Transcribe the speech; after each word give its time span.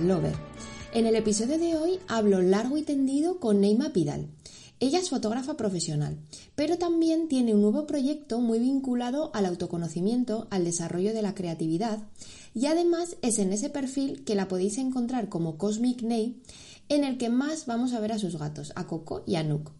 Lover. 0.00 0.34
En 0.92 1.06
el 1.06 1.14
episodio 1.14 1.58
de 1.58 1.76
hoy 1.76 1.98
hablo 2.08 2.42
largo 2.42 2.76
y 2.76 2.82
tendido 2.82 3.38
con 3.38 3.60
Neima 3.60 3.92
Pidal. 3.92 4.28
Ella 4.80 4.98
es 4.98 5.10
fotógrafa 5.10 5.56
profesional, 5.56 6.18
pero 6.54 6.78
también 6.78 7.28
tiene 7.28 7.54
un 7.54 7.60
nuevo 7.60 7.86
proyecto 7.86 8.40
muy 8.40 8.58
vinculado 8.58 9.30
al 9.34 9.44
autoconocimiento, 9.44 10.48
al 10.50 10.64
desarrollo 10.64 11.12
de 11.12 11.22
la 11.22 11.34
creatividad, 11.34 11.98
y 12.54 12.66
además 12.66 13.16
es 13.20 13.38
en 13.38 13.52
ese 13.52 13.68
perfil 13.68 14.24
que 14.24 14.34
la 14.34 14.48
podéis 14.48 14.78
encontrar 14.78 15.28
como 15.28 15.58
Cosmic 15.58 16.02
Ney, 16.02 16.40
en 16.88 17.04
el 17.04 17.18
que 17.18 17.28
más 17.28 17.66
vamos 17.66 17.92
a 17.92 18.00
ver 18.00 18.12
a 18.12 18.18
sus 18.18 18.36
gatos, 18.38 18.72
a 18.74 18.86
Coco 18.86 19.22
y 19.26 19.36
a 19.36 19.44
Nook. 19.44 19.79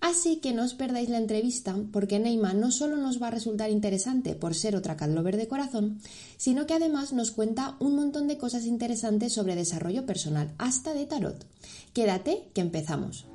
Así 0.00 0.36
que 0.36 0.52
no 0.52 0.62
os 0.64 0.74
perdáis 0.74 1.08
la 1.08 1.18
entrevista 1.18 1.74
porque 1.92 2.18
Neima 2.18 2.52
no 2.52 2.70
solo 2.70 2.96
nos 2.96 3.20
va 3.20 3.28
a 3.28 3.36
resultar 3.36 3.70
interesante 3.70 4.34
por 4.34 4.54
ser 4.54 4.76
otra 4.76 4.96
catlover 4.96 5.36
de 5.36 5.48
corazón, 5.48 6.00
sino 6.36 6.66
que 6.66 6.74
además 6.74 7.12
nos 7.12 7.30
cuenta 7.30 7.76
un 7.80 7.96
montón 7.96 8.28
de 8.28 8.38
cosas 8.38 8.64
interesantes 8.64 9.32
sobre 9.32 9.56
desarrollo 9.56 10.06
personal, 10.06 10.52
hasta 10.58 10.94
de 10.94 11.06
tarot. 11.06 11.46
Quédate 11.92 12.48
que 12.54 12.60
empezamos. 12.60 13.26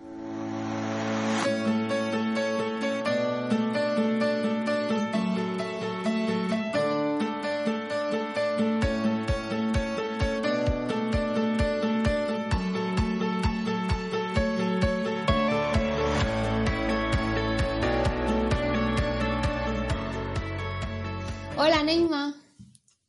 Hola 21.63 21.83
Neima. 21.83 22.35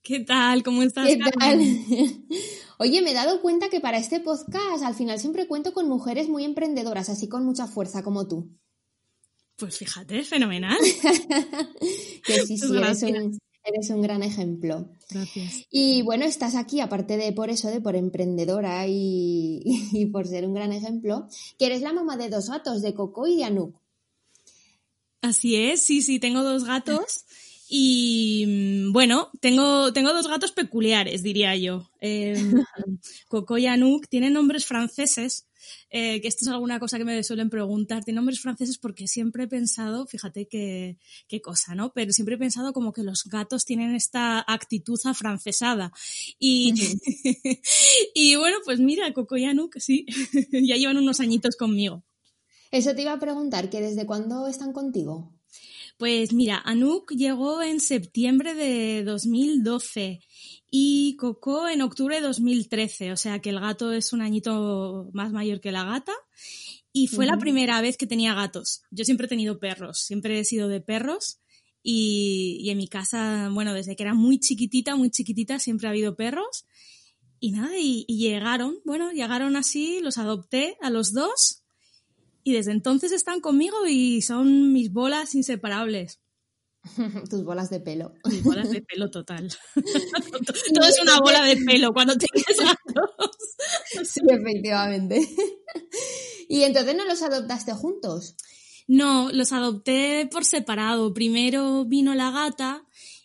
¿Qué 0.02 0.20
tal? 0.20 0.62
¿Cómo 0.62 0.82
estás? 0.82 1.08
¿Qué 1.08 1.16
tal? 1.16 1.58
Oye, 2.78 3.00
me 3.00 3.12
he 3.12 3.14
dado 3.14 3.40
cuenta 3.40 3.70
que 3.70 3.80
para 3.80 3.96
este 3.96 4.20
podcast 4.20 4.82
al 4.84 4.94
final 4.94 5.18
siempre 5.18 5.48
cuento 5.48 5.72
con 5.72 5.88
mujeres 5.88 6.28
muy 6.28 6.44
emprendedoras, 6.44 7.08
así 7.08 7.30
con 7.30 7.46
mucha 7.46 7.66
fuerza 7.66 8.02
como 8.02 8.28
tú. 8.28 8.50
Pues 9.56 9.78
fíjate, 9.78 10.22
fenomenal. 10.24 10.76
que 12.26 12.44
sí, 12.44 12.58
sí, 12.58 12.76
eres 12.76 13.02
un, 13.02 13.38
eres 13.64 13.88
un, 13.88 14.02
gran 14.02 14.22
ejemplo. 14.22 14.90
Gracias. 15.08 15.66
Y 15.70 16.02
bueno, 16.02 16.26
estás 16.26 16.54
aquí, 16.54 16.80
aparte 16.80 17.16
de 17.16 17.32
por 17.32 17.48
eso, 17.48 17.70
de 17.70 17.80
por 17.80 17.96
emprendedora 17.96 18.86
y, 18.86 19.62
y 19.92 20.06
por 20.12 20.26
ser 20.26 20.44
un 20.46 20.52
gran 20.52 20.74
ejemplo, 20.74 21.26
que 21.58 21.64
eres 21.64 21.80
la 21.80 21.94
mamá 21.94 22.18
de 22.18 22.28
dos 22.28 22.50
gatos, 22.50 22.82
de 22.82 22.92
Coco 22.92 23.26
y 23.26 23.38
de 23.38 23.44
Anuk. 23.44 23.80
Así 25.22 25.56
es, 25.56 25.86
sí, 25.86 26.02
sí, 26.02 26.18
tengo 26.18 26.42
dos 26.42 26.64
gatos. 26.64 27.24
Y 27.74 28.44
mm, 28.46 28.92
bueno, 28.92 29.30
tengo, 29.40 29.94
tengo 29.94 30.12
dos 30.12 30.28
gatos 30.28 30.52
peculiares, 30.52 31.22
diría 31.22 31.56
yo. 31.56 31.88
Eh, 32.02 32.34
Coco 33.28 33.56
y 33.56 33.64
Anouk 33.64 34.08
tienen 34.08 34.34
nombres 34.34 34.66
franceses, 34.66 35.48
eh, 35.88 36.20
que 36.20 36.28
esto 36.28 36.44
es 36.44 36.48
alguna 36.48 36.78
cosa 36.78 36.98
que 36.98 37.06
me 37.06 37.24
suelen 37.24 37.48
preguntar. 37.48 38.04
Tienen 38.04 38.16
nombres 38.16 38.42
franceses 38.42 38.76
porque 38.76 39.08
siempre 39.08 39.44
he 39.44 39.48
pensado, 39.48 40.06
fíjate 40.06 40.48
qué, 40.48 40.98
qué 41.28 41.40
cosa, 41.40 41.74
¿no? 41.74 41.94
Pero 41.94 42.12
siempre 42.12 42.34
he 42.34 42.38
pensado 42.38 42.74
como 42.74 42.92
que 42.92 43.04
los 43.04 43.24
gatos 43.24 43.64
tienen 43.64 43.94
esta 43.94 44.44
actitud 44.46 45.00
afrancesada. 45.06 45.92
Y, 46.38 46.74
y 48.14 48.36
bueno, 48.36 48.58
pues 48.66 48.80
mira, 48.80 49.10
Coco 49.14 49.38
y 49.38 49.46
Anouk, 49.46 49.78
sí, 49.78 50.04
ya 50.52 50.76
llevan 50.76 50.98
unos 50.98 51.20
añitos 51.20 51.56
conmigo. 51.56 52.04
Eso 52.70 52.94
te 52.94 53.00
iba 53.00 53.14
a 53.14 53.18
preguntar, 53.18 53.70
que 53.70 53.80
desde 53.80 54.04
cuándo 54.04 54.46
están 54.46 54.74
contigo? 54.74 55.32
Pues 56.02 56.32
mira, 56.32 56.60
Anouk 56.64 57.12
llegó 57.12 57.62
en 57.62 57.78
septiembre 57.78 58.54
de 58.54 59.04
2012 59.04 60.18
y 60.68 61.14
Coco 61.14 61.68
en 61.68 61.80
octubre 61.80 62.16
de 62.16 62.22
2013, 62.22 63.12
o 63.12 63.16
sea 63.16 63.38
que 63.38 63.50
el 63.50 63.60
gato 63.60 63.92
es 63.92 64.12
un 64.12 64.20
añito 64.20 65.08
más 65.12 65.30
mayor 65.30 65.60
que 65.60 65.70
la 65.70 65.84
gata. 65.84 66.12
Y 66.92 67.06
fue 67.06 67.24
uh 67.24 67.28
-huh. 67.28 67.30
la 67.34 67.38
primera 67.38 67.80
vez 67.80 67.96
que 67.96 68.08
tenía 68.08 68.34
gatos. 68.34 68.82
Yo 68.90 69.04
siempre 69.04 69.26
he 69.26 69.28
tenido 69.28 69.60
perros, 69.60 70.00
siempre 70.00 70.40
he 70.40 70.44
sido 70.44 70.66
de 70.66 70.80
perros. 70.80 71.38
Y, 71.84 72.58
y, 72.60 72.70
en 72.70 72.78
mi 72.78 72.88
casa, 72.88 73.48
bueno, 73.52 73.72
desde 73.72 73.94
que 73.94 74.02
era 74.02 74.14
muy 74.14 74.40
chiquitita, 74.40 74.96
muy 74.96 75.10
chiquitita, 75.10 75.60
siempre 75.60 75.86
ha 75.86 75.90
habido 75.90 76.16
perros. 76.16 76.66
Y 77.38 77.52
nada, 77.52 77.78
y, 77.78 78.04
y 78.08 78.16
llegaron, 78.18 78.80
bueno, 78.84 79.12
llegaron 79.12 79.54
así, 79.54 80.00
los 80.00 80.18
adopté 80.18 80.76
a 80.80 80.90
los 80.90 81.12
dos 81.12 81.61
y 82.44 82.52
desde 82.54 82.72
entonces 82.72 83.12
están 83.12 83.40
conmigo 83.40 83.86
y 83.86 84.22
son 84.22 84.72
mis 84.72 84.92
bolas 84.92 85.34
inseparables. 85.34 86.20
Tus 87.30 87.44
bolas 87.44 87.70
de 87.70 87.80
pelo. 87.80 88.12
Mis 88.24 88.42
bolas 88.42 88.70
de 88.70 88.82
pelo 88.82 89.10
total. 89.10 89.48
Todo 90.74 90.88
es 90.88 91.00
una 91.00 91.18
bola 91.20 91.44
de 91.44 91.56
pelo 91.56 91.92
cuando 91.92 92.16
tienes 92.16 92.58
gatos. 92.58 93.10
Sí, 94.04 94.20
efectivamente. 94.28 95.20
¿Y 96.48 96.62
entonces 96.62 96.96
no 96.96 97.04
los 97.04 97.22
adoptaste 97.22 97.72
juntos? 97.72 98.36
No, 98.88 99.30
los 99.32 99.52
adopté 99.52 100.28
por 100.30 100.44
separado. 100.44 101.14
Primero 101.14 101.84
vino 101.84 102.14
la 102.14 102.30
gata 102.30 102.84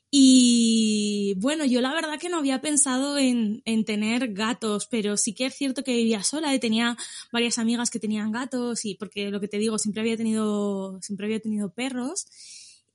y 0.10 1.34
bueno, 1.38 1.66
yo 1.66 1.82
la 1.82 1.94
verdad 1.94 2.18
que 2.20 2.30
no 2.30 2.38
había 2.38 2.62
pensado 2.62 3.18
en, 3.18 3.62
en, 3.66 3.84
tener 3.84 4.34
gatos, 4.34 4.88
pero 4.88 5.18
sí 5.18 5.34
que 5.34 5.48
es 5.48 5.56
cierto 5.56 5.84
que 5.84 5.96
vivía 5.96 6.24
sola 6.24 6.56
y 6.56 6.60
tenía 6.60 6.96
varias 7.32 7.58
amigas 7.58 7.90
que 7.90 8.00
tenían 8.00 8.32
gatos 8.32 8.86
y 8.86 8.96
porque 8.96 9.30
lo 9.32 9.42
que 9.42 9.50
te 9.50 9.58
digo, 9.58 9.78
siempre 9.78 10.02
había 10.02 10.16
tenido, 10.16 11.00
siempre 11.02 11.26
había 11.26 11.42
tenido 11.42 11.74
perros. 11.74 12.28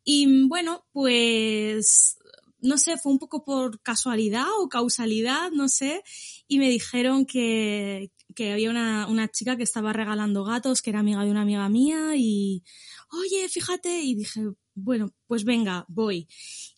Y 0.05 0.49
bueno, 0.49 0.85
pues 0.93 2.19
no 2.63 2.79
sé, 2.79 2.97
fue 2.97 3.13
un 3.13 3.19
poco 3.19 3.45
por 3.45 3.81
casualidad 3.83 4.47
o 4.61 4.69
causalidad, 4.69 5.51
no 5.51 5.69
sé, 5.69 6.03
y 6.49 6.59
me 6.59 6.71
dijeron 6.71 7.27
que, 7.27 8.13
que 8.35 8.53
había 8.53 8.71
una, 8.71 9.07
una 9.09 9.29
chica 9.29 9.57
que 9.57 9.65
estaba 9.65 9.93
regalando 9.93 10.45
gatos, 10.45 10.81
que 10.81 10.91
era 10.91 11.01
amiga 11.01 11.25
de 11.25 11.31
una 11.31 11.43
amiga 11.43 11.69
mía, 11.69 12.17
y 12.17 12.63
oye, 13.11 13.49
fíjate, 13.49 14.01
y 14.01 14.15
dije, 14.15 14.43
bueno, 14.75 15.15
pues 15.27 15.45
venga, 15.45 15.85
voy. 15.89 16.29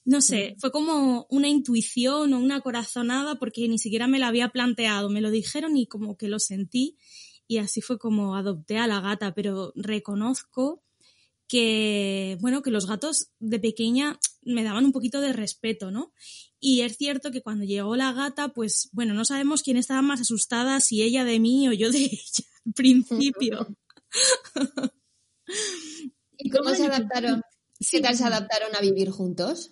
No 0.04 0.20
sé, 0.20 0.56
fue 0.58 0.70
como 0.70 1.26
una 1.30 1.48
intuición 1.48 2.32
o 2.32 2.38
una 2.38 2.60
corazonada 2.60 3.36
porque 3.36 3.68
ni 3.68 3.78
siquiera 3.78 4.06
me 4.06 4.18
la 4.18 4.28
había 4.28 4.48
planteado, 4.48 5.10
me 5.10 5.20
lo 5.20 5.30
dijeron 5.30 5.76
y 5.76 5.86
como 5.86 6.16
que 6.16 6.28
lo 6.28 6.38
sentí 6.38 6.96
y 7.46 7.58
así 7.58 7.80
fue 7.80 7.98
como 7.98 8.36
adopté 8.36 8.78
a 8.78 8.86
la 8.86 9.00
gata, 9.00 9.34
pero 9.34 9.72
reconozco 9.76 10.82
que, 11.46 12.38
bueno, 12.40 12.62
que 12.62 12.70
los 12.70 12.86
gatos 12.86 13.30
de 13.38 13.60
pequeña 13.60 14.18
me 14.42 14.64
daban 14.64 14.86
un 14.86 14.92
poquito 14.92 15.20
de 15.20 15.32
respeto, 15.32 15.90
¿no? 15.90 16.12
Y 16.58 16.80
es 16.80 16.96
cierto 16.96 17.30
que 17.30 17.42
cuando 17.42 17.64
llegó 17.64 17.96
la 17.96 18.12
gata, 18.12 18.48
pues, 18.48 18.88
bueno, 18.92 19.12
no 19.14 19.24
sabemos 19.24 19.62
quién 19.62 19.76
estaba 19.76 20.00
más 20.02 20.20
asustada, 20.22 20.80
si 20.80 21.02
ella 21.02 21.24
de 21.24 21.38
mí 21.38 21.68
o 21.68 21.72
yo 21.72 21.90
de 21.90 21.98
ella 22.04 22.44
al 22.64 22.72
principio. 22.72 23.76
¿Y 26.38 26.50
cómo 26.50 26.74
se 26.74 26.86
adaptaron? 26.86 27.42
¿Qué 27.90 28.00
tal 28.00 28.16
se 28.16 28.24
adaptaron 28.24 28.74
a 28.76 28.80
vivir 28.80 29.10
juntos? 29.10 29.70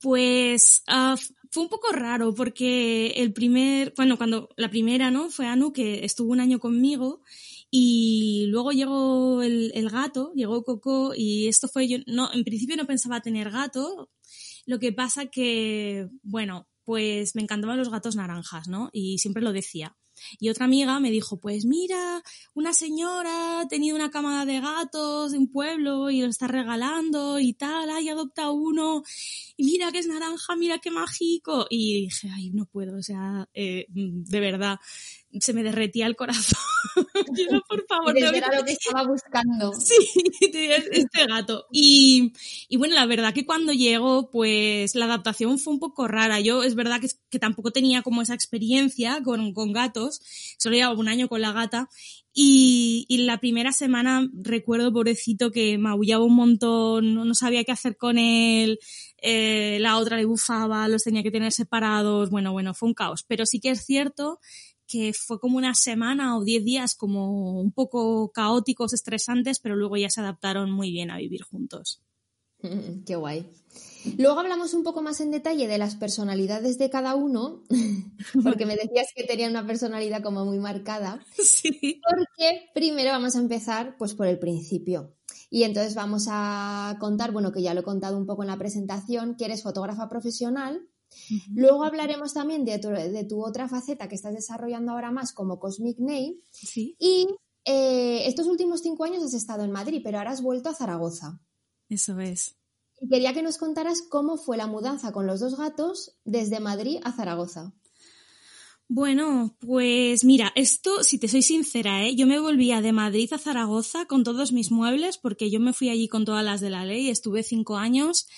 Pues 0.00 0.82
uh, 0.88 1.16
fue 1.50 1.62
un 1.62 1.68
poco 1.68 1.92
raro 1.92 2.34
porque 2.34 3.08
el 3.16 3.32
primer, 3.32 3.94
bueno, 3.96 4.16
cuando 4.16 4.48
la 4.56 4.70
primera, 4.70 5.10
¿no? 5.10 5.30
Fue 5.30 5.46
Anu 5.46 5.72
que 5.72 6.04
estuvo 6.04 6.32
un 6.32 6.40
año 6.40 6.58
conmigo 6.58 7.22
y 7.70 8.46
luego 8.48 8.72
llegó 8.72 9.42
el, 9.42 9.72
el, 9.74 9.90
gato, 9.90 10.32
llegó 10.34 10.62
Coco 10.64 11.12
y 11.16 11.48
esto 11.48 11.68
fue 11.68 11.88
yo, 11.88 11.98
no, 12.06 12.32
en 12.32 12.44
principio 12.44 12.76
no 12.76 12.86
pensaba 12.86 13.20
tener 13.20 13.50
gato, 13.50 14.10
lo 14.66 14.78
que 14.78 14.92
pasa 14.92 15.26
que, 15.26 16.08
bueno, 16.22 16.68
pues 16.84 17.34
me 17.34 17.42
encantaban 17.42 17.78
los 17.78 17.90
gatos 17.90 18.16
naranjas, 18.16 18.68
¿no? 18.68 18.90
Y 18.92 19.18
siempre 19.18 19.42
lo 19.42 19.52
decía. 19.52 19.96
Y 20.38 20.48
otra 20.48 20.66
amiga 20.66 20.98
me 21.00 21.10
dijo, 21.10 21.38
pues 21.38 21.64
mira, 21.64 22.22
una 22.54 22.72
señora 22.72 23.60
ha 23.60 23.68
tenido 23.68 23.96
una 23.96 24.10
camada 24.10 24.44
de 24.44 24.60
gatos 24.60 25.32
de 25.32 25.38
un 25.38 25.48
pueblo 25.48 26.10
y 26.10 26.20
lo 26.20 26.28
está 26.28 26.46
regalando 26.46 27.38
y 27.38 27.52
tal, 27.52 27.90
ay, 27.90 28.08
adopta 28.08 28.50
uno, 28.50 29.02
y 29.56 29.64
mira 29.64 29.92
que 29.92 29.98
es 29.98 30.06
naranja, 30.06 30.56
mira 30.56 30.78
qué 30.78 30.90
mágico. 30.90 31.66
Y 31.70 32.02
dije, 32.02 32.28
ay, 32.32 32.50
no 32.50 32.66
puedo, 32.66 32.98
o 32.98 33.02
sea, 33.02 33.48
eh, 33.54 33.86
de 33.88 34.40
verdad, 34.40 34.78
se 35.40 35.52
me 35.52 35.62
derretía 35.62 36.06
el 36.06 36.16
corazón. 36.16 36.58
Yo, 37.36 37.60
por 37.68 37.86
favor. 37.86 38.16
Era 38.16 38.54
lo 38.54 38.64
que 38.64 38.72
estaba 38.72 39.06
buscando. 39.06 39.72
Sí, 39.72 39.94
este 40.40 41.26
gato. 41.26 41.66
Y, 41.70 42.32
y, 42.68 42.76
bueno, 42.76 42.94
la 42.94 43.06
verdad 43.06 43.34
que 43.34 43.46
cuando 43.46 43.72
llegó, 43.72 44.30
pues 44.30 44.94
la 44.94 45.06
adaptación 45.06 45.58
fue 45.58 45.74
un 45.74 45.80
poco 45.80 46.08
rara. 46.08 46.40
Yo 46.40 46.62
es 46.62 46.74
verdad 46.74 47.00
que, 47.00 47.08
que 47.30 47.38
tampoco 47.38 47.70
tenía 47.70 48.02
como 48.02 48.22
esa 48.22 48.34
experiencia 48.34 49.20
con, 49.22 49.52
con 49.52 49.72
gatos. 49.72 50.20
Solo 50.58 50.76
llevaba 50.76 50.98
un 50.98 51.08
año 51.08 51.28
con 51.28 51.40
la 51.40 51.52
gata. 51.52 51.88
Y, 52.38 53.06
y, 53.08 53.18
la 53.24 53.40
primera 53.40 53.72
semana 53.72 54.28
recuerdo, 54.34 54.92
pobrecito, 54.92 55.50
que 55.50 55.78
maullaba 55.78 56.22
un 56.22 56.36
montón, 56.36 57.14
no, 57.14 57.24
no 57.24 57.34
sabía 57.34 57.64
qué 57.64 57.72
hacer 57.72 57.96
con 57.96 58.18
él, 58.18 58.78
eh, 59.22 59.78
la 59.80 59.96
otra 59.96 60.18
le 60.18 60.26
bufaba, 60.26 60.86
los 60.86 61.02
tenía 61.02 61.22
que 61.22 61.30
tener 61.30 61.50
separados, 61.50 62.28
bueno, 62.28 62.52
bueno, 62.52 62.74
fue 62.74 62.88
un 62.88 62.94
caos. 62.94 63.24
Pero 63.26 63.46
sí 63.46 63.58
que 63.58 63.70
es 63.70 63.86
cierto 63.86 64.38
que 64.86 65.12
fue 65.12 65.38
como 65.40 65.58
una 65.58 65.74
semana 65.74 66.36
o 66.36 66.44
diez 66.44 66.64
días 66.64 66.94
como 66.94 67.60
un 67.60 67.72
poco 67.72 68.30
caóticos, 68.32 68.92
estresantes, 68.92 69.60
pero 69.60 69.76
luego 69.76 69.96
ya 69.96 70.10
se 70.10 70.20
adaptaron 70.20 70.70
muy 70.70 70.90
bien 70.90 71.10
a 71.10 71.18
vivir 71.18 71.42
juntos. 71.42 72.02
Qué 73.06 73.16
guay. 73.16 73.50
Luego 74.18 74.40
hablamos 74.40 74.72
un 74.72 74.82
poco 74.82 75.02
más 75.02 75.20
en 75.20 75.30
detalle 75.30 75.66
de 75.66 75.78
las 75.78 75.96
personalidades 75.96 76.78
de 76.78 76.90
cada 76.90 77.14
uno, 77.14 77.62
porque 78.42 78.66
me 78.66 78.76
decías 78.76 79.08
que 79.14 79.24
tenía 79.24 79.48
una 79.48 79.66
personalidad 79.66 80.22
como 80.22 80.44
muy 80.44 80.58
marcada. 80.58 81.24
Sí. 81.36 82.00
Porque 82.02 82.70
primero 82.74 83.10
vamos 83.10 83.36
a 83.36 83.40
empezar 83.40 83.96
pues 83.98 84.14
por 84.14 84.26
el 84.26 84.38
principio. 84.38 85.14
Y 85.48 85.62
entonces 85.62 85.94
vamos 85.94 86.26
a 86.28 86.96
contar, 87.00 87.32
bueno, 87.32 87.52
que 87.52 87.62
ya 87.62 87.72
lo 87.72 87.80
he 87.80 87.84
contado 87.84 88.18
un 88.18 88.26
poco 88.26 88.42
en 88.42 88.48
la 88.48 88.58
presentación, 88.58 89.36
que 89.36 89.44
eres 89.44 89.62
fotógrafa 89.62 90.08
profesional. 90.08 90.88
Luego 91.54 91.84
hablaremos 91.84 92.34
también 92.34 92.64
de 92.64 92.78
tu, 92.78 92.88
de 92.88 93.24
tu, 93.24 93.44
otra 93.44 93.68
faceta 93.68 94.08
que 94.08 94.14
estás 94.14 94.34
desarrollando 94.34 94.92
ahora 94.92 95.10
más 95.10 95.32
como 95.32 95.58
Cosmic 95.58 95.98
Name. 95.98 96.36
Sí. 96.52 96.96
Y 96.98 97.26
eh, 97.64 98.26
estos 98.26 98.46
últimos 98.46 98.82
cinco 98.82 99.04
años 99.04 99.22
has 99.22 99.34
estado 99.34 99.64
en 99.64 99.72
Madrid, 99.72 100.00
pero 100.04 100.18
ahora 100.18 100.30
has 100.30 100.42
vuelto 100.42 100.68
a 100.68 100.74
Zaragoza. 100.74 101.40
Eso 101.88 102.18
es. 102.20 102.56
Y 103.00 103.08
quería 103.08 103.34
que 103.34 103.42
nos 103.42 103.58
contaras 103.58 104.02
cómo 104.02 104.36
fue 104.36 104.56
la 104.56 104.66
mudanza 104.66 105.12
con 105.12 105.26
los 105.26 105.40
dos 105.40 105.56
gatos 105.56 106.16
desde 106.24 106.60
Madrid 106.60 107.00
a 107.04 107.12
Zaragoza. 107.12 107.74
Bueno, 108.88 109.56
pues 109.58 110.24
mira, 110.24 110.52
esto, 110.54 111.02
si 111.02 111.18
te 111.18 111.26
soy 111.26 111.42
sincera, 111.42 112.06
¿eh? 112.06 112.14
yo 112.14 112.26
me 112.26 112.38
volvía 112.38 112.80
de 112.80 112.92
Madrid 112.92 113.32
a 113.32 113.38
Zaragoza 113.38 114.06
con 114.06 114.22
todos 114.22 114.52
mis 114.52 114.70
muebles 114.70 115.18
porque 115.18 115.50
yo 115.50 115.58
me 115.58 115.72
fui 115.72 115.88
allí 115.88 116.06
con 116.06 116.24
todas 116.24 116.44
las 116.44 116.60
de 116.60 116.70
la 116.70 116.84
ley, 116.84 117.10
estuve 117.10 117.42
cinco 117.42 117.76
años 117.76 118.28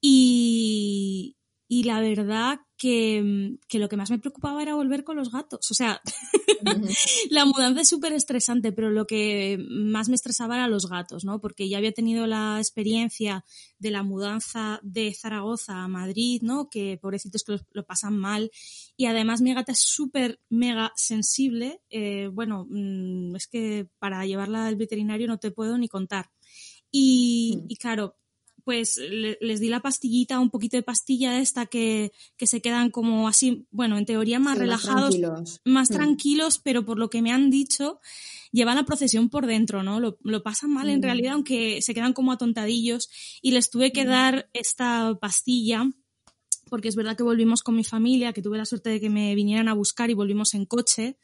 y, 0.00 1.36
y 1.72 1.84
la 1.84 2.00
verdad 2.00 2.58
que, 2.76 3.56
que, 3.68 3.78
lo 3.78 3.88
que 3.88 3.96
más 3.96 4.10
me 4.10 4.18
preocupaba 4.18 4.60
era 4.60 4.74
volver 4.74 5.04
con 5.04 5.16
los 5.16 5.30
gatos. 5.30 5.70
O 5.70 5.74
sea, 5.74 6.02
la 7.30 7.44
mudanza 7.44 7.82
es 7.82 7.88
súper 7.88 8.12
estresante, 8.12 8.72
pero 8.72 8.90
lo 8.90 9.06
que 9.06 9.56
más 9.70 10.08
me 10.08 10.16
estresaba 10.16 10.56
era 10.56 10.66
los 10.66 10.88
gatos, 10.88 11.24
¿no? 11.24 11.40
Porque 11.40 11.68
ya 11.68 11.78
había 11.78 11.92
tenido 11.92 12.26
la 12.26 12.58
experiencia 12.58 13.44
de 13.78 13.92
la 13.92 14.02
mudanza 14.02 14.80
de 14.82 15.14
Zaragoza 15.14 15.84
a 15.84 15.86
Madrid, 15.86 16.42
¿no? 16.42 16.68
Que 16.68 16.98
pobrecitos 17.00 17.44
que 17.44 17.52
lo, 17.52 17.60
lo 17.70 17.86
pasan 17.86 18.18
mal. 18.18 18.50
Y 18.96 19.06
además 19.06 19.40
mi 19.40 19.54
gata 19.54 19.70
es 19.70 19.80
súper 19.80 20.40
mega 20.48 20.92
sensible. 20.96 21.82
Eh, 21.88 22.30
bueno, 22.32 22.66
mmm, 22.68 23.36
es 23.36 23.46
que 23.46 23.86
para 24.00 24.26
llevarla 24.26 24.66
al 24.66 24.74
veterinario 24.74 25.28
no 25.28 25.38
te 25.38 25.52
puedo 25.52 25.78
ni 25.78 25.86
contar. 25.86 26.32
Y, 26.90 27.58
mm. 27.58 27.66
y 27.68 27.76
claro, 27.76 28.16
pues 28.64 28.96
le, 28.96 29.38
les 29.40 29.60
di 29.60 29.68
la 29.68 29.80
pastillita, 29.80 30.40
un 30.40 30.50
poquito 30.50 30.76
de 30.76 30.82
pastilla 30.82 31.38
esta 31.40 31.66
que, 31.66 32.12
que 32.36 32.46
se 32.46 32.60
quedan 32.60 32.90
como 32.90 33.28
así, 33.28 33.66
bueno, 33.70 33.98
en 33.98 34.06
teoría 34.06 34.38
más 34.38 34.54
sí, 34.54 34.60
relajados, 34.60 35.00
más 35.02 35.10
tranquilos, 35.10 35.60
más 35.64 35.88
sí. 35.88 35.94
tranquilos, 35.94 36.58
pero 36.58 36.84
por 36.84 36.98
lo 36.98 37.10
que 37.10 37.22
me 37.22 37.32
han 37.32 37.50
dicho, 37.50 38.00
llevan 38.52 38.76
la 38.76 38.84
procesión 38.84 39.28
por 39.28 39.46
dentro, 39.46 39.82
¿no? 39.82 40.00
Lo, 40.00 40.18
lo 40.22 40.42
pasan 40.42 40.70
mal 40.70 40.86
mm. 40.86 40.90
en 40.90 41.02
realidad, 41.02 41.32
aunque 41.34 41.82
se 41.82 41.94
quedan 41.94 42.12
como 42.12 42.32
atontadillos 42.32 43.08
y 43.42 43.52
les 43.52 43.70
tuve 43.70 43.92
que 43.92 44.04
mm. 44.04 44.08
dar 44.08 44.50
esta 44.52 45.18
pastilla 45.20 45.90
porque 46.68 46.88
es 46.88 46.94
verdad 46.94 47.16
que 47.16 47.24
volvimos 47.24 47.62
con 47.62 47.74
mi 47.74 47.82
familia, 47.82 48.32
que 48.32 48.42
tuve 48.42 48.56
la 48.56 48.64
suerte 48.64 48.90
de 48.90 49.00
que 49.00 49.10
me 49.10 49.34
vinieran 49.34 49.68
a 49.68 49.74
buscar 49.74 50.08
y 50.08 50.14
volvimos 50.14 50.54
en 50.54 50.66
coche 50.66 51.18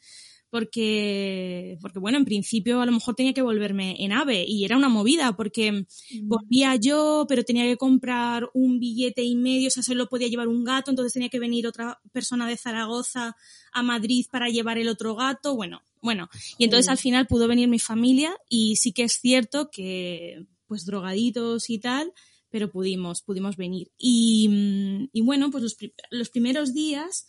porque, 0.49 1.77
porque 1.81 1.99
bueno, 1.99 2.17
en 2.17 2.25
principio 2.25 2.81
a 2.81 2.85
lo 2.85 2.91
mejor 2.91 3.15
tenía 3.15 3.33
que 3.33 3.41
volverme 3.41 4.03
en 4.03 4.11
AVE 4.13 4.45
y 4.47 4.63
era 4.63 4.77
una 4.77 4.89
movida 4.89 5.35
porque 5.35 5.85
volvía 6.23 6.75
yo, 6.75 7.25
pero 7.27 7.43
tenía 7.43 7.65
que 7.65 7.77
comprar 7.77 8.49
un 8.53 8.79
billete 8.79 9.23
y 9.23 9.35
medio, 9.35 9.67
o 9.67 9.71
sea, 9.71 9.83
solo 9.83 10.07
podía 10.07 10.27
llevar 10.27 10.47
un 10.47 10.63
gato, 10.63 10.91
entonces 10.91 11.13
tenía 11.13 11.29
que 11.29 11.39
venir 11.39 11.67
otra 11.67 11.99
persona 12.11 12.47
de 12.47 12.57
Zaragoza 12.57 13.35
a 13.73 13.83
Madrid 13.83 14.25
para 14.31 14.49
llevar 14.49 14.77
el 14.77 14.87
otro 14.87 15.15
gato, 15.15 15.55
bueno, 15.55 15.81
bueno, 16.01 16.29
y 16.57 16.63
entonces 16.63 16.89
al 16.89 16.97
final 16.97 17.27
pudo 17.27 17.47
venir 17.47 17.67
mi 17.67 17.79
familia 17.79 18.35
y 18.49 18.77
sí 18.77 18.93
que 18.93 19.03
es 19.03 19.13
cierto 19.19 19.69
que 19.69 20.45
pues 20.67 20.85
drogaditos 20.85 21.69
y 21.69 21.79
tal, 21.79 22.13
pero 22.49 22.69
pudimos, 22.69 23.21
pudimos 23.21 23.57
venir. 23.57 23.91
Y, 23.97 25.09
y 25.11 25.21
bueno, 25.21 25.49
pues 25.51 25.63
los, 25.63 25.77
los 26.11 26.29
primeros 26.29 26.73
días 26.73 27.27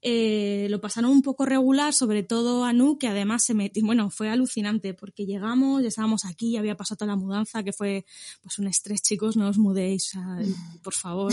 eh, 0.00 0.68
lo 0.70 0.80
pasaron 0.80 1.10
un 1.10 1.22
poco 1.22 1.44
regular, 1.44 1.92
sobre 1.92 2.22
todo 2.22 2.64
Anu, 2.64 2.98
que 2.98 3.08
además 3.08 3.44
se 3.44 3.52
metió, 3.54 3.84
bueno, 3.84 4.10
fue 4.10 4.30
alucinante 4.30 4.94
porque 4.94 5.26
llegamos, 5.26 5.82
ya 5.82 5.88
estábamos 5.88 6.24
aquí, 6.24 6.52
ya 6.52 6.60
había 6.60 6.76
pasado 6.76 6.98
toda 6.98 7.12
la 7.12 7.16
mudanza, 7.16 7.64
que 7.64 7.72
fue 7.72 8.04
pues 8.40 8.60
un 8.60 8.68
estrés, 8.68 9.02
chicos, 9.02 9.36
no 9.36 9.48
os 9.48 9.58
mudéis, 9.58 10.08
o 10.08 10.10
sea, 10.10 10.38
por 10.84 10.94
favor, 10.94 11.32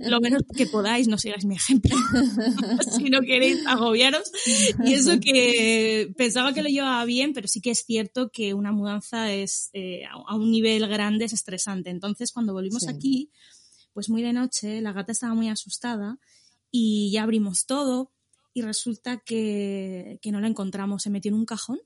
lo 0.00 0.20
menos 0.20 0.42
que 0.54 0.66
podáis, 0.66 1.08
no 1.08 1.16
sigáis 1.16 1.46
mi 1.46 1.54
ejemplo, 1.54 1.96
si 2.98 3.04
no 3.04 3.20
queréis 3.22 3.66
agobiaros. 3.66 4.30
Y 4.84 4.92
eso 4.92 5.18
que 5.18 6.12
pensaba 6.16 6.52
que 6.52 6.62
lo 6.62 6.68
llevaba 6.68 7.02
bien, 7.06 7.32
pero 7.32 7.48
sí 7.48 7.62
que 7.62 7.70
es 7.70 7.84
cierto 7.86 8.30
que 8.30 8.52
una 8.52 8.72
mudanza 8.72 9.32
es 9.32 9.70
eh, 9.72 10.02
a 10.04 10.36
un 10.36 10.50
nivel 10.50 10.86
grande, 10.86 11.24
es 11.24 11.32
estresante. 11.32 11.88
Entonces, 11.88 12.30
cuando 12.30 12.52
volvimos 12.52 12.82
sí. 12.82 12.90
aquí, 12.90 13.30
pues 13.94 14.10
muy 14.10 14.22
de 14.22 14.34
noche, 14.34 14.82
la 14.82 14.92
gata 14.92 15.12
estaba 15.12 15.32
muy 15.32 15.48
asustada 15.48 16.18
y 16.72 17.12
ya 17.12 17.22
abrimos 17.22 17.66
todo 17.66 18.10
y 18.54 18.62
resulta 18.62 19.18
que, 19.18 20.18
que 20.20 20.32
no 20.32 20.40
la 20.40 20.48
encontramos, 20.48 21.02
se 21.02 21.10
metió 21.10 21.28
en 21.28 21.36
un 21.36 21.46
cajón. 21.46 21.80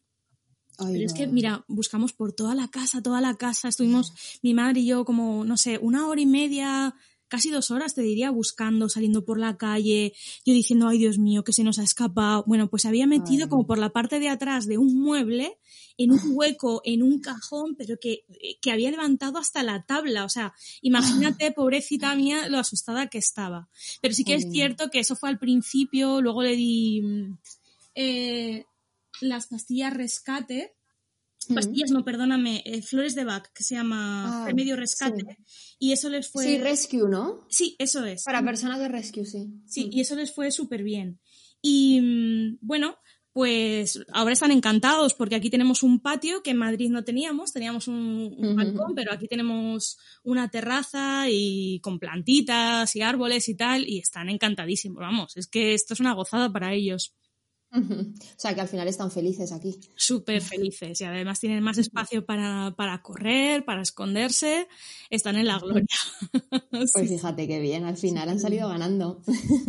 Ay, 0.79 0.95
Pero 0.95 1.07
es 1.07 1.13
que, 1.15 1.27
mira, 1.27 1.65
buscamos 1.69 2.13
por 2.13 2.33
toda 2.33 2.55
la 2.55 2.69
casa, 2.69 3.03
toda 3.03 3.21
la 3.21 3.37
casa, 3.37 3.69
estuvimos 3.69 4.13
mi 4.43 4.55
madre 4.55 4.81
y 4.81 4.87
yo 4.87 5.05
como, 5.05 5.45
no 5.45 5.57
sé, 5.57 5.79
una 5.79 6.07
hora 6.07 6.21
y 6.21 6.27
media, 6.27 6.95
casi 7.29 7.51
dos 7.51 7.71
horas, 7.71 7.95
te 7.95 8.03
diría, 8.03 8.31
buscando, 8.31 8.89
saliendo 8.89 9.25
por 9.25 9.39
la 9.39 9.57
calle, 9.57 10.13
yo 10.45 10.53
diciendo, 10.53 10.89
ay 10.89 10.99
Dios 10.99 11.19
mío, 11.19 11.45
que 11.45 11.53
se 11.53 11.65
nos 11.65 11.79
ha 11.79 11.83
escapado. 11.83 12.45
Bueno, 12.47 12.69
pues 12.69 12.85
había 12.85 13.07
metido 13.07 13.45
ay. 13.45 13.51
como 13.51 13.67
por 13.67 13.79
la 13.79 13.91
parte 13.91 14.21
de 14.21 14.29
atrás 14.29 14.67
de 14.67 14.79
un 14.79 14.99
mueble, 15.01 15.59
en 15.99 16.13
un 16.13 16.21
hueco, 16.25 16.83
en 16.85 17.03
un 17.03 17.21
cajón, 17.21 17.75
pero 17.77 17.99
que, 18.01 18.25
que 18.61 18.71
había 18.71 18.91
levantado 18.91 19.39
hasta 19.39 19.63
la 19.63 19.85
tabla. 19.85 20.25
O 20.25 20.29
sea, 20.29 20.55
imagínate, 20.83 21.53
pobrecita 21.53 22.15
mía, 22.15 22.49
lo 22.49 22.59
asustada 22.59 23.09
que 23.09 23.19
estaba. 23.19 23.69
Pero 24.01 24.15
sí 24.15 24.25
que 24.25 24.35
es 24.35 24.51
cierto 24.51 24.91
que 24.91 25.01
eso 25.01 25.17
fue 25.17 25.29
al 25.29 25.39
principio, 25.39 26.21
luego 26.21 26.43
le 26.43 26.57
di 26.57 27.03
eh, 27.95 28.67
las 29.21 29.47
pastillas 29.47 29.95
rescate, 29.95 30.76
pastillas, 31.47 31.91
no, 31.91 32.05
perdóname, 32.05 32.63
eh, 32.65 32.83
flores 32.83 33.15
de 33.15 33.25
Bach, 33.25 33.47
que 33.55 33.63
se 33.63 33.75
llama 33.75 34.45
ah, 34.45 34.47
remedio 34.47 34.77
rescate. 34.77 35.39
Sí. 35.47 35.77
Y 35.79 35.93
eso 35.93 36.09
les 36.09 36.29
fue. 36.29 36.45
Sí, 36.45 36.59
rescue, 36.59 37.09
¿no? 37.09 37.47
Sí, 37.49 37.77
eso 37.79 38.05
es. 38.05 38.25
Para 38.25 38.45
personas 38.45 38.79
de 38.79 38.89
rescue, 38.89 39.25
sí. 39.25 39.49
Sí, 39.67 39.89
y 39.93 40.01
eso 40.01 40.17
les 40.17 40.35
fue 40.35 40.51
súper 40.51 40.83
bien. 40.83 41.21
Y 41.61 42.01
mm, 42.01 42.59
bueno, 42.61 42.97
pues 43.37 44.03
ahora 44.15 44.33
están 44.33 44.51
encantados 44.51 45.13
porque 45.13 45.35
aquí 45.35 45.51
tenemos 45.51 45.83
un 45.83 46.01
patio 46.01 46.43
que 46.43 46.53
en 46.53 46.57
Madrid 46.57 46.89
no 46.89 47.05
teníamos, 47.05 47.53
teníamos 47.53 47.87
un, 47.87 48.35
un 48.35 48.47
uh 48.47 48.53
-huh. 48.53 48.57
balcón, 48.57 48.95
pero 48.95 49.13
aquí 49.13 49.29
tenemos 49.29 49.99
una 50.23 50.49
terraza 50.49 51.27
y 51.29 51.79
con 51.81 51.99
plantitas 51.99 52.97
y 52.97 53.03
árboles 53.03 53.47
y 53.51 53.55
tal, 53.55 53.87
y 53.87 53.99
están 53.99 54.31
encantadísimos, 54.31 55.01
vamos, 55.01 55.37
es 55.37 55.49
que 55.49 55.75
esto 55.75 55.93
es 55.93 56.01
una 56.01 56.15
gozada 56.15 56.51
para 56.51 56.73
ellos. 56.73 57.15
Uh 57.77 57.81
-huh. 57.81 58.15
O 58.15 58.39
sea, 58.39 58.55
que 58.55 58.63
al 58.63 58.69
final 58.69 58.89
están 58.89 59.11
felices 59.11 59.53
aquí. 59.53 59.79
Súper 59.95 60.41
felices 60.41 60.99
y 61.01 61.05
además 61.05 61.41
tienen 61.41 61.63
más 61.63 61.77
espacio 61.77 62.25
para, 62.25 62.75
para, 62.75 63.03
correr, 63.03 63.67
para 63.67 63.83
esconderse, 63.83 64.67
están 65.11 65.37
en 65.37 65.47
la 65.47 65.59
gloria. 65.59 65.87
Pues 66.71 67.09
sí. 67.09 67.09
fíjate 67.09 67.47
qué 67.49 67.59
bien, 67.59 67.85
al 67.85 67.97
final 67.97 68.29
han 68.29 68.39
salido 68.39 68.69
ganando. 68.69 69.23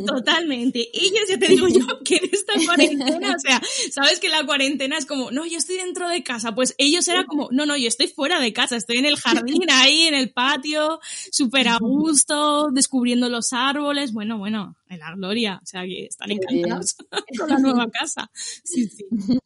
Totalmente. 0.06 0.90
Ellos, 0.94 1.22
ya 1.30 1.38
te 1.38 1.48
digo 1.48 1.68
yo, 1.68 1.86
que 2.04 2.18
en 2.18 2.30
esta 2.32 2.54
cuarentena, 2.66 3.34
o 3.36 3.40
sea, 3.40 3.62
sabes 3.92 4.20
que 4.20 4.30
la 4.30 4.46
cuarentena 4.46 4.98
es 4.98 5.06
como, 5.06 5.32
no, 5.32 5.46
yo 5.46 5.58
estoy 5.58 5.78
dentro 5.78 6.10
de 6.10 6.24
casa, 6.24 6.54
pues 6.54 6.76
ellos 6.78 7.08
era 7.08 7.26
como, 7.26 7.50
no, 7.52 7.66
no, 7.66 7.78
yo 7.78 7.88
estoy 7.88 8.08
fuera 8.08 8.40
de 8.42 8.52
casa, 8.52 8.76
estoy 8.76 8.98
en 8.98 9.06
el 9.06 9.18
jardín 9.18 9.70
ahí, 9.70 10.04
en 10.04 10.16
el 10.16 10.32
patio, 10.32 11.00
súper 11.32 11.70
a 11.70 11.78
gusto, 11.80 12.70
descubriendo 12.72 13.30
los 13.30 13.54
árboles, 13.54 14.12
bueno, 14.12 14.38
bueno, 14.38 14.76
en 14.90 15.00
la 15.00 15.16
gloria, 15.16 15.60
o 15.62 15.66
sea, 15.66 15.84
que 15.84 16.06
están 16.06 16.32
encantados 16.32 16.96
con 17.40 17.50
la 17.50 17.60
nueva 17.60 17.90
casa. 17.90 18.30
Sí, 18.34 18.88
sí. 18.88 19.06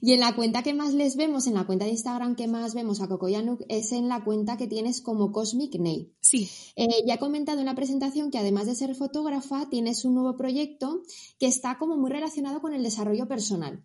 Y 0.00 0.12
en 0.12 0.20
la 0.20 0.34
cuenta 0.34 0.62
que 0.62 0.74
más 0.74 0.94
les 0.94 1.16
vemos, 1.16 1.46
en 1.46 1.54
la 1.54 1.66
cuenta 1.66 1.84
de 1.84 1.90
Instagram 1.90 2.36
que 2.36 2.46
más 2.46 2.74
vemos 2.74 3.00
a 3.00 3.08
Cocoyanuk, 3.08 3.62
es 3.68 3.92
en 3.92 4.08
la 4.08 4.22
cuenta 4.22 4.56
que 4.56 4.68
tienes 4.68 5.00
como 5.00 5.32
Cosmic 5.32 5.74
Nail. 5.74 6.12
Sí. 6.20 6.48
Eh, 6.76 7.04
ya 7.06 7.14
he 7.14 7.18
comentado 7.18 7.58
en 7.58 7.66
la 7.66 7.74
presentación 7.74 8.30
que 8.30 8.38
además 8.38 8.66
de 8.66 8.74
ser 8.74 8.94
fotógrafa, 8.94 9.68
tienes 9.68 10.04
un 10.04 10.14
nuevo 10.14 10.36
proyecto 10.36 11.02
que 11.38 11.46
está 11.46 11.78
como 11.78 11.96
muy 11.96 12.10
relacionado 12.10 12.60
con 12.60 12.74
el 12.74 12.82
desarrollo 12.82 13.26
personal. 13.26 13.84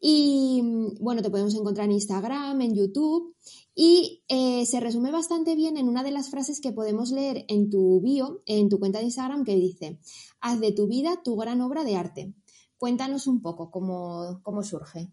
Y 0.00 0.60
bueno, 1.00 1.22
te 1.22 1.30
podemos 1.30 1.54
encontrar 1.54 1.86
en 1.86 1.92
Instagram, 1.92 2.60
en 2.60 2.74
YouTube. 2.74 3.34
Y 3.74 4.22
eh, 4.28 4.66
se 4.66 4.78
resume 4.78 5.10
bastante 5.10 5.56
bien 5.56 5.76
en 5.76 5.88
una 5.88 6.04
de 6.04 6.12
las 6.12 6.30
frases 6.30 6.60
que 6.60 6.72
podemos 6.72 7.10
leer 7.10 7.44
en 7.48 7.70
tu 7.70 8.00
bio, 8.00 8.42
en 8.46 8.68
tu 8.68 8.78
cuenta 8.78 8.98
de 8.98 9.06
Instagram, 9.06 9.44
que 9.44 9.56
dice, 9.56 9.98
haz 10.40 10.60
de 10.60 10.72
tu 10.72 10.86
vida 10.86 11.22
tu 11.24 11.36
gran 11.36 11.60
obra 11.60 11.82
de 11.82 11.96
arte. 11.96 12.34
Cuéntanos 12.78 13.26
un 13.26 13.42
poco 13.42 13.70
cómo, 13.70 14.40
cómo 14.42 14.62
surge. 14.62 15.10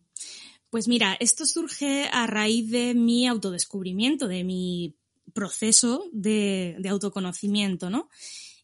Pues 0.70 0.88
mira, 0.88 1.18
esto 1.20 1.46
surge 1.46 2.08
a 2.12 2.28
raíz 2.28 2.70
de 2.70 2.94
mi 2.94 3.28
autodescubrimiento, 3.28 4.28
de 4.28 4.44
mi 4.44 4.96
proceso 5.34 6.06
de, 6.12 6.76
de 6.80 6.90
autoconocimiento, 6.90 7.90
¿no? 7.90 8.10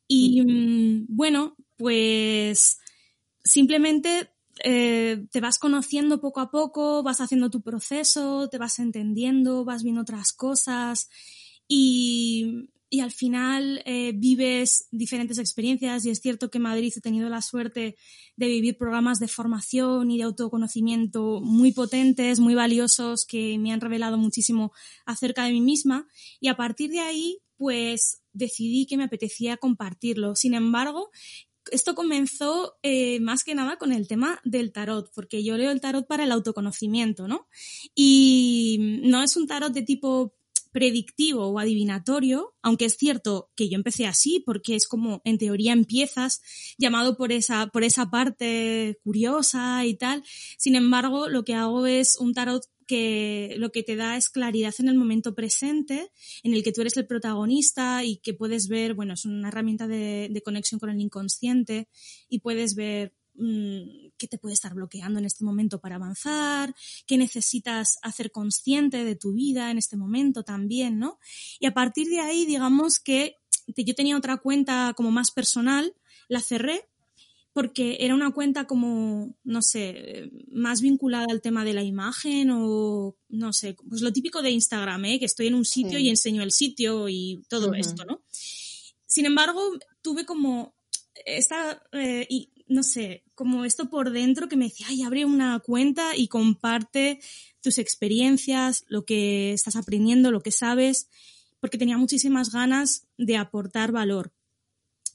Y 0.07 0.41
mm, 0.41 1.05
bueno, 1.09 1.55
pues 1.75 2.79
simplemente 3.43 4.29
eh, 4.63 5.25
te 5.31 5.41
vas 5.41 5.59
conociendo 5.59 6.19
poco 6.19 6.39
a 6.39 6.51
poco, 6.51 7.03
vas 7.03 7.21
haciendo 7.21 7.49
tu 7.49 7.61
proceso, 7.61 8.49
te 8.49 8.57
vas 8.57 8.79
entendiendo, 8.79 9.65
vas 9.65 9.83
viendo 9.83 10.01
otras 10.01 10.33
cosas 10.33 11.09
y, 11.67 12.69
y 12.89 13.01
al 13.01 13.11
final 13.11 13.81
eh, 13.85 14.13
vives 14.15 14.87
diferentes 14.91 15.37
experiencias 15.39 16.05
y 16.05 16.09
es 16.09 16.19
cierto 16.19 16.49
que 16.49 16.59
Madrid 16.59 16.93
he 16.95 17.01
tenido 17.01 17.27
la 17.29 17.41
suerte 17.41 17.97
de 18.35 18.47
vivir 18.47 18.77
programas 18.77 19.19
de 19.19 19.27
formación 19.27 20.09
y 20.11 20.17
de 20.17 20.23
autoconocimiento 20.23 21.41
muy 21.41 21.73
potentes, 21.73 22.39
muy 22.39 22.55
valiosos, 22.55 23.25
que 23.25 23.57
me 23.57 23.73
han 23.73 23.81
revelado 23.81 24.17
muchísimo 24.17 24.71
acerca 25.05 25.43
de 25.45 25.51
mí 25.51 25.61
misma 25.61 26.07
y 26.39 26.47
a 26.47 26.55
partir 26.55 26.91
de 26.91 26.99
ahí 26.99 27.39
pues 27.57 28.21
decidí 28.33 28.85
que 28.85 28.97
me 28.97 29.05
apetecía 29.05 29.57
compartirlo. 29.57 30.35
Sin 30.35 30.53
embargo, 30.53 31.09
esto 31.71 31.95
comenzó 31.95 32.77
eh, 32.83 33.19
más 33.19 33.43
que 33.43 33.55
nada 33.55 33.77
con 33.77 33.91
el 33.91 34.07
tema 34.07 34.39
del 34.43 34.71
tarot, 34.71 35.11
porque 35.13 35.43
yo 35.43 35.57
leo 35.57 35.71
el 35.71 35.81
tarot 35.81 36.07
para 36.07 36.23
el 36.23 36.31
autoconocimiento, 36.31 37.27
¿no? 37.27 37.47
Y 37.95 38.99
no 39.03 39.23
es 39.23 39.35
un 39.37 39.47
tarot 39.47 39.73
de 39.73 39.83
tipo 39.83 40.33
predictivo 40.71 41.47
o 41.47 41.59
adivinatorio, 41.59 42.53
aunque 42.61 42.85
es 42.85 42.97
cierto 42.97 43.49
que 43.55 43.69
yo 43.69 43.77
empecé 43.77 44.05
así 44.05 44.43
porque 44.45 44.75
es 44.75 44.87
como 44.87 45.21
en 45.23 45.37
teoría 45.37 45.73
empiezas 45.73 46.41
llamado 46.77 47.17
por 47.17 47.31
esa 47.31 47.67
por 47.67 47.83
esa 47.83 48.09
parte 48.09 48.99
curiosa 49.03 49.85
y 49.85 49.95
tal. 49.95 50.23
Sin 50.57 50.75
embargo, 50.75 51.29
lo 51.29 51.43
que 51.43 51.55
hago 51.55 51.87
es 51.87 52.17
un 52.19 52.33
tarot 52.33 52.63
que 52.87 53.55
lo 53.57 53.71
que 53.71 53.83
te 53.83 53.95
da 53.95 54.17
es 54.17 54.29
claridad 54.29 54.73
en 54.79 54.89
el 54.89 54.95
momento 54.95 55.35
presente, 55.35 56.11
en 56.43 56.53
el 56.53 56.63
que 56.63 56.71
tú 56.71 56.81
eres 56.81 56.97
el 56.97 57.05
protagonista 57.05 58.03
y 58.03 58.17
que 58.17 58.33
puedes 58.33 58.67
ver, 58.67 58.93
bueno, 58.93 59.13
es 59.13 59.25
una 59.25 59.49
herramienta 59.49 59.87
de, 59.87 60.29
de 60.31 60.41
conexión 60.41 60.79
con 60.79 60.89
el 60.89 61.01
inconsciente 61.01 61.87
y 62.29 62.39
puedes 62.39 62.75
ver 62.75 63.13
Mm, 63.39 64.13
qué 64.17 64.27
te 64.27 64.39
puede 64.39 64.53
estar 64.53 64.73
bloqueando 64.73 65.19
en 65.19 65.25
este 65.25 65.45
momento 65.45 65.79
para 65.79 65.97
avanzar, 65.97 66.73
qué 67.05 67.19
necesitas 67.19 67.99
hacer 68.01 68.31
consciente 68.31 69.05
de 69.05 69.15
tu 69.15 69.33
vida 69.33 69.69
en 69.69 69.77
este 69.77 69.95
momento 69.95 70.41
también, 70.41 70.97
¿no? 70.97 71.19
Y 71.59 71.67
a 71.67 71.73
partir 71.73 72.07
de 72.07 72.19
ahí, 72.19 72.47
digamos 72.47 72.99
que 72.99 73.35
yo 73.67 73.93
tenía 73.93 74.17
otra 74.17 74.37
cuenta 74.37 74.93
como 74.97 75.11
más 75.11 75.29
personal, 75.29 75.93
la 76.29 76.41
cerré 76.41 76.89
porque 77.57 77.97
era 78.01 78.13
una 78.13 78.29
cuenta 78.29 78.65
como, 78.65 79.35
no 79.43 79.63
sé, 79.63 80.29
más 80.51 80.79
vinculada 80.79 81.25
al 81.27 81.41
tema 81.41 81.65
de 81.65 81.73
la 81.73 81.81
imagen 81.81 82.51
o, 82.51 83.17
no 83.29 83.51
sé, 83.51 83.75
pues 83.89 84.03
lo 84.03 84.13
típico 84.13 84.43
de 84.43 84.51
Instagram, 84.51 85.05
¿eh? 85.05 85.17
que 85.17 85.25
estoy 85.25 85.47
en 85.47 85.55
un 85.55 85.65
sitio 85.65 85.97
y 85.97 86.07
enseño 86.09 86.43
el 86.43 86.51
sitio 86.51 87.09
y 87.09 87.41
todo 87.49 87.73
esto, 87.73 88.05
¿no? 88.05 88.21
Sin 89.07 89.25
embargo, 89.25 89.59
tuve 90.03 90.23
como 90.23 90.75
esta, 91.25 91.81
eh, 91.93 92.27
y 92.29 92.51
no 92.67 92.83
sé, 92.83 93.23
como 93.33 93.65
esto 93.65 93.89
por 93.89 94.11
dentro 94.11 94.47
que 94.47 94.55
me 94.55 94.65
decía, 94.65 94.85
ay, 94.89 95.01
abre 95.01 95.25
una 95.25 95.57
cuenta 95.57 96.15
y 96.15 96.27
comparte 96.27 97.19
tus 97.61 97.79
experiencias, 97.79 98.85
lo 98.87 99.03
que 99.03 99.51
estás 99.53 99.77
aprendiendo, 99.77 100.29
lo 100.29 100.41
que 100.41 100.51
sabes, 100.51 101.09
porque 101.59 101.79
tenía 101.79 101.97
muchísimas 101.97 102.51
ganas 102.51 103.07
de 103.17 103.35
aportar 103.35 103.91
valor. 103.91 104.31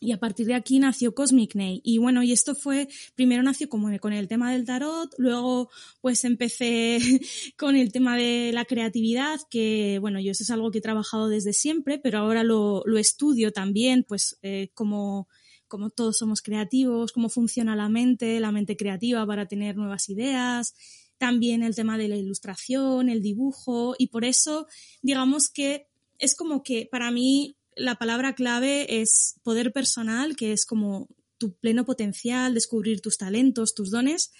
Y 0.03 0.11
a 0.11 0.19
partir 0.19 0.49
de 0.49 0.55
aquí 0.55 0.81
nació 0.81 1.15
Cosmic 1.15 1.55
Ney. 1.55 1.81
Y 1.85 1.99
bueno, 1.99 2.25
y 2.25 2.33
esto 2.33 2.57
fue, 2.57 2.89
primero 3.15 3.45
nació 3.45 3.69
como 3.69 3.89
con 4.01 4.13
el 4.13 4.27
tema 4.27 4.51
del 4.51 4.65
tarot, 4.65 5.15
luego 5.17 5.71
pues 6.01 6.25
empecé 6.25 6.99
con 7.57 7.77
el 7.77 7.93
tema 7.93 8.17
de 8.17 8.51
la 8.53 8.65
creatividad, 8.65 9.39
que 9.49 9.99
bueno, 10.01 10.19
yo 10.19 10.33
eso 10.33 10.43
es 10.43 10.51
algo 10.51 10.73
que 10.73 10.79
he 10.79 10.83
trabajado 10.83 11.29
desde 11.29 11.53
siempre, 11.53 12.01
pero 12.01 12.19
ahora 12.19 12.43
lo, 12.43 12.83
lo 12.85 12.99
estudio 12.99 13.53
también, 13.53 14.05
pues 14.07 14.39
eh, 14.43 14.71
como 14.75 15.29
como 15.69 15.89
todos 15.89 16.19
somos 16.19 16.43
creativos, 16.43 17.13
cómo 17.13 17.31
funciona 17.31 17.75
la 17.75 17.89
mente, 17.89 18.41
la 18.41 18.53
mente 18.53 18.77
creativa 18.77 19.25
para 19.25 19.47
tener 19.47 19.75
nuevas 19.77 20.11
ideas, 20.11 20.75
también 21.17 21.63
el 21.63 21.75
tema 21.75 21.97
de 21.97 22.09
la 22.09 22.17
ilustración, 22.17 23.09
el 23.09 23.23
dibujo, 23.23 23.95
y 23.97 24.09
por 24.09 24.25
eso 24.25 24.67
digamos 25.01 25.49
que 25.49 25.87
es 26.19 26.35
como 26.35 26.63
que 26.63 26.89
para 26.91 27.11
mí 27.11 27.57
la 27.77 27.97
palabra 27.97 28.35
clave 28.35 29.01
es 29.01 29.37
poder 29.43 29.73
personal, 29.73 30.37
que 30.37 30.53
es 30.53 30.67
como 30.67 31.09
tu 31.39 31.55
pleno 31.55 31.85
potencial, 31.85 32.55
descubrir 32.55 33.01
tus 33.01 33.19
talentos, 33.19 33.75
tus 33.75 33.91
dones 33.91 34.31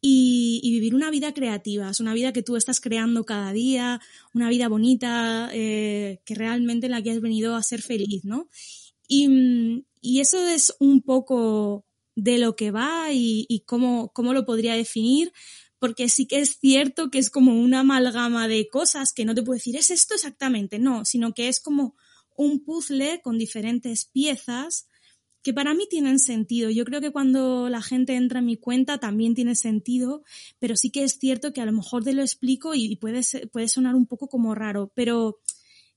y, 0.00 0.60
vivir 0.62 0.94
una 0.94 1.10
vida 1.10 1.34
creativa, 1.34 1.90
es 1.90 2.00
una 2.00 2.14
vida 2.14 2.32
que 2.32 2.42
tú 2.42 2.56
estás 2.56 2.80
creando 2.80 3.24
cada 3.24 3.52
día, 3.52 4.00
una 4.32 4.48
vida 4.48 4.68
bonita, 4.68 5.50
eh, 5.52 6.20
que 6.24 6.34
realmente 6.34 6.86
en 6.86 6.92
la 6.92 7.02
que 7.02 7.10
has 7.10 7.20
venido 7.20 7.56
a 7.56 7.62
ser 7.62 7.82
feliz, 7.82 8.24
¿no? 8.24 8.48
Y, 9.08 9.84
y 10.00 10.20
eso 10.20 10.46
es 10.46 10.74
un 10.78 11.02
poco 11.02 11.84
de 12.14 12.38
lo 12.38 12.56
que 12.56 12.70
va 12.70 13.12
y, 13.12 13.62
cómo, 13.66 14.12
cómo 14.12 14.32
lo 14.32 14.44
podría 14.44 14.74
definir, 14.74 15.32
porque 15.78 16.08
sí 16.08 16.26
que 16.26 16.40
es 16.40 16.58
cierto 16.58 17.10
que 17.10 17.18
es 17.18 17.30
como 17.30 17.60
una 17.60 17.80
amalgama 17.80 18.48
de 18.48 18.68
cosas 18.68 19.12
que 19.12 19.24
no 19.24 19.34
te 19.34 19.42
puedo 19.42 19.56
decir, 19.56 19.76
es 19.76 19.90
esto 19.90 20.14
exactamente, 20.14 20.78
no, 20.78 21.04
sino 21.04 21.32
que 21.32 21.48
es 21.48 21.60
como 21.60 21.94
un 22.38 22.64
puzzle 22.64 23.20
con 23.20 23.36
diferentes 23.36 24.06
piezas 24.06 24.88
que 25.42 25.52
para 25.52 25.74
mí 25.74 25.86
tienen 25.90 26.18
sentido. 26.18 26.70
Yo 26.70 26.84
creo 26.84 27.00
que 27.00 27.10
cuando 27.10 27.68
la 27.68 27.82
gente 27.82 28.14
entra 28.14 28.38
en 28.38 28.46
mi 28.46 28.56
cuenta 28.56 28.98
también 28.98 29.34
tiene 29.34 29.54
sentido, 29.54 30.22
pero 30.58 30.76
sí 30.76 30.90
que 30.90 31.04
es 31.04 31.18
cierto 31.18 31.52
que 31.52 31.60
a 31.60 31.66
lo 31.66 31.72
mejor 31.72 32.04
te 32.04 32.12
lo 32.12 32.22
explico 32.22 32.74
y, 32.74 32.96
puede, 32.96 33.22
puede 33.52 33.68
sonar 33.68 33.94
un 33.94 34.06
poco 34.06 34.28
como 34.28 34.54
raro, 34.54 34.92
pero 34.94 35.40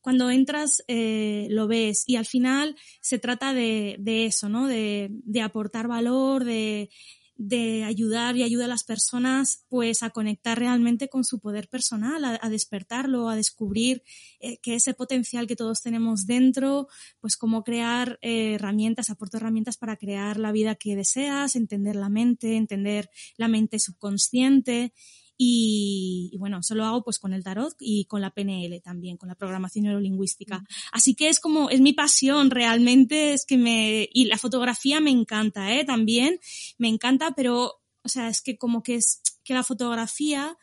cuando 0.02 0.32
entras 0.32 0.84
eh, 0.88 1.48
lo 1.52 1.68
ves 1.68 2.04
y 2.08 2.16
al 2.16 2.26
final 2.26 2.76
se 3.02 3.20
trata 3.20 3.54
de, 3.54 3.98
eso, 4.26 4.50
¿no? 4.50 4.68
De, 4.68 5.10
de 5.12 5.42
aportar 5.42 5.88
valor, 5.88 6.44
de, 6.44 6.90
de, 7.36 7.84
ayudar 7.84 8.36
y 8.36 8.44
ayudar 8.44 8.66
a 8.66 8.70
las 8.70 8.84
personas 8.84 9.66
pues 9.70 10.04
a 10.04 10.10
conectar 10.10 10.58
realmente 10.60 11.10
con 11.10 11.24
su 11.24 11.40
poder 11.40 11.68
personal, 11.68 12.40
a, 12.42 12.50
despertarlo, 12.50 13.30
a 13.30 13.36
descubrir 13.36 14.04
eh, 14.40 14.58
que 14.58 14.76
ese 14.76 14.94
potencial 14.94 15.48
que 15.48 15.56
todos 15.56 15.82
tenemos 15.82 16.26
dentro, 16.26 16.88
pues 17.20 17.38
cómo 17.38 17.64
crear 17.64 18.20
eh, 18.22 18.56
herramientas, 18.56 19.10
aporto 19.10 19.38
herramientas 19.38 19.78
para 19.78 19.98
crear 19.98 20.38
la 20.38 20.52
vida 20.52 20.76
que 20.76 20.96
deseas, 20.96 21.56
entender 21.56 21.96
la 21.96 22.10
mente, 22.10 22.56
entender 22.56 23.10
la 23.38 23.48
mente 23.48 23.80
subconsciente 23.80 24.94
y, 25.44 26.38
bueno, 26.38 26.60
eso 26.60 26.76
lo 26.76 26.86
hago 26.86 27.04
pues 27.04 27.18
con 27.18 27.34
el 27.34 27.44
tarot 27.44 27.74
y 27.80 28.06
con 28.06 28.22
la 28.22 28.30
PNL 28.30 28.80
también, 28.80 29.18
con 29.18 29.28
la 29.28 29.34
programación 29.34 29.86
neurolingüística. 29.86 30.64
Así 30.92 31.16
que 31.16 31.30
es 31.30 31.40
como, 31.40 31.72
es 31.72 31.82
mi 31.82 31.94
pasión 31.94 32.52
realmente, 32.52 33.34
es 33.34 33.48
que 33.48 33.58
me, 33.58 34.08
y 34.14 34.26
la 34.26 34.38
fotografía 34.38 35.00
me 35.00 35.10
encanta, 35.10 35.74
¿eh? 35.74 35.84
También 35.84 36.40
me 36.78 36.90
encanta, 36.90 37.34
pero, 37.36 37.82
o 38.04 38.08
sea, 38.08 38.30
es 38.30 38.44
que 38.44 38.60
como 38.60 38.84
que 38.84 38.94
es, 38.94 39.24
que 39.44 39.56
la 39.56 39.64
fotografía, 39.64 40.56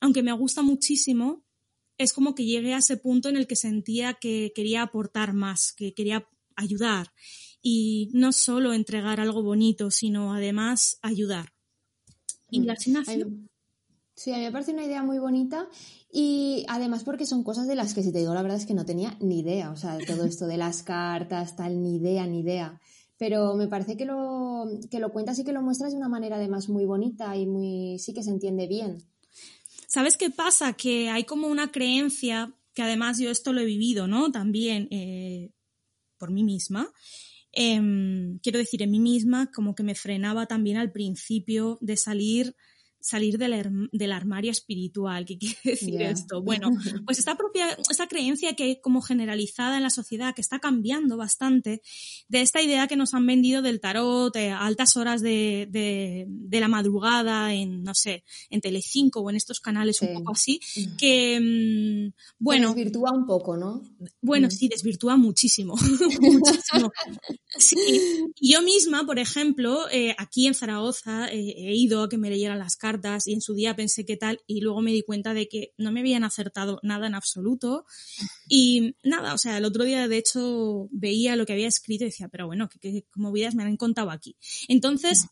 aunque 0.00 0.22
me 0.22 0.32
gusta 0.32 0.60
muchísimo, 0.60 1.42
es 1.96 2.12
como 2.12 2.34
que 2.34 2.44
llegué 2.44 2.74
a 2.74 2.78
ese 2.78 2.98
punto 2.98 3.30
en 3.30 3.38
el 3.38 3.46
que 3.46 3.56
sentía 3.56 4.18
que 4.20 4.52
quería 4.54 4.82
aportar 4.82 5.32
más, 5.32 5.72
que 5.72 5.94
quería 5.94 6.28
ayudar 6.56 7.10
y 7.62 8.10
no 8.12 8.32
solo 8.32 8.74
entregar 8.74 9.18
algo 9.18 9.42
bonito, 9.42 9.90
sino 9.90 10.34
además 10.34 10.98
ayudar. 11.00 11.54
Y 12.50 12.60
la 12.60 12.74
asignación. 12.74 13.48
Sí, 14.16 14.32
a 14.32 14.38
mí 14.38 14.44
me 14.44 14.50
parece 14.50 14.72
una 14.72 14.84
idea 14.84 15.02
muy 15.02 15.18
bonita 15.18 15.68
y 16.10 16.64
además 16.68 17.04
porque 17.04 17.26
son 17.26 17.44
cosas 17.44 17.68
de 17.68 17.74
las 17.74 17.92
que, 17.92 18.02
si 18.02 18.12
te 18.12 18.18
digo 18.18 18.32
la 18.32 18.40
verdad, 18.40 18.56
es 18.56 18.64
que 18.64 18.72
no 18.72 18.86
tenía 18.86 19.14
ni 19.20 19.40
idea, 19.40 19.70
o 19.70 19.76
sea, 19.76 19.98
de 19.98 20.06
todo 20.06 20.24
esto 20.24 20.46
de 20.46 20.56
las 20.56 20.82
cartas, 20.82 21.54
tal, 21.54 21.82
ni 21.82 21.96
idea, 21.96 22.26
ni 22.26 22.40
idea. 22.40 22.80
Pero 23.18 23.54
me 23.56 23.68
parece 23.68 23.98
que 23.98 24.06
lo, 24.06 24.64
que 24.90 25.00
lo 25.00 25.12
cuentas 25.12 25.38
y 25.38 25.44
que 25.44 25.52
lo 25.52 25.60
muestras 25.60 25.92
de 25.92 25.98
una 25.98 26.08
manera 26.08 26.36
además 26.36 26.70
muy 26.70 26.86
bonita 26.86 27.36
y 27.36 27.46
muy, 27.46 27.98
sí 27.98 28.14
que 28.14 28.22
se 28.22 28.30
entiende 28.30 28.66
bien. 28.66 29.02
¿Sabes 29.86 30.16
qué 30.16 30.30
pasa? 30.30 30.72
Que 30.72 31.10
hay 31.10 31.24
como 31.24 31.48
una 31.48 31.70
creencia, 31.70 32.54
que 32.72 32.82
además 32.82 33.18
yo 33.18 33.30
esto 33.30 33.52
lo 33.52 33.60
he 33.60 33.66
vivido, 33.66 34.06
¿no? 34.06 34.32
También 34.32 34.88
eh, 34.90 35.50
por 36.16 36.30
mí 36.30 36.42
misma. 36.42 36.90
Em, 37.52 38.38
quiero 38.38 38.58
decir, 38.58 38.82
en 38.82 38.90
mí 38.90 38.98
misma, 38.98 39.50
como 39.50 39.74
que 39.74 39.82
me 39.82 39.94
frenaba 39.94 40.46
también 40.46 40.78
al 40.78 40.90
principio 40.90 41.76
de 41.82 41.98
salir 41.98 42.56
salir 43.06 43.38
del, 43.38 43.88
del 43.92 44.12
armario 44.12 44.50
espiritual. 44.50 45.24
¿Qué 45.24 45.38
quiere 45.38 45.56
decir 45.64 46.02
esto? 46.02 46.42
Bueno, 46.42 46.70
pues 47.06 47.18
esta 47.18 47.36
propia, 47.36 47.76
esta 47.88 48.08
creencia 48.08 48.54
que 48.54 48.64
hay 48.64 48.80
como 48.80 49.00
generalizada 49.00 49.76
en 49.76 49.84
la 49.84 49.90
sociedad, 49.90 50.34
que 50.34 50.40
está 50.40 50.58
cambiando 50.58 51.16
bastante, 51.16 51.82
de 52.28 52.40
esta 52.40 52.60
idea 52.60 52.88
que 52.88 52.96
nos 52.96 53.14
han 53.14 53.24
vendido 53.24 53.62
del 53.62 53.80
tarot 53.80 54.34
eh, 54.34 54.50
a 54.50 54.66
altas 54.66 54.96
horas 54.96 55.22
de, 55.22 55.68
de, 55.70 56.60
la 56.60 56.68
madrugada 56.68 57.54
en, 57.54 57.84
no 57.84 57.94
sé, 57.94 58.24
en 58.50 58.60
Telecinco 58.60 59.20
o 59.20 59.30
en 59.30 59.36
estos 59.36 59.60
canales 59.60 60.02
un 60.02 60.14
poco 60.14 60.32
así, 60.32 60.60
que, 60.98 61.38
mm, 61.40 62.14
bueno... 62.38 62.68
desvirtúa 62.68 63.12
un 63.12 63.26
poco, 63.26 63.56
¿no? 63.56 63.82
Bueno, 64.20 64.50
sí, 64.50 64.68
desvirtúa 64.68 65.16
muchísimo. 65.16 65.76
muchísimo. 66.20 66.90
Sí. 67.58 67.76
Yo 68.40 68.62
misma, 68.62 69.04
por 69.06 69.18
ejemplo, 69.18 69.88
eh, 69.90 70.14
aquí 70.18 70.46
en 70.46 70.54
Zaragoza 70.54 71.28
eh, 71.28 71.54
he 71.56 71.74
ido 71.76 72.02
a 72.02 72.08
que 72.08 72.18
me 72.18 72.30
leyeran 72.30 72.58
las 72.58 72.76
cartas 72.76 72.95
y 73.26 73.32
en 73.32 73.40
su 73.40 73.54
día 73.54 73.76
pensé 73.76 74.04
que 74.04 74.16
tal 74.16 74.40
y 74.46 74.60
luego 74.60 74.80
me 74.82 74.92
di 74.92 75.02
cuenta 75.02 75.34
de 75.34 75.48
que 75.48 75.72
no 75.78 75.92
me 75.92 76.00
habían 76.00 76.24
acertado 76.24 76.80
nada 76.82 77.06
en 77.06 77.14
absoluto 77.14 77.84
y 78.48 78.96
nada, 79.02 79.34
o 79.34 79.38
sea, 79.38 79.58
el 79.58 79.64
otro 79.64 79.84
día 79.84 80.08
de 80.08 80.18
hecho 80.18 80.88
veía 80.90 81.36
lo 81.36 81.46
que 81.46 81.52
había 81.52 81.68
escrito 81.68 82.04
y 82.04 82.08
decía, 82.08 82.28
pero 82.28 82.46
bueno, 82.46 82.68
¿qué, 82.80 83.04
movidas 83.14 83.54
me 83.54 83.62
han 83.62 83.76
contado 83.76 84.10
aquí? 84.10 84.36
Entonces, 84.68 85.26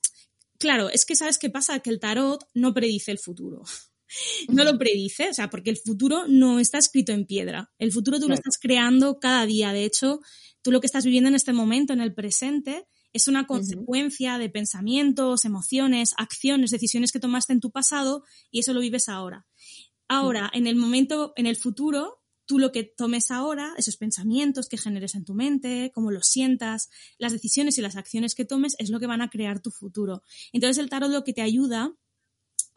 claro, 0.59 0.88
es 0.90 1.04
que 1.04 1.16
sabes 1.16 1.38
qué 1.38 1.50
pasa, 1.50 1.80
que 1.80 1.90
el 1.90 2.00
tarot 2.00 2.47
no 2.54 2.75
predice 2.75 3.11
el 3.11 3.18
futuro. 3.18 3.62
no 4.49 4.64
lo 4.64 4.78
predice, 4.78 5.30
o 5.30 5.35
sea, 5.35 5.50
porque 5.50 5.71
el 5.71 5.78
futuro 5.78 6.26
no 6.28 6.61
está 6.61 6.78
escrito 6.78 7.12
en 7.12 7.26
piedra. 7.26 7.73
El 7.78 7.92
futuro 7.92 8.21
tú 8.21 8.28
lo 8.28 8.35
estás 8.35 8.59
creando 8.59 9.18
cada 9.18 9.47
día. 9.47 9.73
De 9.73 9.85
hecho, 9.85 10.21
tú 10.62 10.71
lo 10.71 10.80
que 10.80 10.87
estás 10.87 11.04
viviendo 11.04 11.28
en 11.28 11.35
este 11.35 11.52
momento, 11.52 11.92
en 11.92 12.00
el 12.00 12.14
presente, 12.14 12.87
es 13.14 13.28
una 13.28 13.47
consecuencia 13.47 14.37
de 14.38 14.50
pensamientos, 14.50 15.44
emociones, 15.44 16.12
acciones, 16.18 16.73
decisiones 16.73 17.12
que 17.12 17.21
tomaste 17.21 17.54
en 17.54 17.61
tu 17.61 17.71
pasado 17.71 18.25
y 18.50 18.59
eso 18.59 18.75
lo 18.75 18.80
vives 18.80 19.09
ahora. 19.09 19.47
Ahora, 20.09 20.50
en 20.52 20.66
el 20.66 20.76
momento, 20.76 21.33
en 21.37 21.47
el 21.47 21.56
futuro, 21.56 22.21
tú 22.44 22.59
lo 22.59 22.73
que 22.73 22.83
tomes 22.83 23.30
ahora, 23.30 23.73
esos 23.78 23.97
pensamientos 23.97 24.68
que 24.68 24.76
generes 24.76 25.14
en 25.14 25.25
tu 25.25 25.33
mente, 25.35 25.92
cómo 25.94 26.11
los 26.11 26.26
sientas, 26.26 26.90
las 27.16 27.33
decisiones 27.33 27.78
y 27.78 27.83
las 27.83 27.97
acciones 27.97 28.35
que 28.35 28.44
tomes 28.44 28.75
es 28.78 28.90
lo 28.90 28.99
que 29.00 29.06
van 29.06 29.23
a 29.23 29.30
crear 29.30 29.61
tu 29.61 29.71
futuro. 29.71 30.23
Entonces 30.52 30.83
el 30.83 30.90
tarot 30.90 31.11
lo 31.11 31.25
que 31.25 31.33
te 31.33 31.40
ayuda 31.40 31.94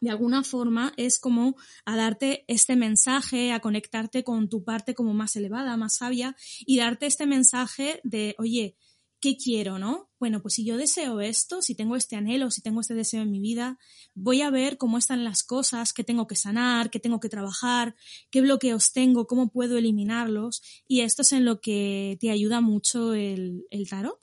de 0.00 0.10
alguna 0.10 0.44
forma 0.44 0.92
es 0.96 1.18
como 1.18 1.56
a 1.84 1.96
darte 1.96 2.44
este 2.46 2.76
mensaje, 2.76 3.52
a 3.52 3.60
conectarte 3.60 4.22
con 4.22 4.48
tu 4.48 4.62
parte 4.62 4.94
como 4.94 5.12
más 5.14 5.34
elevada, 5.34 5.76
más 5.76 5.96
sabia 5.96 6.36
y 6.60 6.78
darte 6.78 7.06
este 7.06 7.26
mensaje 7.26 8.00
de, 8.04 8.36
oye, 8.38 8.76
¿qué 9.20 9.36
quiero, 9.36 9.78
no? 9.78 10.10
Bueno, 10.18 10.40
pues 10.42 10.54
si 10.54 10.64
yo 10.64 10.76
deseo 10.76 11.20
esto, 11.20 11.62
si 11.62 11.74
tengo 11.74 11.96
este 11.96 12.16
anhelo, 12.16 12.50
si 12.50 12.60
tengo 12.60 12.80
este 12.80 12.94
deseo 12.94 13.22
en 13.22 13.30
mi 13.30 13.40
vida, 13.40 13.78
voy 14.14 14.42
a 14.42 14.50
ver 14.50 14.78
cómo 14.78 14.98
están 14.98 15.24
las 15.24 15.42
cosas, 15.42 15.92
qué 15.92 16.04
tengo 16.04 16.26
que 16.26 16.36
sanar, 16.36 16.90
qué 16.90 17.00
tengo 17.00 17.20
que 17.20 17.28
trabajar, 17.28 17.94
qué 18.30 18.40
bloqueos 18.40 18.92
tengo, 18.92 19.26
cómo 19.26 19.50
puedo 19.50 19.78
eliminarlos. 19.78 20.62
Y 20.86 21.00
esto 21.00 21.22
es 21.22 21.32
en 21.32 21.44
lo 21.44 21.60
que 21.60 22.16
te 22.20 22.30
ayuda 22.30 22.60
mucho 22.60 23.14
el, 23.14 23.64
tarot. 23.88 24.18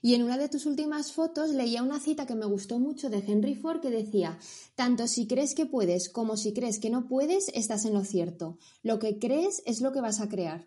Y 0.00 0.14
en 0.14 0.22
una 0.22 0.38
de 0.38 0.48
tus 0.48 0.66
últimas 0.66 1.12
fotos 1.12 1.50
leía 1.50 1.82
una 1.82 2.00
cita 2.00 2.26
que 2.26 2.34
me 2.34 2.46
gustó 2.46 2.78
mucho 2.78 3.10
de 3.10 3.18
Henry 3.18 3.54
Ford 3.54 3.80
que 3.80 3.90
decía, 3.90 4.38
tanto 4.74 5.06
si 5.06 5.26
crees 5.26 5.54
que 5.54 5.66
puedes 5.66 6.08
como 6.08 6.36
si 6.36 6.54
crees 6.54 6.78
que 6.78 6.90
no 6.90 7.06
puedes, 7.06 7.48
estás 7.54 7.84
en 7.84 7.92
lo 7.92 8.04
cierto. 8.04 8.58
Lo 8.82 8.98
que 8.98 9.18
crees 9.18 9.62
es 9.66 9.80
lo 9.80 9.92
que 9.92 10.00
vas 10.00 10.20
a 10.20 10.28
crear. 10.28 10.66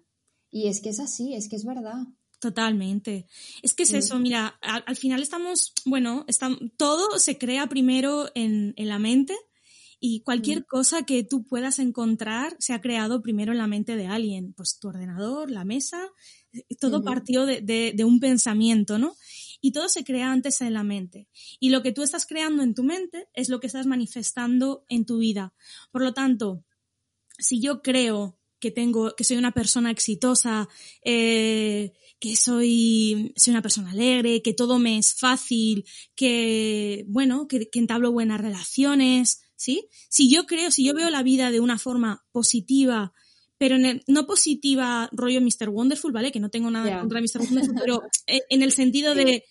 Y 0.51 0.68
es 0.68 0.82
que 0.82 0.89
es 0.89 1.00
así, 1.00 1.36
es 1.36 1.48
que 1.48 1.56
es 1.56 1.65
verdad. 1.65 2.08
Totalmente. 2.39 3.27
Es 3.62 3.74
que 3.74 3.84
es 3.84 3.94
eso, 3.94 4.18
mira, 4.18 4.58
al, 4.62 4.96
final 4.96 5.22
estamos, 5.22 5.74
bueno, 5.86 6.25
todo 6.77 7.20
se 7.20 7.38
crea 7.38 7.68
primero 7.68 8.29
en, 8.34 8.74
la 8.77 8.98
mente 8.98 9.36
y 10.00 10.22
cualquier 10.22 10.65
cosa 10.65 11.03
que 11.03 11.25
tú 11.25 11.46
puedas 11.46 11.79
encontrar 11.79 12.56
se 12.60 12.72
ha 12.72 12.79
creado 12.79 13.22
primero 13.22 13.51
en 13.51 13.58
la 13.58 13.68
mente 13.68 13.98
de 13.98 14.08
alguien. 14.08 14.53
Pues 14.53 14.79
tu 14.79 14.88
ordenador, 14.88 15.51
la 15.51 15.65
mesa, 15.65 16.01
eh, 16.53 16.63
todo 16.79 17.03
partió 17.03 17.46
de, 17.46 17.62
de, 17.62 18.03
un 18.06 18.22
pensamiento, 18.22 18.98
¿no? 18.98 19.18
Y 19.60 19.74
todo 19.74 19.89
se 19.89 20.06
crea 20.06 20.32
antes 20.32 20.62
en 20.62 20.74
la 20.74 20.84
mente. 20.84 21.27
Y 21.60 21.72
lo 21.72 21.84
que 21.84 21.91
tú 21.91 22.03
estás 22.03 22.25
creando 22.25 22.63
en 22.63 22.74
tu 22.74 22.84
mente 22.84 23.27
es 23.34 23.50
lo 23.50 23.60
que 23.60 23.68
estás 23.68 23.86
manifestando 23.86 24.86
en 24.88 25.06
tu 25.06 25.18
vida. 25.18 25.53
Por 25.91 26.03
lo 26.03 26.13
tanto, 26.13 26.63
si 27.38 27.60
yo 27.60 27.82
creo 27.82 28.38
que 28.60 28.72
tengo, 28.72 29.16
que 29.16 29.24
soy 29.24 29.38
una 29.38 29.51
persona 29.51 29.92
exitosa, 29.92 30.68
eh, 31.04 31.94
que 32.20 32.36
soy, 32.36 33.34
soy 33.36 33.51
una 33.51 33.62
persona 33.62 33.92
alegre, 33.92 34.42
que 34.42 34.54
todo 34.54 34.78
me 34.78 34.98
es 34.98 35.16
fácil, 35.16 35.86
que, 36.16 37.06
bueno, 37.08 37.48
que, 37.48 37.70
entablo 37.74 38.12
buenas 38.12 38.42
relaciones, 38.42 39.42
¿sí? 39.56 39.88
Si 40.10 40.30
yo 40.30 40.46
creo, 40.46 40.72
si 40.72 40.84
yo 40.84 40.94
veo 40.94 41.10
la 41.10 41.24
vida 41.24 41.50
de 41.50 41.62
una 41.62 41.78
forma 41.78 42.25
positiva, 42.32 43.13
pero 43.58 43.78
no 44.08 44.25
positiva 44.25 45.10
rollo 45.12 45.42
Mr. 45.42 45.70
Wonderful, 45.70 46.12
¿vale? 46.12 46.32
Que 46.32 46.39
no 46.39 46.50
tengo 46.50 46.69
nada 46.72 47.00
contra 47.00 47.22
Mr. 47.22 47.41
Wonderful, 47.41 47.76
pero 47.80 48.02
en 48.28 48.62
el 48.62 48.72
sentido 48.74 49.15
de 49.15 49.43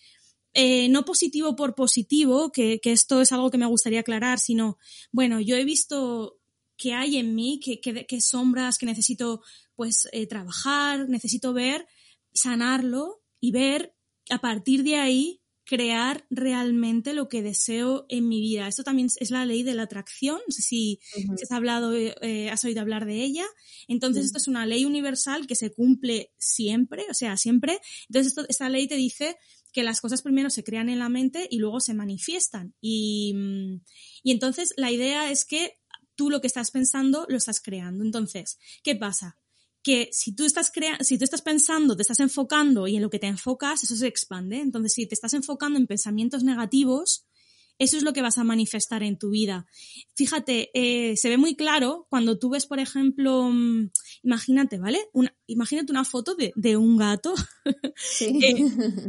eh, 0.53 0.89
no 0.89 1.05
positivo 1.05 1.55
por 1.55 1.75
positivo, 1.75 2.51
que, 2.51 2.79
que, 2.79 2.91
esto 2.91 3.21
es 3.21 3.31
algo 3.31 3.51
que 3.51 3.59
me 3.59 3.67
gustaría 3.67 3.99
aclarar, 3.99 4.39
sino, 4.39 4.77
bueno, 5.11 5.39
yo 5.39 5.55
he 5.55 5.63
visto 5.63 6.38
que 6.79 6.93
hay 6.93 7.17
en 7.17 7.35
mí, 7.35 7.59
qué 7.59 8.21
sombras 8.21 8.77
que 8.77 8.85
necesito 8.85 9.41
pues 9.75 10.07
eh, 10.13 10.27
trabajar, 10.27 11.09
necesito 11.09 11.53
ver, 11.53 11.87
sanarlo 12.33 13.21
y 13.39 13.51
ver 13.51 13.95
a 14.29 14.39
partir 14.39 14.83
de 14.83 14.95
ahí 14.95 15.41
crear 15.65 16.25
realmente 16.29 17.13
lo 17.13 17.29
que 17.29 17.43
deseo 17.43 18.05
en 18.09 18.27
mi 18.27 18.39
vida. 18.41 18.67
Esto 18.67 18.83
también 18.83 19.09
es 19.19 19.29
la 19.29 19.45
ley 19.45 19.61
de 19.61 19.75
la 19.75 19.83
atracción. 19.83 20.39
No 20.47 20.51
sé 20.51 20.63
si, 20.63 20.99
has 21.41 21.51
hablado, 21.51 21.93
eh, 21.93 22.49
has 22.49 22.63
oído 22.65 22.81
hablar 22.81 23.05
de 23.05 23.23
ella. 23.23 23.45
Entonces, 23.87 24.25
esto 24.25 24.39
es 24.39 24.47
una 24.47 24.65
ley 24.65 24.85
universal 24.85 25.45
que 25.45 25.55
se 25.55 25.71
cumple 25.71 26.33
siempre, 26.39 27.05
o 27.09 27.13
sea, 27.13 27.37
siempre. 27.37 27.79
Entonces, 28.07 28.33
esta 28.47 28.67
ley 28.67 28.87
te 28.87 28.95
dice 28.95 29.37
que 29.71 29.83
las 29.83 30.01
cosas 30.01 30.23
primero 30.23 30.49
se 30.49 30.63
crean 30.63 30.89
en 30.89 30.99
la 30.99 31.09
mente 31.09 31.47
y 31.51 31.59
luego 31.59 31.79
se 31.81 31.93
manifiestan. 31.93 32.73
Y, 32.81 33.33
mm, 33.35 33.81
y 34.23 34.31
entonces 34.31 34.73
la 34.75 34.91
idea 34.91 35.29
es 35.29 35.45
que 35.45 35.78
tú 36.19 36.29
lo 36.29 36.41
que 36.41 36.47
estás 36.47 36.69
pensando 36.69 37.25
lo 37.29 37.37
estás 37.37 37.61
creando. 37.61 38.03
Entonces, 38.03 38.59
¿qué 38.83 38.93
pasa? 38.93 39.37
Que 39.81 40.09
si 40.11 40.35
tú 40.35 40.43
estás 40.43 40.69
si 40.99 41.17
tú 41.17 41.23
estás 41.23 41.41
pensando, 41.41 41.95
te 41.95 42.01
estás 42.01 42.19
enfocando 42.19 42.87
y 42.87 42.97
en 42.97 43.01
lo 43.01 43.09
que 43.09 43.19
te 43.19 43.27
enfocas, 43.27 43.85
eso 43.85 43.95
se 43.95 44.07
expande. 44.07 44.59
Entonces, 44.59 44.91
si 44.91 45.07
te 45.07 45.15
estás 45.15 45.33
enfocando 45.33 45.79
en 45.79 45.87
pensamientos 45.87 46.43
negativos, 46.43 47.28
eso 47.79 47.97
es 47.97 48.03
lo 48.03 48.13
que 48.13 48.21
vas 48.21 48.37
a 48.37 48.43
manifestar 48.43 49.03
en 49.03 49.17
tu 49.17 49.31
vida. 49.31 49.65
Fíjate, 50.15 50.69
eh, 50.73 51.15
se 51.15 51.29
ve 51.29 51.37
muy 51.37 51.55
claro 51.55 52.07
cuando 52.09 52.37
tú 52.37 52.49
ves, 52.49 52.65
por 52.65 52.79
ejemplo, 52.79 53.49
mm, 53.49 53.89
imagínate, 54.23 54.77
¿vale? 54.77 54.99
Una, 55.13 55.33
imagínate 55.47 55.91
una 55.91 56.03
foto 56.03 56.35
de, 56.35 56.51
de 56.55 56.75
un 56.75 56.97
gato 56.97 57.33
eh, 58.21 58.65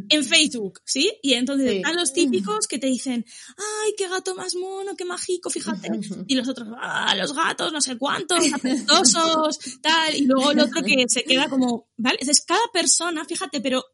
en 0.09 0.25
Facebook, 0.25 0.81
¿sí? 0.85 1.13
Y 1.23 1.35
entonces 1.35 1.73
están 1.73 1.97
los 1.97 2.13
típicos 2.13 2.67
que 2.67 2.79
te 2.79 2.87
dicen, 2.87 3.25
ay, 3.57 3.93
qué 3.99 4.09
gato 4.09 4.35
más 4.35 4.55
mono, 4.55 4.95
qué 4.97 5.05
mágico, 5.05 5.51
fíjate. 5.51 5.91
Y 6.29 6.35
los 6.35 6.49
otros, 6.49 6.69
ah, 6.81 7.15
los 7.17 7.35
gatos, 7.35 7.73
no 7.73 7.81
sé 7.81 7.99
cuántos, 7.99 8.53
apestosos, 8.53 9.59
tal. 9.83 10.15
Y 10.15 10.27
luego 10.27 10.53
el 10.53 10.61
otro 10.61 10.83
que 10.83 11.05
se 11.09 11.25
queda 11.25 11.49
como, 11.49 11.89
¿vale? 11.97 12.19
Es 12.21 12.45
cada 12.45 12.61
persona, 12.73 13.25
fíjate, 13.25 13.61
pero 13.61 13.85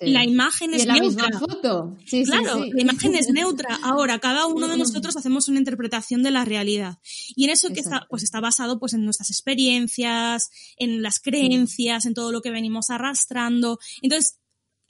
la 0.00 0.24
imagen 0.24 0.74
es, 0.74 0.86
la 0.86 0.94
neutra. 0.94 1.28
Misma 1.28 1.38
foto. 1.38 1.96
claro, 2.24 2.64
la 2.64 2.82
imagen 2.82 3.14
es 3.14 3.28
neutra. 3.28 3.78
Ahora, 3.82 4.18
cada 4.18 4.46
uno 4.46 4.68
de 4.68 4.76
nosotros 4.76 5.16
hacemos 5.16 5.48
una 5.48 5.58
interpretación 5.58 6.22
de 6.22 6.30
la 6.30 6.44
realidad. 6.44 6.98
Y 7.36 7.44
en 7.44 7.50
eso 7.50 7.70
que 7.72 7.80
está, 7.80 8.06
pues 8.08 8.22
está 8.22 8.40
basado 8.40 8.78
pues 8.78 8.94
en 8.94 9.04
nuestras 9.04 9.30
experiencias, 9.30 10.50
en 10.76 11.02
las 11.02 11.20
creencias, 11.20 12.06
en 12.06 12.14
todo 12.14 12.32
lo 12.32 12.42
que 12.42 12.50
venimos 12.50 12.90
arrastrando. 12.90 13.78
Entonces, 14.02 14.40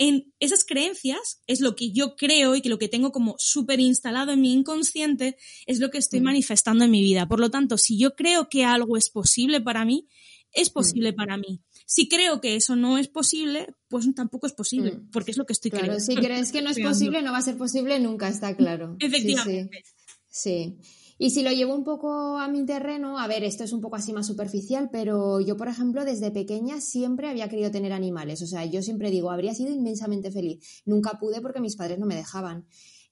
en 0.01 0.33
esas 0.41 0.65
creencias 0.65 1.43
es 1.47 1.61
lo 1.61 1.77
que 1.77 1.93
yo 1.93 2.17
creo 2.17 2.55
y 2.55 2.63
que 2.63 2.71
lo 2.71 2.79
que 2.79 2.89
tengo 2.89 3.13
como 3.13 3.35
súper 3.39 3.81
instalado 3.81 4.33
en 4.33 4.41
mi 4.41 4.53
inconsciente 4.53 5.37
es 5.67 5.79
lo 5.79 5.91
que 5.91 5.99
estoy 5.99 6.21
manifestando 6.21 6.85
en 6.85 6.91
mi 6.91 7.03
vida. 7.03 7.29
Por 7.29 7.39
lo 7.39 7.51
tanto, 7.51 7.77
si 7.77 7.99
yo 7.99 8.15
creo 8.15 8.49
que 8.49 8.65
algo 8.65 8.97
es 8.97 9.11
posible 9.11 9.61
para 9.61 9.85
mí, 9.85 10.09
es 10.53 10.71
posible 10.71 11.13
para 11.13 11.37
mí. 11.37 11.61
Si 11.93 12.09
creo 12.09 12.41
que 12.41 12.55
eso 12.55 12.77
no 12.77 12.99
es 12.99 13.09
posible, 13.09 13.75
pues 13.89 14.07
tampoco 14.15 14.47
es 14.47 14.53
posible, 14.53 14.93
mm. 14.93 15.11
porque 15.11 15.33
es 15.33 15.37
lo 15.37 15.45
que 15.45 15.53
estoy 15.53 15.73
claro, 15.73 15.87
creyendo. 15.87 16.05
Si 16.05 16.15
crees 16.25 16.53
que 16.53 16.63
no 16.63 16.71
es 16.71 16.79
posible, 16.79 17.21
no 17.21 17.33
va 17.33 17.39
a 17.39 17.43
ser 17.43 17.57
posible 17.57 17.99
nunca, 17.99 18.29
está 18.29 18.55
claro. 18.55 18.95
Efectivamente. 19.01 19.83
Sí, 20.29 20.79
Y 21.19 21.31
si 21.31 21.43
lo 21.43 21.51
llevo 21.51 21.75
un 21.75 21.83
poco 21.83 22.39
a 22.39 22.47
mi 22.47 22.65
terreno, 22.65 23.19
a 23.19 23.27
ver, 23.27 23.43
esto 23.43 23.65
es 23.65 23.73
un 23.73 23.81
poco 23.81 23.97
así 23.97 24.13
más 24.13 24.29
superficial, 24.29 24.89
pero 24.93 25.41
yo, 25.41 25.57
por 25.57 25.67
ejemplo, 25.67 26.05
desde 26.05 26.31
pequeña 26.31 26.81
siempre 26.81 27.29
había 27.29 27.49
querido 27.49 27.73
tener 27.73 27.93
animales. 27.93 28.41
O 28.41 28.47
sea, 28.47 28.65
yo 28.65 28.83
siempre 28.83 29.11
digo, 29.11 29.33
habría 29.33 29.53
sido 29.53 29.73
inmensamente 29.73 30.31
feliz. 30.31 30.83
Nunca 30.85 31.19
pude 31.19 31.41
porque 31.41 31.61
mis 31.61 31.75
padres 31.75 31.99
no 31.99 32.07
me 32.07 32.15
dejaban. 32.15 32.67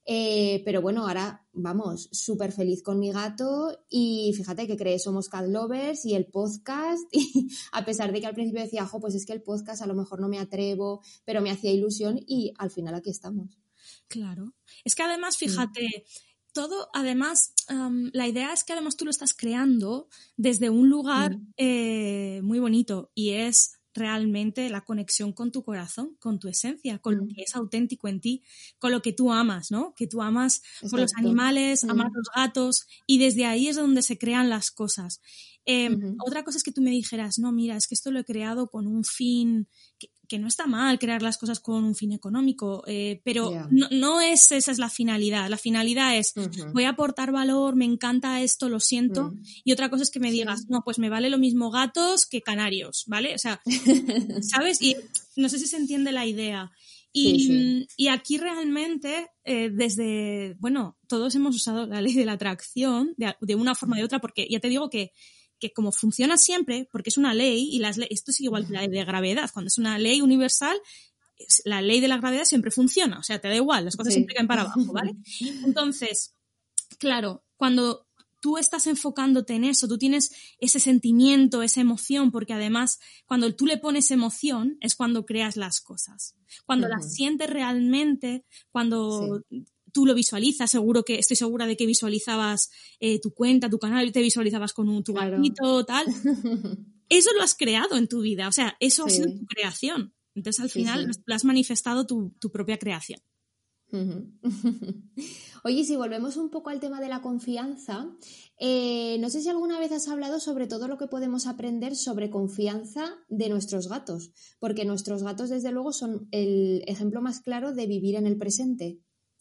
Eh, 0.05 0.61
pero 0.65 0.81
bueno, 0.81 1.07
ahora 1.07 1.45
vamos, 1.53 2.09
súper 2.11 2.51
feliz 2.51 2.81
con 2.81 2.99
mi 2.99 3.11
gato 3.11 3.85
y 3.89 4.33
fíjate 4.35 4.65
que 4.65 4.77
creé 4.77 4.97
Somos 4.97 5.29
Cat 5.29 5.45
Lovers 5.47 6.05
y 6.05 6.15
el 6.15 6.25
podcast 6.25 7.03
y 7.11 7.49
a 7.71 7.85
pesar 7.85 8.11
de 8.11 8.19
que 8.19 8.27
al 8.27 8.33
principio 8.33 8.63
decía, 8.63 8.87
jo, 8.87 8.99
pues 8.99 9.15
es 9.15 9.25
que 9.25 9.33
el 9.33 9.43
podcast 9.43 9.81
a 9.81 9.87
lo 9.87 9.93
mejor 9.93 10.19
no 10.19 10.27
me 10.27 10.39
atrevo, 10.39 11.01
pero 11.25 11.41
me 11.41 11.51
hacía 11.51 11.71
ilusión 11.71 12.19
y 12.25 12.53
al 12.57 12.71
final 12.71 12.95
aquí 12.95 13.09
estamos. 13.09 13.59
Claro. 14.07 14.55
Es 14.83 14.95
que 14.95 15.03
además, 15.03 15.37
fíjate, 15.37 16.05
todo, 16.53 16.89
además, 16.93 17.53
la 18.11 18.27
idea 18.27 18.53
es 18.53 18.63
que 18.63 18.73
además 18.73 18.97
tú 18.97 19.05
lo 19.05 19.11
estás 19.11 19.33
creando 19.33 20.07
desde 20.35 20.69
un 20.69 20.89
lugar 20.89 21.37
mm. 21.37 21.53
eh, 21.57 22.41
muy 22.43 22.59
bonito 22.59 23.11
y 23.13 23.31
es 23.31 23.78
realmente 23.99 24.67
la 24.69 24.81
conexión 24.81 25.31
con 25.33 25.51
tu 25.51 25.63
corazón, 25.63 26.15
con 26.19 26.39
tu 26.39 26.47
esencia, 26.47 26.97
con 26.97 27.17
lo 27.17 27.25
mm. 27.25 27.27
que 27.27 27.41
es 27.43 27.55
auténtico 27.55 28.07
en 28.07 28.19
ti, 28.19 28.43
con 28.79 28.91
lo 28.91 29.01
que 29.01 29.13
tú 29.13 29.31
amas, 29.31 29.69
¿no? 29.69 29.93
Que 29.95 30.07
tú 30.07 30.21
amas 30.21 30.63
por 30.89 30.99
los 30.99 31.11
animales, 31.17 31.83
amas 31.83 32.09
mm. 32.11 32.15
los 32.15 32.27
gatos 32.35 32.87
y 33.05 33.19
desde 33.19 33.45
ahí 33.45 33.67
es 33.67 33.75
donde 33.75 34.01
se 34.01 34.17
crean 34.17 34.49
las 34.49 34.71
cosas. 34.71 35.21
Em, 35.65 36.15
otra 36.25 36.43
cosa 36.43 36.57
es 36.57 36.63
que 36.63 36.71
tú 36.71 36.81
me 36.81 36.89
dijeras, 36.89 37.37
no, 37.37 37.51
mira, 37.51 37.75
es 37.75 37.85
que 37.85 37.93
esto 37.93 38.09
lo 38.11 38.19
he 38.19 38.25
creado 38.25 38.69
con 38.69 38.87
un 38.87 39.03
fin 39.03 39.67
que 39.99 40.09
no 40.37 40.47
está 40.47 40.67
mal 40.67 40.99
crear 40.99 41.21
las 41.21 41.37
cosas 41.37 41.59
con 41.59 41.83
un 41.83 41.95
fin 41.95 42.11
económico, 42.11 42.83
eh, 42.85 43.21
pero 43.23 43.51
no, 43.71 44.21
es 44.21 44.51
esa 44.51 44.71
es 44.71 44.77
la 44.77 44.89
finalidad. 44.89 45.49
La 45.49 45.57
finalidad 45.57 46.15
es 46.15 46.33
voy 46.73 46.83
a 46.83 46.89
aportar 46.89 47.31
valor, 47.31 47.75
me 47.75 47.85
encanta 47.85 48.41
esto, 48.41 48.69
lo 48.69 48.79
siento. 48.79 49.31
Mm. 49.31 49.43
Y 49.63 49.71
otra 49.71 49.89
cosa 49.89 50.03
es 50.03 50.11
que 50.11 50.19
me 50.19 50.31
digas, 50.31 50.65
no, 50.69 50.83
pues 50.83 50.99
me 50.99 51.09
vale 51.09 51.29
lo 51.29 51.39
mismo 51.39 51.71
gatos 51.71 52.27
que 52.27 52.41
canarios, 52.41 53.05
¿vale? 53.07 53.33
O 53.33 53.39
sea, 53.39 53.61
¿sabes? 54.41 54.81
Y 54.81 54.95
no 55.35 55.49
sé 55.49 55.57
si 55.57 55.65
se 55.65 55.77
entiende 55.77 56.11
la 56.11 56.25
idea. 56.25 56.71
Y, 57.11 57.87
y 57.97 58.09
aquí 58.09 58.37
realmente, 58.37 59.29
eh, 59.43 59.71
desde, 59.71 60.55
bueno, 60.59 60.97
todos 61.07 61.33
hemos 61.33 61.55
usado 61.55 61.87
la 61.87 62.01
ley 62.01 62.13
de 62.13 62.25
la 62.25 62.33
atracción 62.33 63.15
de, 63.17 63.35
de 63.41 63.55
una 63.55 63.73
forma 63.73 63.95
o 63.95 63.97
de 63.99 64.05
otra, 64.05 64.19
porque 64.19 64.47
ya 64.49 64.59
te 64.59 64.69
digo 64.69 64.89
que 64.91 65.11
que 65.59 65.71
como 65.71 65.91
funciona 65.91 66.37
siempre, 66.37 66.87
porque 66.91 67.09
es 67.09 67.17
una 67.17 67.33
ley, 67.33 67.69
y 67.71 67.79
las 67.79 67.97
esto 68.09 68.31
es 68.31 68.41
igual 68.41 68.65
que 68.67 68.73
la 68.73 68.81
ley 68.81 68.89
de 68.89 69.05
gravedad, 69.05 69.49
cuando 69.53 69.67
es 69.67 69.77
una 69.77 69.97
ley 69.97 70.21
universal, 70.21 70.77
la 71.65 71.81
ley 71.81 71.99
de 71.99 72.07
la 72.07 72.17
gravedad 72.17 72.45
siempre 72.45 72.71
funciona, 72.71 73.19
o 73.19 73.23
sea, 73.23 73.39
te 73.39 73.47
da 73.47 73.55
igual, 73.55 73.85
las 73.85 73.95
cosas 73.95 74.13
siempre 74.13 74.35
caen 74.35 74.47
para 74.47 74.61
abajo, 74.61 74.91
¿vale? 74.91 75.15
Entonces, 75.65 76.35
claro, 76.97 77.43
cuando 77.55 78.07
tú 78.41 78.57
estás 78.57 78.87
enfocándote 78.87 79.53
en 79.53 79.63
eso, 79.63 79.87
tú 79.87 79.97
tienes 79.97 80.31
ese 80.59 80.79
sentimiento, 80.79 81.61
esa 81.61 81.81
emoción, 81.81 82.31
porque 82.31 82.53
además 82.53 82.99
cuando 83.25 83.53
tú 83.55 83.65
le 83.65 83.77
pones 83.77 84.11
emoción 84.11 84.77
es 84.81 84.95
cuando 84.95 85.25
creas 85.25 85.57
las 85.57 85.81
cosas. 85.81 86.35
Cuando 86.65 86.87
las 86.87 87.13
sientes 87.13 87.49
realmente, 87.49 88.45
cuando 88.71 89.43
tú 89.93 90.05
lo 90.05 90.13
visualizas, 90.13 90.71
seguro 90.71 91.03
que 91.03 91.19
estoy 91.19 91.37
segura 91.37 91.67
de 91.67 91.77
que 91.77 91.85
visualizabas 91.85 92.69
eh, 92.99 93.19
tu 93.19 93.33
cuenta, 93.33 93.69
tu 93.69 93.79
canal, 93.79 94.07
y 94.07 94.11
te 94.11 94.21
visualizabas 94.21 94.73
con 94.73 94.89
un 94.89 95.03
tu 95.03 95.13
tal. 95.85 96.05
Eso 97.09 97.31
lo 97.35 97.41
has 97.41 97.55
creado 97.55 97.97
en 97.97 98.07
tu 98.07 98.21
vida, 98.21 98.47
o 98.47 98.51
sea, 98.51 98.77
eso 98.79 99.05
ha 99.05 99.09
sido 99.09 99.33
tu 99.33 99.45
creación. 99.47 100.13
Entonces 100.35 100.61
al 100.61 100.69
final 100.69 101.09
lo 101.25 101.35
has 101.35 101.43
manifestado 101.43 102.05
tu, 102.05 102.31
propia 102.51 102.77
creación. 102.77 103.19
Oye, 105.63 105.83
si 105.83 105.95
volvemos 105.95 106.37
un 106.37 106.51
poco 106.51 106.69
al 106.69 106.79
tema 106.79 107.01
de 107.01 107.09
la 107.09 107.23
confianza, 107.23 108.15
eh, 108.59 109.17
no 109.19 109.31
sé 109.31 109.41
si 109.41 109.49
alguna 109.49 109.79
vez 109.79 109.91
has 109.91 110.07
hablado 110.07 110.39
sobre 110.39 110.67
todo 110.67 110.87
lo 110.87 110.99
que 110.99 111.07
podemos 111.07 111.47
aprender 111.47 111.95
sobre 111.95 112.29
confianza 112.29 113.15
de 113.27 113.49
nuestros 113.49 113.89
gatos, 113.89 114.31
porque 114.59 114.85
nuestros 114.85 115.23
gatos 115.23 115.49
desde 115.49 115.71
luego 115.71 115.91
son 115.91 116.27
el 116.29 116.83
ejemplo 116.85 117.21
más 117.21 117.41
claro 117.41 117.73
de 117.73 117.87
vivir 117.87 118.15
en 118.15 118.27
el 118.27 118.37
presente. 118.37 118.99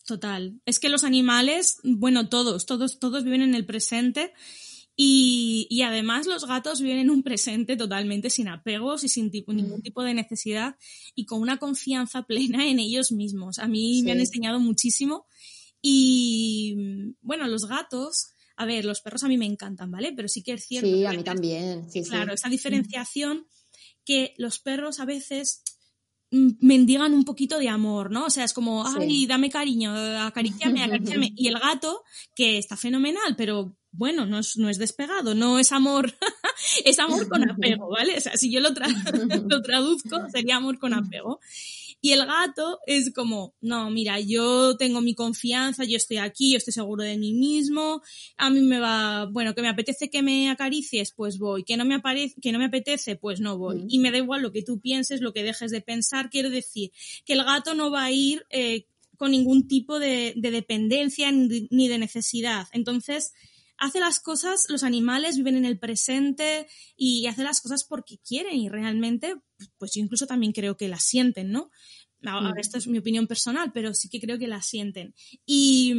Total. 0.09 0.59
Es 0.65 0.81
que 0.81 0.89
los 0.89 1.05
animales, 1.05 1.81
bueno, 1.85 2.31
todos, 2.31 2.65
todos, 2.65 2.99
todos 2.99 3.25
viven 3.25 3.43
en 3.43 3.55
el 3.55 3.67
presente 3.67 4.33
y, 4.97 5.67
y, 5.69 5.83
además 5.83 6.27
los 6.27 6.47
gatos 6.47 6.81
viven 6.81 6.97
en 6.97 7.11
un 7.11 7.23
presente 7.23 7.77
totalmente 7.77 8.31
sin 8.31 8.49
apegos 8.49 9.05
y 9.05 9.11
sin 9.11 9.31
tipo, 9.31 9.53
ningún 9.53 9.83
tipo 9.83 10.03
de 10.03 10.15
necesidad 10.15 10.77
y 11.15 11.27
con 11.27 11.43
una 11.43 11.59
confianza 11.59 12.23
plena 12.27 12.67
en 12.67 12.79
ellos 12.79 13.13
mismos. 13.13 13.59
A 13.59 13.69
mí 13.69 14.03
me 14.03 14.13
han 14.13 14.21
enseñado 14.21 14.61
muchísimo 14.61 15.27
y 15.83 17.15
bueno, 17.21 17.47
los 17.47 17.69
gatos, 17.69 18.33
a 18.57 18.65
ver, 18.65 18.87
los 18.87 19.03
perros 19.03 19.25
a 19.25 19.29
mí 19.29 19.37
me 19.37 19.45
encantan, 19.45 19.91
¿vale? 19.91 20.15
Pero 20.17 20.27
sí 20.29 20.43
que 20.43 20.55
es 20.55 20.65
cierto. 20.65 20.89
Sí, 20.89 21.05
a 21.05 21.13
mí 21.13 21.23
también. 21.23 21.91
Sí, 21.91 22.03
claro, 22.03 22.33
esa 22.33 22.49
diferenciación 22.49 23.47
que 24.07 24.33
los 24.39 24.59
perros 24.59 25.01
a 25.01 25.05
veces 25.05 25.63
mendigan 26.31 27.15
un 27.15 27.25
poquito 27.25 27.59
de 27.59 27.69
amor, 27.69 28.11
¿no? 28.11 28.27
O 28.27 28.31
sea, 28.31 28.45
es 28.45 28.53
como, 28.53 28.87
ay, 28.87 29.27
dame 29.27 29.51
cariño, 29.51 29.93
acariciame, 29.95 30.83
acariciame. 30.85 31.33
Y 31.35 31.49
el 31.49 31.59
gato, 31.59 32.05
que 32.35 32.59
está 32.59 32.77
fenomenal, 32.77 33.35
pero 33.37 33.77
bueno, 33.93 34.27
no 34.27 34.39
es, 34.39 34.57
no 34.57 34.69
es 34.69 34.79
despegado, 34.79 35.35
no 35.35 35.59
es 35.59 35.73
amor, 35.73 36.15
es 36.85 36.99
amor 36.99 37.29
con 37.29 37.51
apego, 37.51 37.89
¿vale? 37.91 38.17
O 38.17 38.21
sea, 38.21 38.37
si 38.37 38.51
yo 38.53 38.61
lo, 38.61 38.71
lo 38.71 39.63
traduzco, 39.63 40.29
sería 40.31 40.57
amor 40.57 40.79
con 40.79 40.95
apego. 40.95 41.41
Y 42.01 42.13
el 42.13 42.25
gato 42.27 42.79
es 42.87 43.13
como, 43.13 43.55
no, 43.61 43.91
mira, 43.91 44.21
yo 44.21 44.77
tengo 44.77 45.01
mi 45.01 45.15
confianza, 45.15 45.85
yo 45.85 45.97
estoy 45.97 46.19
aquí, 46.19 46.53
yo 46.53 46.59
estoy 46.59 46.73
seguro 46.73 47.03
de 47.03 47.19
mí 47.19 47.33
mismo, 47.33 48.03
a 48.37 48.51
mí 48.51 48.61
me 48.61 48.79
va, 48.79 49.27
bueno, 49.27 49.55
que 49.55 49.63
me 49.63 49.69
apetece 49.69 50.09
que 50.09 50.23
me 50.23 50.49
acaricies, 50.49 51.13
pues 51.13 51.39
voy, 51.39 51.65
que 51.65 51.77
no 51.77 51.85
me, 51.85 52.01
que 52.41 52.53
no 52.53 52.59
me 52.59 52.67
apetece, 52.67 53.17
pues 53.17 53.41
no 53.41 53.59
voy. 53.59 53.85
Y 53.89 53.99
me 53.99 54.13
da 54.13 54.19
igual 54.19 54.43
lo 54.43 54.53
que 54.53 54.63
tú 54.63 54.81
pienses, 54.81 55.21
lo 55.21 55.33
que 55.33 55.43
dejes 55.43 55.73
de 55.73 55.81
pensar, 55.81 56.31
quiero 56.31 56.51
decir 56.51 56.93
que 57.25 57.33
el 57.33 57.45
gato 57.45 57.75
no 57.75 57.91
va 57.91 58.05
a 58.05 58.13
ir 58.13 58.47
eh, 58.51 58.87
con 59.17 59.33
ningún 59.33 59.67
tipo 59.67 59.99
de, 59.99 60.35
de 60.37 60.51
dependencia 60.53 61.33
ni 61.33 61.89
de 61.89 61.99
necesidad. 61.99 62.69
Entonces, 62.73 63.33
hace 63.79 64.01
las 64.01 64.21
cosas, 64.21 64.67
los 64.69 64.83
animales 64.83 65.37
viven 65.37 65.57
en 65.57 65.65
el 65.65 65.79
presente 65.79 66.67
y 66.97 67.27
hace 67.27 67.43
las 67.43 67.61
cosas 67.61 67.85
porque 67.85 68.19
quieren 68.19 68.57
y 68.57 68.69
realmente, 68.69 69.37
pues 69.79 69.93
yo 69.95 70.03
incluso 70.03 70.27
también 70.27 70.53
creo 70.53 70.77
que 70.77 70.89
las 70.89 71.05
sienten, 71.05 71.51
¿no? 71.51 71.71
Ahora, 72.25 72.51
mm. 72.51 72.59
esto 72.59 72.79
es 72.79 72.87
mi 72.89 72.99
opinión 72.99 73.27
personal, 73.27 73.71
pero 73.73 73.95
sí 73.95 74.09
que 74.09 74.21
creo 74.21 74.39
que 74.39 74.49
las 74.49 74.67
sienten. 74.67 75.15
Y, 75.47 75.95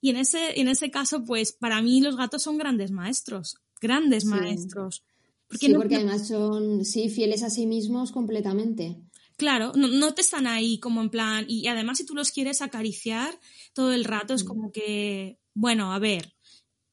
y 0.00 0.10
en, 0.10 0.16
ese, 0.16 0.60
en 0.60 0.68
ese 0.68 0.90
caso, 0.90 1.24
pues 1.24 1.52
para 1.52 1.82
mí 1.82 2.00
los 2.00 2.16
gatos 2.16 2.42
son 2.42 2.56
grandes 2.56 2.90
maestros, 2.92 3.56
grandes 3.80 4.24
maestros. 4.24 5.04
Porque 5.48 5.66
sí, 5.66 5.74
porque 5.74 5.96
además 5.96 6.28
son, 6.28 6.84
sí, 6.84 7.08
fieles 7.08 7.42
a 7.42 7.50
sí 7.50 7.66
mismos 7.66 8.12
completamente. 8.12 9.02
Claro, 9.36 9.72
no, 9.74 9.88
no, 9.88 10.14
te 10.14 10.20
están 10.20 10.46
ahí 10.46 10.78
como 10.78 11.02
en 11.02 11.10
plan, 11.10 11.44
y 11.48 11.66
además 11.66 11.98
si 11.98 12.06
tú 12.06 12.14
los 12.14 12.30
quieres 12.30 12.62
acariciar 12.62 13.38
todo 13.72 13.92
el 13.92 14.04
rato, 14.04 14.34
es 14.34 14.44
mm. 14.44 14.46
como 14.46 14.70
que, 14.70 15.40
bueno, 15.52 15.92
a 15.92 15.98
ver, 15.98 16.32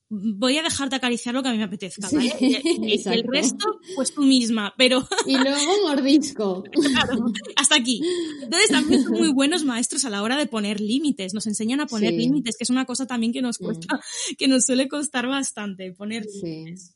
voy 0.09 0.57
a 0.57 0.63
dejarte 0.63 0.95
acariciar 0.95 1.35
lo 1.35 1.43
que 1.43 1.49
a 1.49 1.51
mí 1.51 1.57
me 1.57 1.63
apetezca, 1.63 2.09
¿vale? 2.11 2.33
y, 2.39 3.07
el 3.07 3.23
resto, 3.23 3.79
pues 3.95 4.13
tú 4.13 4.23
misma, 4.23 4.73
pero... 4.77 5.07
y 5.25 5.37
luego 5.37 5.87
mordisco. 5.87 6.63
claro, 6.63 7.25
hasta 7.55 7.75
aquí. 7.75 8.01
Entonces 8.41 8.69
también 8.69 9.03
son 9.03 9.13
muy 9.13 9.31
buenos 9.31 9.63
maestros 9.63 10.05
a 10.05 10.09
la 10.09 10.23
hora 10.23 10.37
de 10.37 10.47
poner 10.47 10.81
límites, 10.81 11.33
nos 11.33 11.47
enseñan 11.47 11.79
a 11.79 11.85
poner 11.85 12.13
límites, 12.13 12.57
que 12.57 12.63
es 12.63 12.69
una 12.69 12.85
cosa 12.85 13.05
también 13.05 13.31
que 13.31 13.41
nos 13.41 13.57
cuesta, 13.57 13.99
que 14.37 14.47
nos 14.47 14.65
suele 14.65 14.87
costar 14.87 15.27
bastante 15.27 15.91
poner 15.91 16.25
límites. 16.25 16.95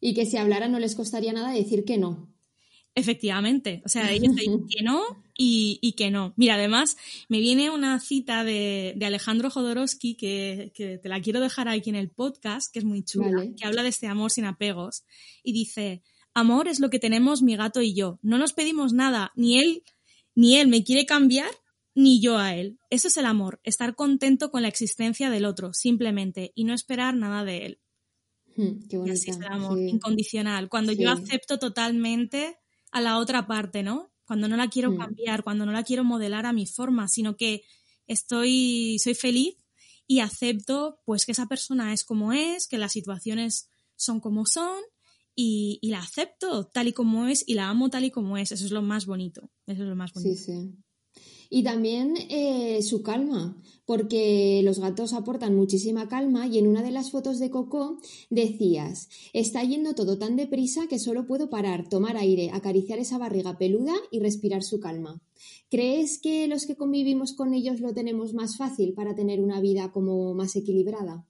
Y 0.00 0.14
que 0.14 0.26
si 0.26 0.36
hablara 0.36 0.68
no 0.68 0.80
les 0.80 0.96
costaría 0.96 1.32
nada 1.32 1.52
decir 1.52 1.84
que 1.84 1.96
no. 1.96 2.28
Efectivamente, 2.94 3.80
o 3.86 3.88
sea, 3.88 4.10
ellos 4.10 4.34
dicen 4.36 4.66
que 4.68 4.82
no 4.82 5.24
y, 5.34 5.94
que 5.96 6.10
no. 6.10 6.34
Mira, 6.36 6.54
además, 6.54 6.96
me 7.28 7.40
viene 7.40 7.70
una 7.70 7.98
cita 8.00 8.44
de, 8.44 8.96
Alejandro 9.02 9.50
Jodorowsky 9.50 10.14
que, 10.14 10.72
te 10.74 11.08
la 11.08 11.20
quiero 11.20 11.40
dejar 11.40 11.68
aquí 11.68 11.90
en 11.90 11.96
el 11.96 12.10
podcast, 12.10 12.72
que 12.72 12.80
es 12.80 12.84
muy 12.84 13.02
chula, 13.02 13.46
que 13.56 13.64
habla 13.64 13.82
de 13.82 13.88
este 13.88 14.08
amor 14.08 14.30
sin 14.30 14.44
apegos 14.44 15.04
y 15.42 15.52
dice, 15.52 16.02
amor 16.34 16.68
es 16.68 16.80
lo 16.80 16.90
que 16.90 16.98
tenemos 16.98 17.42
mi 17.42 17.56
gato 17.56 17.80
y 17.80 17.94
yo. 17.94 18.18
No 18.22 18.36
nos 18.36 18.52
pedimos 18.52 18.92
nada, 18.92 19.32
ni 19.36 19.58
él, 19.58 19.82
ni 20.34 20.56
él 20.56 20.68
me 20.68 20.84
quiere 20.84 21.06
cambiar, 21.06 21.50
ni 21.94 22.20
yo 22.20 22.36
a 22.36 22.54
él. 22.54 22.78
Eso 22.90 23.08
es 23.08 23.16
el 23.16 23.24
amor, 23.24 23.60
estar 23.64 23.94
contento 23.94 24.50
con 24.50 24.62
la 24.62 24.68
existencia 24.68 25.30
del 25.30 25.46
otro, 25.46 25.72
simplemente, 25.72 26.52
y 26.54 26.64
no 26.64 26.74
esperar 26.74 27.16
nada 27.16 27.44
de 27.44 27.66
él. 27.66 27.80
Hmm, 28.54 28.86
qué 28.88 28.98
y 29.06 29.10
así 29.10 29.30
es 29.30 29.38
el 29.38 29.46
amor, 29.46 29.78
incondicional. 29.78 30.68
Cuando 30.68 30.92
yo 30.92 31.10
acepto 31.10 31.58
totalmente 31.58 32.58
a 32.92 33.00
la 33.00 33.18
otra 33.18 33.46
parte, 33.46 33.82
¿no? 33.82 34.12
Cuando 34.24 34.48
no 34.48 34.56
la 34.56 34.68
quiero 34.68 34.92
mm. 34.92 34.98
cambiar, 34.98 35.42
cuando 35.42 35.66
no 35.66 35.72
la 35.72 35.82
quiero 35.82 36.04
modelar 36.04 36.46
a 36.46 36.52
mi 36.52 36.66
forma, 36.66 37.08
sino 37.08 37.36
que 37.36 37.62
estoy, 38.06 38.98
soy 38.98 39.14
feliz 39.14 39.56
y 40.06 40.20
acepto 40.20 41.00
pues 41.04 41.26
que 41.26 41.32
esa 41.32 41.46
persona 41.46 41.92
es 41.92 42.04
como 42.04 42.32
es, 42.32 42.68
que 42.68 42.78
las 42.78 42.92
situaciones 42.92 43.68
son 43.96 44.20
como 44.20 44.46
son 44.46 44.80
y, 45.34 45.80
la 45.82 46.00
acepto 46.00 46.66
tal 46.66 46.88
y 46.88 46.92
como 46.92 47.26
es 47.26 47.44
y 47.46 47.54
la 47.54 47.68
amo 47.68 47.88
tal 47.88 48.04
y 48.04 48.10
como 48.10 48.36
es. 48.36 48.52
Eso 48.52 48.64
es 48.64 48.72
lo 48.72 48.82
más 48.82 49.06
bonito. 49.06 49.50
Eso 49.66 49.82
es 49.82 49.88
lo 49.88 49.96
más 49.96 50.12
bonito. 50.12 50.34
Sí, 50.34 50.44
sí. 50.44 50.74
Y 51.54 51.64
también 51.64 52.14
eh, 52.30 52.80
su 52.80 53.02
calma, 53.02 53.62
porque 53.84 54.62
los 54.64 54.78
gatos 54.78 55.12
aportan 55.12 55.54
muchísima 55.54 56.08
calma 56.08 56.46
y 56.46 56.56
en 56.56 56.66
una 56.66 56.82
de 56.82 56.90
las 56.90 57.10
fotos 57.10 57.38
de 57.38 57.50
Coco 57.50 58.00
decías, 58.30 59.10
está 59.34 59.62
yendo 59.62 59.94
todo 59.94 60.16
tan 60.16 60.34
deprisa 60.34 60.86
que 60.88 60.98
solo 60.98 61.26
puedo 61.26 61.50
parar, 61.50 61.90
tomar 61.90 62.16
aire, 62.16 62.48
acariciar 62.54 63.00
esa 63.00 63.18
barriga 63.18 63.58
peluda 63.58 63.92
y 64.10 64.20
respirar 64.20 64.62
su 64.62 64.80
calma. 64.80 65.20
¿Crees 65.68 66.18
que 66.18 66.48
los 66.48 66.64
que 66.64 66.76
convivimos 66.76 67.34
con 67.34 67.52
ellos 67.52 67.80
lo 67.80 67.92
tenemos 67.92 68.32
más 68.32 68.56
fácil 68.56 68.94
para 68.94 69.14
tener 69.14 69.38
una 69.38 69.60
vida 69.60 69.92
como 69.92 70.32
más 70.32 70.56
equilibrada? 70.56 71.26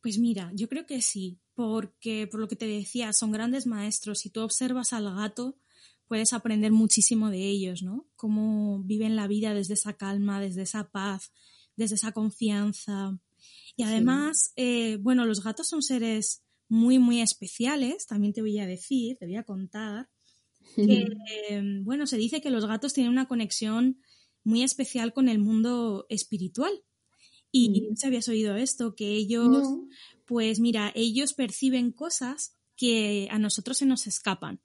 Pues 0.00 0.18
mira, 0.18 0.52
yo 0.54 0.70
creo 0.70 0.86
que 0.86 1.02
sí, 1.02 1.38
porque 1.54 2.26
por 2.30 2.40
lo 2.40 2.48
que 2.48 2.56
te 2.56 2.66
decía, 2.66 3.12
son 3.12 3.30
grandes 3.30 3.66
maestros. 3.66 4.20
Si 4.20 4.30
tú 4.30 4.40
observas 4.40 4.94
al 4.94 5.04
gato, 5.14 5.58
puedes 6.06 6.32
aprender 6.32 6.72
muchísimo 6.72 7.30
de 7.30 7.48
ellos, 7.48 7.82
¿no? 7.82 8.06
Cómo 8.16 8.82
viven 8.84 9.16
la 9.16 9.26
vida 9.26 9.54
desde 9.54 9.74
esa 9.74 9.94
calma, 9.94 10.40
desde 10.40 10.62
esa 10.62 10.90
paz, 10.90 11.32
desde 11.76 11.96
esa 11.96 12.12
confianza. 12.12 13.18
Y 13.76 13.82
además, 13.82 14.52
eh, 14.56 14.98
bueno, 15.00 15.24
los 15.24 15.42
gatos 15.42 15.68
son 15.68 15.82
seres 15.82 16.44
muy, 16.68 16.98
muy 16.98 17.20
especiales, 17.20 18.06
también 18.06 18.32
te 18.32 18.40
voy 18.40 18.58
a 18.58 18.66
decir, 18.66 19.16
te 19.18 19.26
voy 19.26 19.36
a 19.36 19.44
contar, 19.44 20.08
que, 20.76 21.06
bueno, 21.82 22.06
se 22.06 22.16
dice 22.16 22.40
que 22.40 22.50
los 22.50 22.66
gatos 22.66 22.94
tienen 22.94 23.12
una 23.12 23.28
conexión 23.28 24.00
muy 24.44 24.62
especial 24.62 25.12
con 25.12 25.28
el 25.28 25.38
mundo 25.38 26.06
espiritual. 26.08 26.72
Y 27.50 27.82
no 27.82 27.94
habías 28.02 28.28
oído 28.28 28.56
esto, 28.56 28.96
que 28.96 29.12
ellos, 29.12 29.68
pues 30.26 30.58
mira, 30.58 30.90
ellos 30.96 31.34
perciben 31.34 31.92
cosas 31.92 32.56
que 32.76 33.28
a 33.30 33.38
nosotros 33.38 33.78
se 33.78 33.86
nos 33.86 34.08
escapan. 34.08 34.60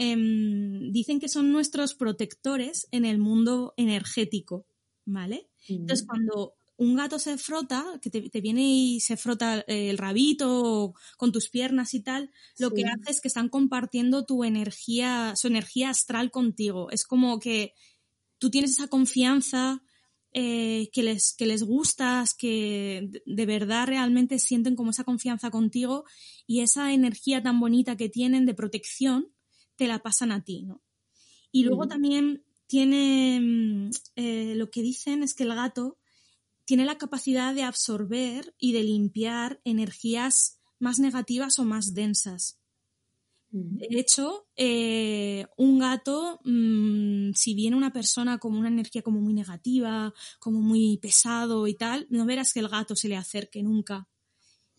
Em, 0.00 0.92
dicen 0.92 1.18
que 1.18 1.28
son 1.28 1.50
nuestros 1.50 1.94
protectores 1.94 2.86
en 2.92 3.04
el 3.04 3.18
mundo 3.18 3.74
energético, 3.76 4.64
¿vale? 5.04 5.48
Entonces, 5.66 6.06
cuando 6.06 6.54
un 6.76 6.94
gato 6.94 7.18
se 7.18 7.36
frota, 7.36 7.98
que 8.00 8.08
te, 8.08 8.40
viene 8.40 8.62
y 8.62 9.00
se 9.00 9.16
frota 9.16 9.64
el 9.66 9.98
rabito 9.98 10.94
con 11.16 11.32
tus 11.32 11.48
piernas 11.48 11.94
y 11.94 12.00
tal, 12.00 12.30
lo 12.58 12.70
que 12.70 12.84
hace 12.84 13.10
es 13.10 13.20
que 13.20 13.26
están 13.26 13.48
compartiendo 13.48 14.24
tu 14.24 14.44
energía, 14.44 15.32
su 15.34 15.48
energía 15.48 15.90
astral 15.90 16.30
contigo. 16.30 16.92
Es 16.92 17.04
como 17.04 17.40
que 17.40 17.74
tú 18.38 18.50
tienes 18.50 18.70
esa 18.70 18.86
confianza 18.86 19.82
eh, 20.32 20.90
que, 20.92 21.02
les, 21.02 21.34
que 21.36 21.46
les 21.46 21.64
gustas, 21.64 22.34
que 22.34 23.10
de 23.26 23.46
verdad 23.46 23.88
realmente 23.88 24.38
sienten 24.38 24.76
como 24.76 24.92
esa 24.92 25.02
confianza 25.02 25.50
contigo 25.50 26.04
y 26.46 26.60
esa 26.60 26.92
energía 26.92 27.42
tan 27.42 27.58
bonita 27.58 27.96
que 27.96 28.08
tienen 28.08 28.46
de 28.46 28.54
protección, 28.54 29.32
te 29.78 29.86
la 29.86 30.00
pasan 30.00 30.32
a 30.32 30.44
ti, 30.44 30.64
¿no? 30.64 30.82
Y 31.50 31.64
luego 31.64 31.88
también 31.88 32.44
tiene, 32.66 33.40
mm, 33.40 33.90
eh, 34.16 34.54
lo 34.56 34.70
que 34.70 34.82
dicen 34.82 35.22
es 35.22 35.34
que 35.34 35.44
el 35.44 35.54
gato 35.54 35.98
tiene 36.66 36.84
la 36.84 36.98
capacidad 36.98 37.54
de 37.54 37.62
absorber 37.62 38.54
y 38.58 38.72
de 38.72 38.82
limpiar 38.82 39.60
energías 39.64 40.60
más 40.78 40.98
negativas 40.98 41.58
o 41.58 41.64
más 41.64 41.94
densas. 41.94 42.58
De 43.50 43.88
hecho, 43.98 44.46
eh, 44.56 45.46
un 45.56 45.78
gato, 45.78 46.38
mm, 46.44 47.32
si 47.32 47.54
viene 47.54 47.76
una 47.76 47.94
persona 47.94 48.36
con 48.36 48.54
una 48.54 48.68
energía 48.68 49.00
como 49.00 49.22
muy 49.22 49.32
negativa, 49.32 50.12
como 50.38 50.60
muy 50.60 50.98
pesado 50.98 51.66
y 51.66 51.74
tal, 51.74 52.06
no 52.10 52.26
verás 52.26 52.52
que 52.52 52.60
el 52.60 52.68
gato 52.68 52.94
se 52.94 53.08
le 53.08 53.16
acerque 53.16 53.62
nunca. 53.62 54.06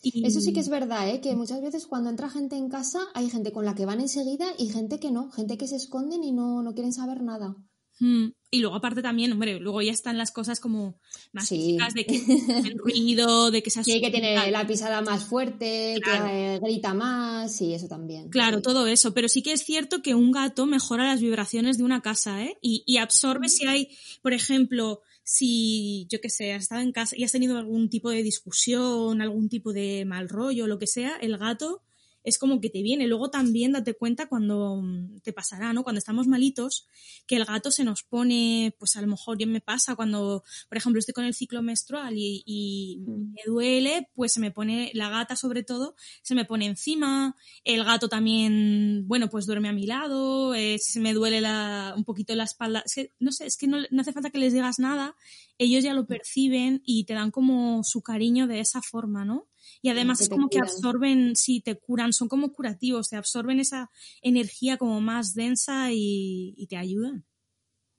Eso 0.02 0.40
sí 0.40 0.54
que 0.54 0.62
es 0.62 0.70
verdad, 0.70 1.10
¿eh? 1.10 1.20
que 1.20 1.36
muchas 1.36 1.62
veces 1.62 1.86
cuando 1.86 2.10
entra 2.10 2.30
gente 2.30 2.56
en 2.56 2.70
casa 2.70 3.00
hay 3.14 3.30
gente 3.30 3.52
con 3.52 3.66
la 3.66 3.76
que 3.76 3.86
van 3.86 4.00
enseguida 4.00 4.48
y 4.58 4.70
gente 4.70 5.00
que 5.00 5.12
no, 5.12 5.30
gente 5.32 5.58
que 5.58 5.68
se 5.68 5.76
esconden 5.76 6.24
y 6.24 6.32
no, 6.32 6.64
no 6.64 6.74
quieren 6.74 6.94
saber 6.94 7.22
nada. 7.22 7.56
Mm, 8.00 8.30
y 8.52 8.60
luego 8.60 8.78
aparte 8.78 9.02
también, 9.02 9.34
hombre, 9.34 9.60
luego 9.60 9.82
ya 9.82 9.92
están 9.92 10.18
las 10.18 10.32
cosas 10.32 10.62
como 10.62 11.00
más 11.34 11.50
físicas 11.50 11.94
de 11.94 12.06
que 12.06 12.16
el 12.66 12.78
ruido, 12.78 13.52
de 13.52 13.62
que 13.62 13.70
se 13.70 13.84
Sí, 13.84 14.00
que 14.00 14.10
tiene 14.10 14.50
la 14.50 14.66
pisada 14.66 15.02
más 15.02 15.26
fuerte, 15.26 16.00
que 16.02 16.60
grita 16.62 16.94
más 16.94 17.60
y 17.62 17.74
eso 17.74 17.90
también. 17.90 18.30
Claro, 18.30 18.62
todo 18.62 18.88
eso. 18.88 19.14
Pero 19.14 19.28
sí 19.28 19.42
que 19.42 19.52
es 19.52 19.64
cierto 19.64 20.02
que 20.02 20.16
un 20.16 20.32
gato 20.32 20.66
mejora 20.66 21.04
las 21.04 21.20
vibraciones 21.20 21.78
de 21.78 21.84
una 21.84 22.02
casa, 22.02 22.42
¿eh? 22.42 22.58
Y, 22.62 22.84
y 22.88 22.98
absorbe 22.98 23.50
si 23.50 23.68
hay, 23.68 23.90
por 24.22 24.32
ejemplo, 24.32 25.02
si, 25.32 26.08
yo 26.10 26.20
qué 26.22 26.30
sé, 26.32 26.54
has 26.54 26.64
estado 26.64 26.82
en 26.82 26.92
casa 26.92 27.16
y 27.16 27.24
has 27.24 27.32
tenido 27.32 27.60
algún 27.60 27.88
tipo 27.88 28.10
de 28.10 28.24
discusión, 28.24 29.22
algún 29.22 29.48
tipo 29.48 29.74
de 29.74 30.04
mal 30.04 30.28
rollo, 30.28 30.66
lo 30.66 30.80
que 30.80 30.88
sea, 30.88 31.18
el 31.18 31.38
gato 31.38 31.84
es 32.30 32.38
como 32.38 32.62
que 32.62 32.70
te 32.70 32.82
viene. 32.82 33.08
Luego 33.08 33.30
también 33.30 33.74
date 33.74 33.94
cuenta 33.94 34.28
cuando 34.28 34.82
mm, 34.82 35.20
te 35.22 35.34
pasará, 35.34 35.74
¿no? 35.74 35.84
Cuando 35.84 36.00
estamos 36.00 36.28
malitos, 36.28 36.88
que 37.28 37.36
el 37.36 37.46
gato 37.46 37.72
se 37.72 37.84
nos 37.84 38.04
pone, 38.04 38.74
pues 38.80 38.96
a 38.96 39.02
lo 39.02 39.08
mejor 39.08 39.38
ya 39.38 39.46
me 39.46 39.62
pasa 39.62 39.96
cuando, 39.96 40.44
por 40.70 40.78
ejemplo, 40.78 41.00
estoy 41.00 41.14
con 41.14 41.26
el 41.26 41.34
ciclo 41.34 41.62
menstrual 41.62 42.14
y, 42.16 43.04
mm. 43.06 43.34
me 43.34 43.42
duele, 43.46 44.10
pues 44.16 44.34
se 44.34 44.40
me 44.40 44.52
pone, 44.52 44.92
la 44.94 45.10
gata 45.10 45.36
sobre 45.36 45.64
todo, 45.64 45.96
se 46.22 46.36
me 46.36 46.46
pone 46.46 46.66
encima, 46.66 47.36
el 47.64 47.84
gato 47.84 48.08
también, 48.08 49.08
bueno, 49.08 49.30
pues 49.30 49.46
duerme 49.46 49.70
a 49.70 49.74
mi 49.74 49.86
lado, 49.86 50.54
eh, 50.56 50.78
si 50.80 50.94
se 50.94 51.00
me 51.00 51.14
duele 51.14 51.42
la, 51.42 51.94
un 51.98 52.06
poquito 52.06 52.34
la 52.36 52.44
espalda, 52.44 52.84
no 53.20 53.32
sé, 53.32 53.46
es 53.46 53.58
que 53.58 53.68
no, 53.68 53.80
no 53.92 54.02
hace 54.02 54.14
falta 54.14 54.30
que 54.30 54.40
les 54.40 54.54
digas 54.54 54.80
nada, 54.80 55.16
ellos 55.58 55.84
ya 55.84 55.94
lo 55.94 56.08
perciben 56.08 56.82
y 56.86 57.04
te 57.04 57.14
dan 57.14 57.32
como 57.32 57.84
su 57.84 58.02
cariño 58.02 58.48
de 58.48 58.62
esa 58.62 58.82
forma, 58.82 59.26
¿no? 59.26 59.49
Y 59.82 59.90
además 59.90 60.22
es 60.22 60.30
como 60.30 60.50
que 60.50 60.60
absorben, 60.60 61.36
sí, 61.36 61.62
te 61.62 61.76
curan, 61.76 62.12
son 62.12 62.28
como 62.28 62.52
curativos, 62.52 63.10
te 63.10 63.16
absorben 63.16 63.60
esa 63.60 63.90
energía 64.22 64.78
como 64.78 65.00
más 65.00 65.34
densa 65.34 65.90
y, 65.92 66.68
te 66.70 66.78
ayudan. 66.78 67.26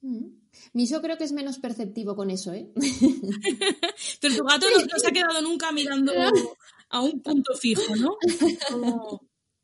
Mm. 0.03 0.41
Miso 0.73 1.01
creo 1.01 1.17
que 1.17 1.25
es 1.25 1.33
menos 1.33 1.59
perceptivo 1.59 2.17
con 2.17 2.31
eso, 2.31 2.53
¿eh? 2.53 2.71
Pero 4.21 4.37
tu 4.37 4.45
gato 4.45 4.67
no, 4.71 4.99
se 4.99 5.09
ha 5.09 5.13
quedado 5.13 5.41
nunca 5.43 5.73
mirando 5.73 6.13
a 6.91 7.01
un 7.01 7.21
punto 7.21 7.55
fijo, 7.55 7.97
¿no? 7.97 8.17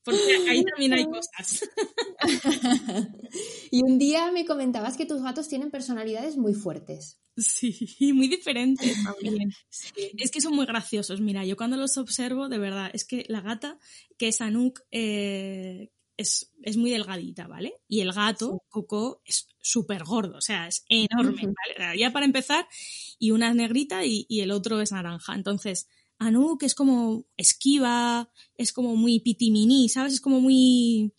Porque 0.06 0.20
ahí 0.48 0.64
también 0.64 0.94
hay 0.94 1.04
cosas. 1.04 1.68
y 3.70 3.82
un 3.82 3.98
día 3.98 4.30
me 4.30 4.46
comentabas 4.46 4.96
que 4.96 5.04
tus 5.04 5.20
gatos 5.20 5.48
tienen 5.48 5.70
personalidades 5.70 6.36
muy 6.36 6.54
fuertes. 6.54 7.20
Sí, 7.36 7.74
muy 8.14 8.28
diferentes 8.28 8.96
también. 9.04 9.52
Es 10.16 10.30
que 10.30 10.40
son 10.40 10.54
muy 10.54 10.64
graciosos. 10.64 11.20
Mira, 11.20 11.44
yo 11.44 11.56
cuando 11.56 11.76
los 11.76 11.98
observo, 11.98 12.48
de 12.48 12.58
verdad, 12.58 12.90
es 12.94 13.04
que 13.04 13.26
la 13.28 13.40
gata, 13.40 13.78
que 14.16 14.28
es 14.28 14.40
Anuk, 14.40 14.80
eh, 14.92 15.90
es, 16.16 16.52
muy 16.76 16.90
delgadita, 16.90 17.48
¿vale? 17.48 17.74
Y 17.88 18.00
el 18.00 18.12
gato, 18.12 18.62
Coco, 18.68 19.20
es 19.24 19.48
súper 19.60 20.04
gordo, 20.04 20.38
o 20.38 20.40
sea, 20.40 20.68
es 20.68 20.84
enorme, 20.88 21.42
¿vale? 21.42 21.98
Ya 21.98 22.12
para 22.12 22.24
empezar, 22.24 22.66
y 23.18 23.32
una 23.32 23.50
es 23.50 23.56
negrita 23.56 24.06
y, 24.06 24.24
y 24.28 24.40
el 24.40 24.52
otro 24.52 24.80
es 24.80 24.92
naranja. 24.92 25.34
Entonces, 25.34 25.88
Anuk 26.18 26.62
es 26.62 26.74
como 26.74 27.26
esquiva, 27.36 28.30
es 28.56 28.72
como 28.72 28.96
muy 28.96 29.20
pitimini, 29.20 29.88
¿sabes? 29.88 30.14
Es 30.14 30.20
como 30.20 30.40
muy 30.40 31.12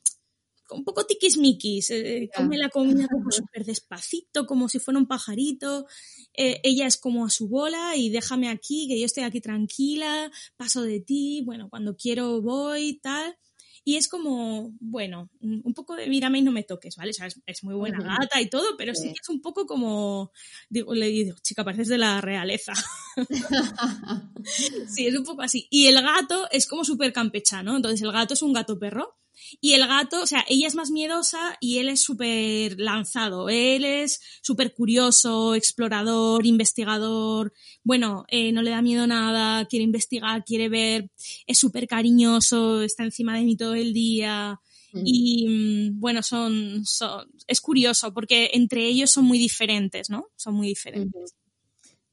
un 0.72 0.84
poco 0.84 1.06
tiquismiquis, 1.06 1.92
eh, 1.92 2.30
come 2.36 2.58
la 2.58 2.70
comida 2.70 3.08
como 3.08 3.32
súper 3.32 3.64
despacito, 3.64 4.46
como 4.46 4.68
si 4.70 4.80
fuera 4.80 5.00
un 5.00 5.08
pajarito. 5.08 5.88
Eh, 6.34 6.60
ella 6.64 6.88
es 6.88 6.98
como 6.98 7.26
a 7.26 7.30
su 7.30 7.48
bola 7.48 7.96
y 7.96 8.10
déjame 8.10 8.50
aquí, 8.50 8.88
que 8.88 9.00
yo 9.00 9.06
estoy 9.06 9.24
aquí 9.24 9.42
tranquila, 9.42 10.32
paso 10.58 10.82
de 10.82 11.00
ti, 11.00 11.42
bueno, 11.46 11.70
cuando 11.70 11.96
quiero 11.96 12.42
voy, 12.42 13.00
tal. 13.02 13.38
Y 13.88 13.96
es 13.96 14.10
como, 14.10 14.76
bueno, 14.82 15.30
un 15.40 15.74
poco 15.74 15.96
de 15.96 16.08
mírame 16.08 16.40
y 16.40 16.42
no 16.42 16.52
me 16.52 16.64
toques, 16.64 16.98
¿vale? 16.98 17.12
O 17.12 17.14
sea, 17.14 17.30
es, 17.46 17.64
muy 17.64 17.74
buena 17.74 18.04
gata 18.04 18.42
y 18.42 18.50
todo, 18.50 18.76
pero 18.78 18.94
sí. 18.94 19.14
que 19.14 19.22
es 19.22 19.30
un 19.30 19.40
poco 19.40 19.66
como, 19.66 20.34
digo, 20.68 20.94
le 20.94 21.08
digo, 21.08 21.38
chica, 21.42 21.64
pareces 21.64 21.88
de 21.88 21.98
la 21.98 22.20
realeza. 22.20 22.74
sí, 24.90 25.08
es 25.08 25.16
un 25.18 25.24
poco 25.24 25.42
así. 25.42 25.68
Y 25.70 25.88
el 25.88 26.02
gato 26.02 26.50
es 26.52 26.68
como 26.68 26.84
súper 26.84 27.14
campechano, 27.14 27.78
entonces 27.78 28.02
el 28.02 28.12
gato 28.12 28.34
es 28.34 28.42
un 28.42 28.52
gato 28.52 28.78
perro 28.78 29.18
y 29.60 29.74
el 29.74 29.88
gato, 29.88 30.22
o 30.22 30.28
sea, 30.28 30.46
ella 30.48 30.68
es 30.68 30.76
más 30.76 30.92
miedosa 30.92 31.58
y 31.60 31.80
él 31.80 31.90
es 31.90 32.02
súper 32.02 32.80
lanzado. 32.80 33.50
Él 33.50 33.86
es 33.86 34.22
súper 34.42 34.74
curioso, 34.74 35.56
explorador, 35.56 36.46
investigador. 36.46 37.54
Bueno, 37.84 38.26
eh, 38.30 38.52
no 38.52 38.62
le 38.62 38.72
da 38.72 38.82
miedo 38.82 39.08
nada, 39.08 39.66
quiere 39.66 39.84
investigar, 39.84 40.44
quiere 40.46 40.70
ver, 40.70 41.10
es 41.46 41.58
súper 41.58 41.88
cariñoso, 41.88 42.82
está 42.82 43.04
encima 43.04 43.38
de 43.38 43.44
mí 43.44 43.56
todo 43.56 43.76
el 43.76 43.94
día. 43.94 44.60
Mm. 44.94 45.02
Y 45.06 45.48
mm, 45.48 46.00
bueno, 46.00 46.24
son, 46.24 46.86
son, 46.86 47.30
es 47.48 47.62
curioso 47.62 48.14
porque 48.14 48.52
entre 48.54 48.86
ellos 48.86 49.12
son 49.12 49.26
muy 49.26 49.38
diferentes, 49.38 50.10
¿no? 50.10 50.28
Son 50.36 50.54
muy 50.54 50.68
diferentes. 50.68 51.36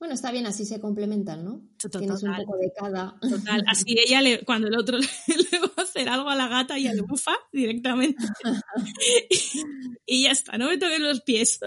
Bueno, 0.05 0.17
está 0.17 0.31
bien, 0.31 0.45
así 0.45 0.67
se 0.67 0.81
complementan, 0.81 1.47
¿no? 1.47 1.63
Tienes 1.79 2.23
un 2.23 2.37
poco 2.37 2.59
de 2.59 2.71
cada. 2.79 3.19
Total, 3.21 3.65
así 3.67 3.97
ella, 3.99 4.21
le, 4.21 4.45
cuando 4.45 4.69
el 4.69 4.77
otro 4.77 4.99
le, 4.99 5.59
va 5.61 5.73
a 5.79 5.81
hacer 5.81 6.11
algo 6.11 6.29
a 6.29 6.37
la 6.37 6.47
gata, 6.47 6.77
ella 6.77 6.93
le 6.93 7.01
bufa 7.01 7.33
directamente. 7.51 8.23
y, 10.07 10.25
ya 10.25 10.33
está, 10.33 10.59
no 10.59 10.69
me 10.69 10.77
toquen 10.77 11.05
los 11.05 11.23
pies. 11.23 11.59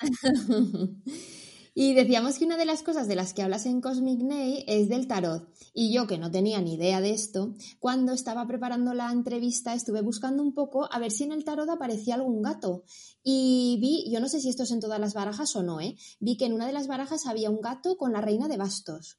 y 1.74 1.94
decíamos 1.94 2.38
que 2.38 2.44
una 2.44 2.56
de 2.56 2.66
las 2.66 2.82
cosas 2.82 3.08
de 3.08 3.14
las 3.14 3.32
que 3.32 3.42
hablas 3.42 3.66
en 3.66 3.80
Cosmic 3.80 4.20
Ney 4.20 4.64
es 4.66 4.88
del 4.88 5.06
tarot. 5.06 5.48
Y 5.72 5.92
yo, 5.92 6.06
que 6.06 6.18
no 6.18 6.30
tenía 6.30 6.60
ni 6.60 6.74
idea 6.74 7.00
de 7.00 7.10
esto, 7.10 7.54
cuando 7.78 8.12
estaba 8.12 8.46
preparando 8.46 8.92
la 8.92 9.10
entrevista 9.10 9.72
estuve 9.72 10.02
buscando 10.02 10.42
un 10.42 10.52
poco 10.52 10.92
a 10.92 10.98
ver 10.98 11.10
si 11.10 11.24
en 11.24 11.32
el 11.32 11.44
tarot 11.44 11.68
aparecía 11.70 12.16
algún 12.16 12.42
gato. 12.42 12.84
Y 13.22 13.78
vi, 13.80 14.10
yo 14.12 14.20
no 14.20 14.28
sé 14.28 14.40
si 14.40 14.48
esto 14.50 14.64
es 14.64 14.70
en 14.70 14.80
todas 14.80 15.00
las 15.00 15.14
barajas 15.14 15.56
o 15.56 15.62
no, 15.62 15.80
¿eh? 15.80 15.96
vi 16.20 16.36
que 16.36 16.44
en 16.44 16.52
una 16.52 16.66
de 16.66 16.72
las 16.72 16.88
barajas 16.88 17.26
había 17.26 17.50
un 17.50 17.60
gato 17.60 17.96
con 17.96 18.12
la 18.12 18.20
reina 18.20 18.48
de 18.48 18.58
bastos. 18.58 19.18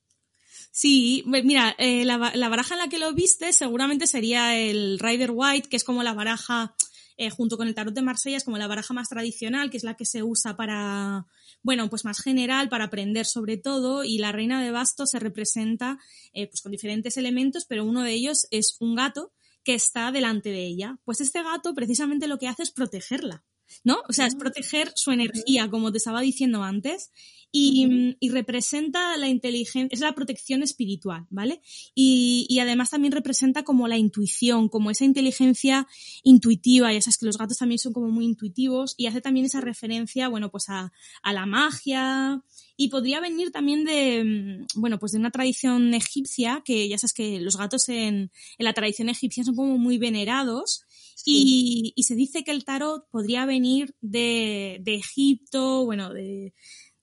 Sí, 0.72 1.24
mira, 1.26 1.76
eh, 1.78 2.06
la, 2.06 2.18
baraja 2.18 2.76
en 2.76 2.80
la 2.80 2.88
que 2.88 3.00
lo 3.00 3.14
viste 3.14 3.54
seguramente 3.54 4.08
sería 4.08 4.58
el 4.58 5.00
Rider 5.00 5.32
White, 5.34 5.70
que 5.70 5.76
es 5.76 5.84
como 5.84 6.04
la 6.04 6.14
baraja, 6.14 6.76
eh, 7.18 7.30
junto 7.30 7.58
con 7.58 7.68
el 7.68 7.76
tarot 7.76 7.94
de 7.94 8.02
Marsella, 8.02 8.38
es 8.38 8.44
como 8.44 8.58
la 8.58 8.68
baraja 8.68 8.94
más 8.94 9.10
tradicional, 9.10 9.70
que 9.70 9.78
es 9.78 9.84
la 9.84 9.96
que 9.96 10.06
se 10.06 10.24
usa 10.24 10.56
para, 10.56 11.26
bueno, 11.62 11.90
pues 11.90 12.06
más 12.06 12.22
general 12.22 12.70
para 12.70 12.86
aprender 12.86 13.26
sobre 13.26 13.58
todo 13.58 14.04
y 14.04 14.18
la 14.18 14.32
reina 14.32 14.62
de 14.64 14.72
bastos 14.72 15.12
se 15.12 15.20
representa 15.20 16.00
eh, 16.34 16.48
pues 16.48 16.62
con 16.62 16.72
diferentes 16.72 17.18
elementos, 17.18 17.66
pero 17.66 17.86
uno 17.86 18.02
de 18.02 18.12
ellos 18.12 18.48
es 18.52 18.78
un 18.80 18.96
gato 18.96 19.32
que 19.64 19.76
está 19.76 20.12
delante 20.12 20.50
de 20.50 20.66
ella. 20.66 21.00
Pues 21.06 21.22
este 21.22 21.42
gato 21.44 21.74
precisamente 21.74 22.28
lo 22.28 22.38
que 22.38 22.48
hace 22.48 22.64
es 22.64 22.72
protegerla. 22.72 23.44
¿no? 23.84 24.02
O 24.08 24.14
sea, 24.14 24.28
es 24.28 24.36
ah, 24.36 24.40
proteger 24.40 24.92
su 24.96 25.12
energía, 25.12 25.70
como 25.70 25.92
te 25.92 25.98
estaba 25.98 26.22
diciendo 26.22 26.64
antes, 26.64 27.12
y, 27.56 28.18
representa 28.30 29.16
la 29.18 29.28
inteligencia, 29.28 29.94
es 29.94 30.00
la 30.00 30.14
protección 30.14 30.64
espiritual, 30.64 31.28
¿vale? 31.30 31.62
Y, 31.94 32.58
además 32.60 32.90
también 32.90 33.12
representa 33.12 33.64
como 33.64 33.88
la 33.88 33.98
intuición, 33.98 34.70
como 34.70 34.90
esa 34.90 35.06
inteligencia 35.06 35.88
intuitiva, 36.24 36.92
ya 36.92 37.00
sabes 37.00 37.20
que 37.20 37.28
los 37.28 37.38
gatos 37.38 37.60
también 37.60 37.78
son 37.78 37.94
como 37.94 38.10
muy 38.10 38.26
intuitivos, 38.26 38.96
y 38.98 39.06
hace 39.06 39.22
también 39.22 39.46
esa 39.46 39.62
referencia, 39.62 40.30
bueno, 40.30 40.50
pues 40.50 40.66
a, 40.70 40.92
la 41.24 41.46
magia, 41.46 42.44
y 42.76 42.88
podría 42.88 43.20
venir 43.20 43.52
también 43.52 43.86
de, 43.86 44.24
mm, 44.24 44.82
bueno, 44.82 44.98
pues 44.98 45.12
de 45.12 45.20
una 45.20 45.30
tradición 45.30 45.94
egipcia, 45.94 46.64
que 46.66 46.90
ya 46.90 46.98
sabes 46.98 47.14
que 47.14 47.40
los 47.40 47.56
gatos 47.56 47.88
en, 47.88 48.32
en 48.58 48.66
la 48.66 48.74
tradición 48.74 49.10
egipcia 49.10 49.44
son 49.44 49.56
como 49.56 49.78
muy 49.78 50.00
venerados, 50.00 50.86
y, 51.26 51.94
se 52.02 52.16
dice 52.16 52.44
que 52.44 52.52
el 52.52 52.66
tarot 52.66 53.08
podría 53.10 53.46
venir 53.46 53.96
de, 54.02 54.80
de 54.82 54.96
Egipto, 54.96 55.86
bueno, 55.86 56.12
de, 56.12 56.54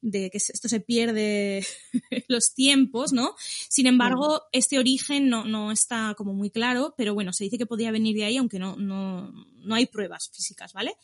de 0.02 0.30
que 0.30 0.38
esto 0.38 0.68
se 0.68 0.80
pierde 0.80 1.64
los 2.28 2.54
tiempos, 2.54 3.12
¿no? 3.12 3.34
Sin 3.68 3.86
embargo, 3.86 4.42
este 4.52 4.78
origen 4.78 5.28
no, 5.28 5.44
no, 5.44 5.72
está 5.72 6.14
como 6.16 6.32
muy 6.32 6.50
claro, 6.50 6.94
pero 6.96 7.14
bueno, 7.14 7.32
se 7.32 7.44
dice 7.44 7.58
que 7.58 7.66
podría 7.66 7.90
venir 7.92 8.16
de 8.16 8.24
ahí, 8.24 8.36
aunque 8.36 8.58
no, 8.58 8.76
no, 8.76 9.32
no 9.56 9.74
hay 9.74 9.86
pruebas 9.86 10.30
físicas, 10.32 10.72
¿vale? 10.72 10.94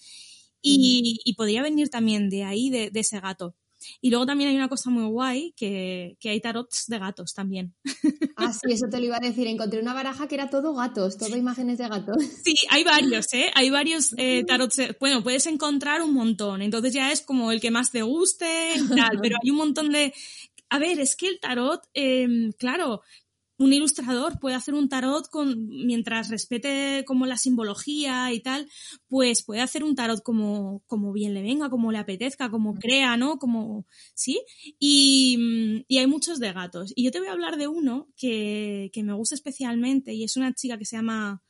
Y, 0.63 1.21
y 1.25 1.35
podría 1.35 1.63
venir 1.63 1.91
también 1.91 2.29
de 2.31 2.45
ahí, 2.45 2.71
de, 2.71 2.91
de 2.91 3.01
ese 3.01 3.21
gato. 3.21 3.55
Y 4.01 4.11
luego 4.11 4.27
también 4.27 4.51
hay 4.51 4.57
una 4.57 4.69
cosa 4.69 4.91
muy 4.91 5.05
guay, 5.05 5.53
que, 5.57 6.17
que 6.21 6.31
hay 6.31 6.41
tarots 6.41 6.87
de 6.89 6.99
gatos 6.99 7.35
también. 7.35 7.75
Ah, 8.39 8.53
sí, 8.53 8.71
eso 8.71 8.87
te 8.91 8.99
lo 8.99 9.07
iba 9.07 9.17
a 9.17 9.21
decir. 9.21 9.47
Encontré 9.47 9.81
una 9.81 9.95
baraja 9.95 10.29
que 10.29 10.35
era 10.35 10.51
todo 10.51 10.75
gatos, 10.75 11.17
todo 11.17 11.35
imágenes 11.37 11.79
de 11.79 11.89
gatos. 11.89 12.17
Sí, 12.45 12.55
hay 12.69 12.85
varios, 12.85 13.33
¿eh? 13.33 13.51
Hay 13.55 13.71
varios 13.71 14.15
eh, 14.19 14.45
tarots. 14.47 14.79
Bueno, 15.01 15.23
puedes 15.23 15.47
encontrar 15.47 16.03
un 16.03 16.13
montón. 16.13 16.61
Entonces 16.61 16.93
ya 16.93 17.11
es 17.13 17.23
como 17.23 17.51
el 17.51 17.63
que 17.63 17.71
más 17.71 17.91
te 17.91 18.03
guste 18.03 18.75
y 18.77 18.89
tal. 18.95 19.21
Pero 19.23 19.37
hay 19.43 19.51
un 19.51 19.57
montón 19.57 19.91
de... 19.91 20.13
A 20.69 20.79
ver, 20.79 21.01
es 21.01 21.17
que 21.17 21.29
el 21.29 21.41
tarot, 21.41 21.81
eh, 21.95 22.51
claro, 22.59 23.01
un 23.59 23.73
ilustrador 23.73 24.39
puede 24.39 24.55
hacer 24.55 24.75
un 24.75 24.89
tarot 24.89 25.29
con, 25.31 25.67
mientras 25.69 26.29
respete 26.29 27.05
como 27.07 27.27
la 27.27 27.39
simbología 27.39 28.33
y 28.33 28.41
tal, 28.41 28.69
pues 29.09 29.45
puede 29.45 29.63
hacer 29.63 29.83
un 29.83 29.95
tarot 29.95 30.23
como, 30.23 30.83
como 30.87 31.13
bien 31.13 31.33
le 31.35 31.43
venga, 31.43 31.71
como 31.71 31.91
le 31.93 31.99
apetezca, 31.99 32.51
como 32.51 32.75
crea, 32.75 33.17
¿no? 33.17 33.39
Como, 33.39 33.87
¿sí? 34.15 34.43
Y, 34.79 35.85
y 35.89 35.99
hay 35.99 36.07
muchos 36.07 36.39
de 36.39 36.53
gatos. 36.53 36.93
Y 36.95 37.05
yo 37.05 37.11
te 37.11 37.19
voy 37.19 37.29
a 37.29 37.33
hablar 37.33 37.57
de 37.57 37.69
uno 37.69 38.09
que, 38.17 38.91
que 38.93 39.03
me 39.03 39.15
gusta 39.15 39.35
especialmente 39.35 40.13
y 40.13 40.25
es 40.25 40.37
una 40.37 40.53
chica 40.53 40.77
que 40.77 40.85
se 40.85 40.97
llama 40.97 41.43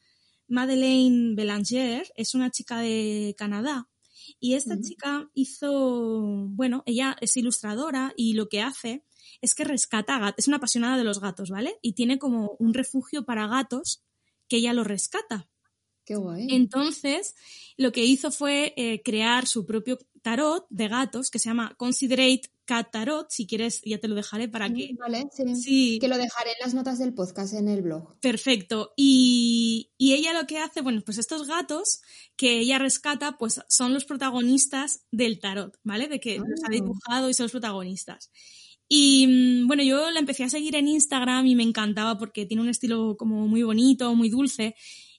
Madeleine 0.49 1.35
Belanger, 1.35 2.07
es 2.15 2.35
una 2.35 2.51
chica 2.51 2.79
de 2.81 3.35
Canadá. 3.37 3.89
Y 4.41 4.55
esta 4.55 4.81
chica 4.81 5.31
hizo, 5.35 6.49
bueno, 6.49 6.83
ella 6.87 7.17
es 7.21 7.37
ilustradora 7.37 8.13
y 8.17 8.35
lo 8.35 8.49
que 8.49 8.61
hace 8.61 9.05
es 9.41 9.55
que 9.55 9.65
rescata 9.65 10.19
gatos, 10.19 10.37
es 10.39 10.49
una 10.49 10.57
apasionada 10.59 10.97
de 10.97 11.05
los 11.05 11.21
gatos, 11.21 11.51
¿vale? 11.51 11.77
Y 11.83 11.93
tiene 11.95 12.19
como 12.19 12.57
un 12.59 12.75
refugio 12.75 13.25
para 13.25 13.47
gatos 13.47 14.03
que 14.49 14.57
ella 14.59 14.73
lo 14.73 14.85
rescata. 14.85 15.49
Qué 16.05 16.15
guay. 16.15 16.47
Entonces, 16.51 17.35
lo 17.77 17.91
que 17.91 18.05
hizo 18.05 18.31
fue 18.31 18.73
eh, 18.77 19.03
crear 19.03 19.47
su 19.49 19.67
propio 19.67 19.99
tarot 20.23 20.65
de 20.71 20.87
gatos 20.89 21.31
que 21.31 21.41
se 21.41 21.49
llama 21.49 21.75
Considerate 21.77 22.43
Cat 22.65 22.93
Tarot. 22.93 23.27
Si 23.31 23.45
quieres, 23.47 23.81
ya 23.85 23.99
te 23.99 24.07
lo 24.07 24.15
dejaré 24.15 24.49
para 24.49 24.73
que. 24.73 24.91
Vale, 25.01 25.25
sí. 25.33 25.57
Sí. 25.57 25.99
Que 26.01 26.07
lo 26.07 26.17
dejaré 26.17 26.51
en 26.51 26.57
las 26.65 26.75
notas 26.75 27.01
del 27.01 27.13
podcast 27.13 27.55
en 27.55 27.67
el 27.69 27.83
blog. 27.83 28.21
Perfecto. 28.21 28.93
Y, 28.97 29.91
y 29.99 30.13
ella 30.15 30.33
lo 30.33 30.47
que 30.47 30.59
hace, 30.59 30.81
bueno, 30.81 31.03
pues 31.05 31.19
estos 31.19 31.49
gatos 31.49 32.03
que 32.37 32.61
ella 32.61 32.79
rescata, 32.79 33.37
pues 33.37 33.61
son 33.69 33.93
los 33.93 34.05
protagonistas 34.05 35.01
del 35.11 35.41
tarot, 35.41 35.77
¿vale? 35.83 36.07
De 36.07 36.21
que 36.21 36.39
los 36.39 36.63
ha 36.63 36.69
Ah. 36.69 36.71
dibujado 36.71 37.29
y 37.31 37.35
son 37.35 37.45
los 37.45 37.53
protagonistas. 37.53 38.31
Y 38.89 39.27
mm, 39.27 39.67
bueno, 39.67 39.83
yo 39.83 40.11
la 40.11 40.21
empecé 40.21 40.45
a 40.45 40.49
seguir 40.49 40.77
en 40.77 40.89
Instagram 40.89 41.47
y 41.47 41.55
me 41.57 41.63
encantaba 41.63 42.19
porque 42.19 42.47
tiene 42.47 42.63
un 42.63 42.69
estilo 42.69 43.17
como 43.17 43.47
muy 43.49 43.63
bonito, 43.63 44.15
muy 44.15 44.29
dulce. 44.31 44.75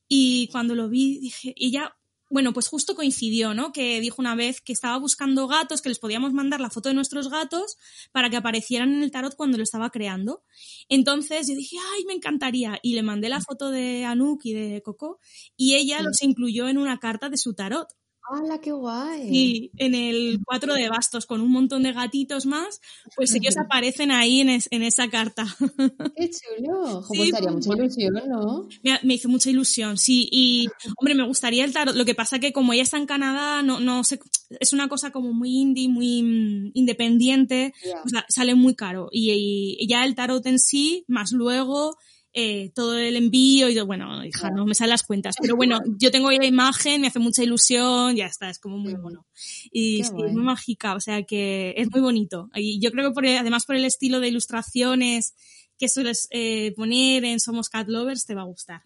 Y 0.07 0.47
cuando 0.51 0.73
lo 0.75 0.87
vi, 0.89 1.19
dije, 1.19 1.53
ella, 1.57 1.93
bueno, 2.29 2.53
pues 2.53 2.67
justo 2.67 2.95
coincidió, 2.95 3.53
¿no? 3.53 3.71
Que 3.73 3.99
dijo 4.01 4.21
una 4.21 4.35
vez 4.35 4.61
que 4.61 4.73
estaba 4.73 4.97
buscando 4.97 5.47
gatos, 5.47 5.81
que 5.81 5.89
les 5.89 5.99
podíamos 5.99 6.33
mandar 6.33 6.59
la 6.61 6.69
foto 6.69 6.89
de 6.89 6.95
nuestros 6.95 7.29
gatos 7.29 7.77
para 8.11 8.29
que 8.29 8.37
aparecieran 8.37 8.93
en 8.93 9.03
el 9.03 9.11
tarot 9.11 9.35
cuando 9.35 9.57
lo 9.57 9.63
estaba 9.63 9.89
creando. 9.89 10.43
Entonces 10.89 11.47
yo 11.47 11.55
dije, 11.55 11.77
ay, 11.95 12.05
me 12.05 12.13
encantaría. 12.13 12.79
Y 12.83 12.95
le 12.95 13.03
mandé 13.03 13.29
la 13.29 13.41
foto 13.41 13.69
de 13.71 14.05
Anouk 14.05 14.45
y 14.45 14.53
de 14.53 14.81
Coco 14.81 15.19
y 15.57 15.75
ella 15.75 15.97
Sí. 15.99 16.03
los 16.03 16.21
incluyó 16.21 16.67
en 16.69 16.77
una 16.77 16.99
carta 16.99 17.29
de 17.29 17.37
su 17.37 17.53
tarot. 17.53 17.87
¡Hala, 18.29 18.59
qué 18.59 18.73
guay! 18.73 19.29
Y 19.31 19.71
en 19.77 19.95
el 19.95 20.39
4 20.45 20.73
de 20.73 20.89
bastos 20.89 21.25
con 21.25 21.39
un 21.39 21.49
montón 21.51 21.83
de 21.83 21.93
gatitos 21.93 22.45
más, 22.45 22.81
pues 23.15 23.33
ellos 23.33 23.55
aparecen 23.57 24.11
ahí 24.11 24.41
en, 24.41 24.49
es- 24.49 24.67
en 24.71 24.83
esa 24.83 25.09
carta. 25.09 25.45
¡Qué 26.17 26.29
chulo! 26.29 27.03
Sí, 27.09 27.31
pues 27.31 27.41
muy 27.41 27.51
mucha 27.53 27.73
ilusión, 27.73 28.13
¿no? 28.27 28.67
Me, 28.83 28.99
me 29.03 29.13
hizo 29.13 29.29
mucha 29.29 29.49
ilusión, 29.49 29.97
sí. 29.97 30.27
Y, 30.29 30.67
hombre, 30.97 31.15
me 31.15 31.25
gustaría 31.25 31.63
el 31.63 31.71
tarot. 31.71 31.95
Lo 31.95 32.03
que 32.03 32.15
pasa 32.15 32.39
que 32.39 32.51
como 32.51 32.73
ella 32.73 32.83
está 32.83 32.97
en 32.97 33.05
Canadá, 33.05 33.63
no, 33.63 33.79
no 33.79 34.03
sé, 34.03 34.19
es 34.59 34.73
una 34.73 34.89
cosa 34.89 35.11
como 35.11 35.31
muy 35.31 35.51
indie, 35.57 35.87
muy 35.87 36.21
mm, 36.23 36.71
independiente, 36.73 37.73
o 38.03 38.09
sea, 38.09 38.25
sale 38.27 38.55
muy 38.55 38.75
caro. 38.75 39.07
Y, 39.11 39.77
y 39.79 39.87
ya 39.87 40.03
el 40.03 40.15
tarot 40.15 40.45
en 40.47 40.59
sí, 40.59 41.05
más 41.07 41.31
luego 41.31 41.97
eh, 42.39 42.71
todo 42.75 42.95
el 42.95 43.15
envío 43.15 43.67
y 43.67 43.73
yo, 43.73 43.87
bueno, 43.87 44.23
hija, 44.23 44.51
no 44.51 44.67
me 44.67 44.75
salen 44.75 44.91
las 44.91 45.01
cuentas. 45.01 45.35
Pero 45.41 45.55
bueno, 45.55 45.79
yo 45.97 46.11
tengo 46.11 46.29
la 46.29 46.45
imagen, 46.45 47.01
me 47.01 47.07
hace 47.07 47.17
mucha 47.17 47.41
ilusión, 47.41 48.15
ya 48.15 48.27
está, 48.27 48.51
es 48.51 48.59
como 48.59 48.77
muy 48.77 48.93
bueno. 48.93 49.25
Y 49.71 50.03
sí, 50.03 50.03
es 50.03 50.11
muy 50.11 50.43
mágica, 50.43 50.93
o 50.93 50.99
sea 50.99 51.23
que 51.23 51.73
es 51.75 51.89
muy 51.89 51.99
bonito. 51.99 52.51
Y 52.53 52.79
yo 52.79 52.91
creo 52.91 53.09
que 53.09 53.13
por 53.15 53.25
además 53.25 53.65
por 53.65 53.75
el 53.75 53.85
estilo 53.85 54.19
de 54.19 54.27
ilustraciones 54.27 55.33
que 55.79 55.89
sueles 55.89 56.27
eh, 56.29 56.73
poner 56.75 57.25
en 57.25 57.39
Somos 57.39 57.69
Cat 57.69 57.87
Lovers 57.87 58.25
te 58.25 58.35
va 58.35 58.41
a 58.41 58.45
gustar. 58.45 58.81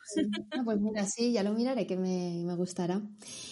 Ah, 0.52 0.62
pues 0.64 0.80
mira, 0.80 1.06
sí, 1.06 1.34
ya 1.34 1.44
lo 1.44 1.54
miraré, 1.54 1.86
que 1.86 1.98
me, 1.98 2.44
me 2.46 2.56
gustará. 2.56 3.02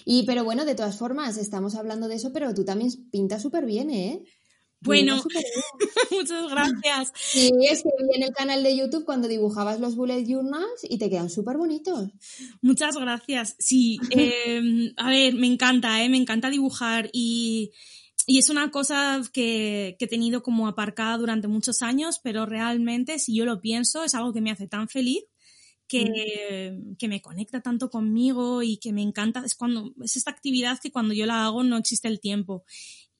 Y, 0.05 0.23
pero 0.23 0.45
bueno, 0.45 0.63
de 0.63 0.75
todas 0.75 0.97
formas, 0.97 1.37
estamos 1.37 1.75
hablando 1.75 2.07
de 2.07 2.15
eso, 2.15 2.31
pero 2.31 2.53
tú 2.53 2.63
también 2.63 2.89
pintas 3.11 3.41
súper 3.41 3.65
bien, 3.65 3.89
¿eh? 3.89 4.23
Bueno. 4.81 5.21
Muchas 6.11 6.49
gracias. 6.49 7.11
Sí, 7.15 7.51
es 7.69 7.83
que 7.83 7.89
vi 7.99 8.15
en 8.15 8.23
el 8.23 8.33
canal 8.33 8.63
de 8.63 8.77
YouTube 8.77 9.05
cuando 9.05 9.27
dibujabas 9.27 9.79
los 9.79 9.95
bullet 9.95 10.25
journals 10.25 10.81
y 10.83 10.97
te 10.97 11.09
quedan 11.09 11.29
súper 11.29 11.57
bonitos. 11.57 12.09
Muchas 12.61 12.95
gracias. 12.95 13.55
Sí, 13.59 13.99
eh, 14.11 14.93
a 14.97 15.09
ver, 15.09 15.35
me 15.35 15.47
encanta, 15.47 16.03
¿eh? 16.03 16.09
me 16.09 16.17
encanta 16.17 16.49
dibujar 16.49 17.09
y, 17.11 17.71
y 18.25 18.37
es 18.37 18.49
una 18.49 18.71
cosa 18.71 19.21
que, 19.33 19.95
que 19.99 20.05
he 20.05 20.07
tenido 20.07 20.43
como 20.43 20.67
aparcada 20.67 21.17
durante 21.17 21.47
muchos 21.47 21.81
años, 21.81 22.19
pero 22.23 22.45
realmente, 22.45 23.19
si 23.19 23.35
yo 23.35 23.45
lo 23.45 23.61
pienso, 23.61 24.03
es 24.03 24.15
algo 24.15 24.33
que 24.33 24.41
me 24.41 24.51
hace 24.51 24.67
tan 24.67 24.87
feliz 24.87 25.25
que, 25.89 26.79
que 26.99 27.07
me 27.07 27.19
conecta 27.19 27.61
tanto 27.61 27.89
conmigo 27.89 28.61
y 28.61 28.77
que 28.77 28.93
me 28.93 29.01
encanta. 29.01 29.41
Es 29.43 29.55
cuando, 29.55 29.91
es 30.03 30.15
esta 30.15 30.29
actividad 30.29 30.79
que 30.79 30.91
cuando 30.91 31.15
yo 31.15 31.25
la 31.25 31.45
hago 31.45 31.63
no 31.63 31.77
existe 31.77 32.07
el 32.07 32.19
tiempo. 32.19 32.63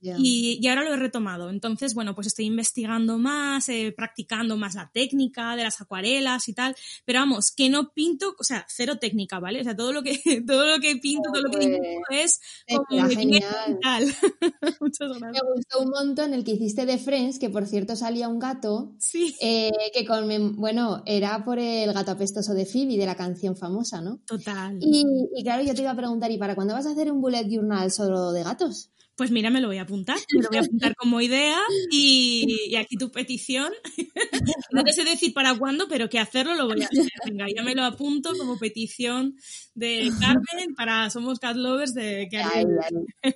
Y, 0.02 0.60
y 0.62 0.68
ahora 0.68 0.84
lo 0.84 0.94
he 0.94 0.98
retomado. 0.98 1.50
Entonces, 1.50 1.94
bueno, 1.94 2.16
pues 2.16 2.28
estoy 2.28 2.46
investigando 2.46 3.18
más, 3.18 3.68
eh, 3.70 3.94
practicando 3.96 4.58
más 4.58 4.76
la 4.76 4.90
técnica 4.94 5.56
de 5.56 5.64
las 5.64 5.82
acuarelas 5.82 6.48
y 6.48 6.54
tal. 6.54 6.76
Pero 7.06 7.20
vamos, 7.20 7.52
que 7.52 7.70
no 7.70 7.92
pinto, 7.94 8.36
o 8.40 8.44
sea, 8.44 8.66
cero 8.70 8.98
técnica, 9.00 9.40
¿vale? 9.40 9.62
O 9.62 9.64
sea, 9.64 9.76
todo 9.76 9.92
lo 9.94 10.02
que, 10.04 10.12
todo 10.48 10.66
lo 10.68 10.80
que 10.80 10.96
pinto, 10.98 11.30
todo 11.34 11.44
lo 11.44 11.52
que 11.52 11.60
dibujo 11.60 12.04
es 12.12 12.40
como 12.68 13.08
me 13.08 13.16
genial. 13.16 13.46
Muchas 14.80 15.10
Me 15.10 15.20
gracias. 15.20 15.44
gustó 15.56 15.80
un 15.82 15.90
montón 15.90 16.34
el 16.34 16.44
que 16.44 16.52
hiciste 16.52 16.86
de 16.86 16.98
Friends, 16.98 17.40
que 17.40 17.50
por 17.50 17.66
cierto 17.66 17.96
salía 17.96 18.28
un 18.30 18.40
gato, 18.40 18.94
Sí, 19.00 19.36
eh, 19.42 19.72
que 19.94 20.06
con, 20.06 20.56
bueno, 20.56 21.04
era 21.06 21.44
por 21.44 21.60
el 21.60 21.92
gato 21.94 22.12
apestoso 22.12 22.54
de 22.54 22.66
Phoebe, 22.66 22.98
de 22.98 23.06
la 23.06 23.16
canción 23.16 23.56
famosa, 23.56 24.02
¿no? 24.02 24.20
total. 24.26 24.78
Y, 24.82 25.04
y 25.36 25.44
claro, 25.44 25.64
yo 25.64 25.74
te 25.74 25.82
iba 25.82 25.92
a 25.92 25.96
preguntar, 25.96 26.32
¿y 26.32 26.38
para 26.38 26.56
cuándo 26.56 26.74
vas 26.74 26.86
a 26.86 26.92
hacer 26.92 27.12
un 27.12 27.22
bullet 27.22 27.48
journal 27.50 27.92
solo 27.92 28.32
de 28.32 28.44
gatos? 28.44 28.92
Pues 29.20 29.32
mira, 29.32 29.50
me 29.50 29.60
lo 29.60 29.68
voy 29.68 29.80
a 29.80 29.82
apuntar, 29.82 30.16
me 30.34 30.42
lo 30.42 30.48
voy 30.48 30.60
a 30.60 30.62
apuntar 30.72 30.96
como 30.96 31.20
idea 31.20 31.58
y, 31.92 32.70
y 32.70 32.76
aquí 32.78 32.96
tu 32.96 33.12
petición. 33.12 33.74
No 34.72 34.84
te 34.84 34.94
sé 34.94 35.04
decir 35.04 35.34
para 35.34 35.58
cuándo, 35.58 35.88
pero 35.90 36.10
que 36.10 36.20
hacerlo 36.20 36.56
lo 36.56 36.68
voy 36.68 36.82
a 36.82 36.86
hacer. 36.86 37.10
Venga, 37.26 37.48
ya 37.54 37.64
me 37.64 37.76
lo 37.76 37.84
apunto 37.84 38.32
como 38.38 38.58
petición 38.58 39.36
de 39.74 40.10
Carmen 40.20 40.76
para 40.76 41.10
Somos 41.10 41.40
Cat 41.40 41.58
Lovers 41.58 41.94
de 41.94 42.28
que 42.30 42.38
Ay, 42.38 42.66
ay. 42.84 43.34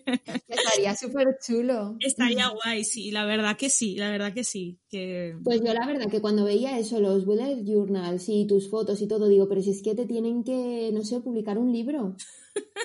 Estaría 0.47 0.95
súper 0.95 1.37
chulo. 1.45 1.97
estaría 1.99 2.47
guay, 2.49 2.85
sí, 2.85 3.11
la 3.11 3.25
verdad 3.25 3.57
que 3.57 3.69
sí, 3.69 3.95
la 3.97 4.11
verdad 4.11 4.33
que 4.33 4.43
sí. 4.43 4.79
Que... 4.89 5.35
Pues 5.43 5.61
yo 5.65 5.73
la 5.73 5.85
verdad 5.87 6.07
que 6.09 6.21
cuando 6.21 6.45
veía 6.45 6.77
eso, 6.77 7.01
los 7.01 7.25
bullet 7.25 7.63
journals 7.65 8.29
y 8.29 8.45
tus 8.45 8.69
fotos 8.69 9.01
y 9.01 9.07
todo, 9.07 9.27
digo, 9.27 9.49
pero 9.49 9.61
si 9.61 9.71
es 9.71 9.81
que 9.81 9.95
te 9.95 10.05
tienen 10.05 10.43
que, 10.43 10.91
no 10.93 11.03
sé, 11.03 11.19
publicar 11.19 11.57
un 11.57 11.73
libro 11.73 12.15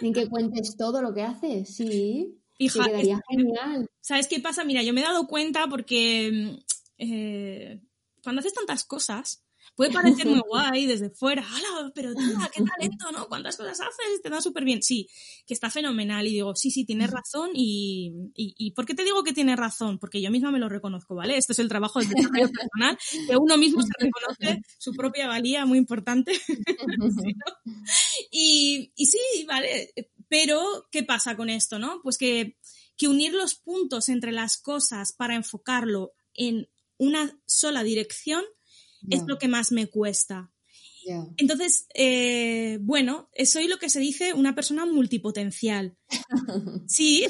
en 0.00 0.12
que 0.12 0.26
cuentes 0.26 0.76
todo 0.76 1.02
lo 1.02 1.14
que 1.14 1.22
haces, 1.22 1.68
sí. 1.76 2.37
Hija, 2.58 2.84
te 2.84 2.90
quedaría 2.90 3.16
es- 3.16 3.22
genial. 3.36 3.90
¿Sabes 4.00 4.26
qué 4.26 4.40
pasa? 4.40 4.64
Mira, 4.64 4.82
yo 4.82 4.92
me 4.92 5.00
he 5.00 5.04
dado 5.04 5.26
cuenta 5.26 5.66
porque 5.68 6.30
mm, 6.32 6.58
eh, 6.98 7.80
cuando 8.22 8.40
haces 8.40 8.52
tantas 8.54 8.84
cosas, 8.84 9.44
puede 9.76 9.92
parecer 10.22 10.26
muy 10.26 10.40
guay 10.40 10.86
desde 10.86 11.10
fuera. 11.10 11.42
¡Hala! 11.46 11.92
Pero 11.94 12.12
tía, 12.14 12.50
qué 12.52 12.62
talento, 12.64 13.12
¿no? 13.12 13.28
¿Cuántas 13.28 13.56
cosas 13.56 13.80
haces? 13.80 14.20
Te 14.22 14.28
da 14.30 14.40
súper 14.40 14.64
bien. 14.64 14.82
Sí, 14.82 15.08
que 15.46 15.54
está 15.54 15.70
fenomenal. 15.70 16.26
Y 16.26 16.32
digo, 16.32 16.54
sí, 16.56 16.70
sí, 16.70 16.84
tienes 16.84 17.10
razón. 17.10 17.50
Y, 17.54 18.12
y, 18.34 18.54
y 18.58 18.72
¿por 18.72 18.86
qué 18.86 18.94
te 18.94 19.04
digo 19.04 19.22
que 19.22 19.32
tienes 19.32 19.56
razón? 19.56 19.98
Porque 19.98 20.20
yo 20.20 20.30
misma 20.30 20.50
me 20.50 20.58
lo 20.58 20.68
reconozco, 20.68 21.14
¿vale? 21.14 21.36
Esto 21.36 21.52
es 21.52 21.58
el 21.60 21.68
trabajo 21.68 22.00
del 22.00 22.08
desarrollo 22.08 22.48
personal, 22.52 22.98
que 23.28 23.36
uno 23.36 23.56
mismo 23.56 23.82
se 23.82 23.92
reconoce 24.00 24.62
su 24.78 24.92
propia 24.94 25.28
valía, 25.28 25.64
muy 25.64 25.78
importante. 25.78 26.32
Sí, 26.34 27.34
¿no? 27.36 27.72
y, 28.32 28.92
y 28.96 29.06
sí, 29.06 29.44
vale. 29.46 29.92
Pero, 30.28 30.88
¿qué 30.90 31.02
pasa 31.02 31.36
con 31.36 31.48
esto, 31.48 31.78
no? 31.78 32.00
Pues 32.02 32.18
que 32.18 32.56
que 32.98 33.08
unir 33.08 33.32
los 33.32 33.54
puntos 33.54 34.10
entre 34.10 34.32
las 34.32 34.58
cosas 34.58 35.12
para 35.12 35.36
enfocarlo 35.36 36.12
en 36.34 36.68
una 36.98 37.40
sola 37.46 37.84
dirección 37.84 38.44
es 39.08 39.22
lo 39.26 39.38
que 39.38 39.46
más 39.46 39.70
me 39.70 39.86
cuesta. 39.86 40.50
Entonces, 41.36 41.86
eh, 41.94 42.78
bueno, 42.80 43.28
soy 43.44 43.68
lo 43.68 43.78
que 43.78 43.90
se 43.90 44.00
dice 44.00 44.32
una 44.34 44.54
persona 44.54 44.86
multipotencial. 44.86 45.96
Sí, 46.86 47.26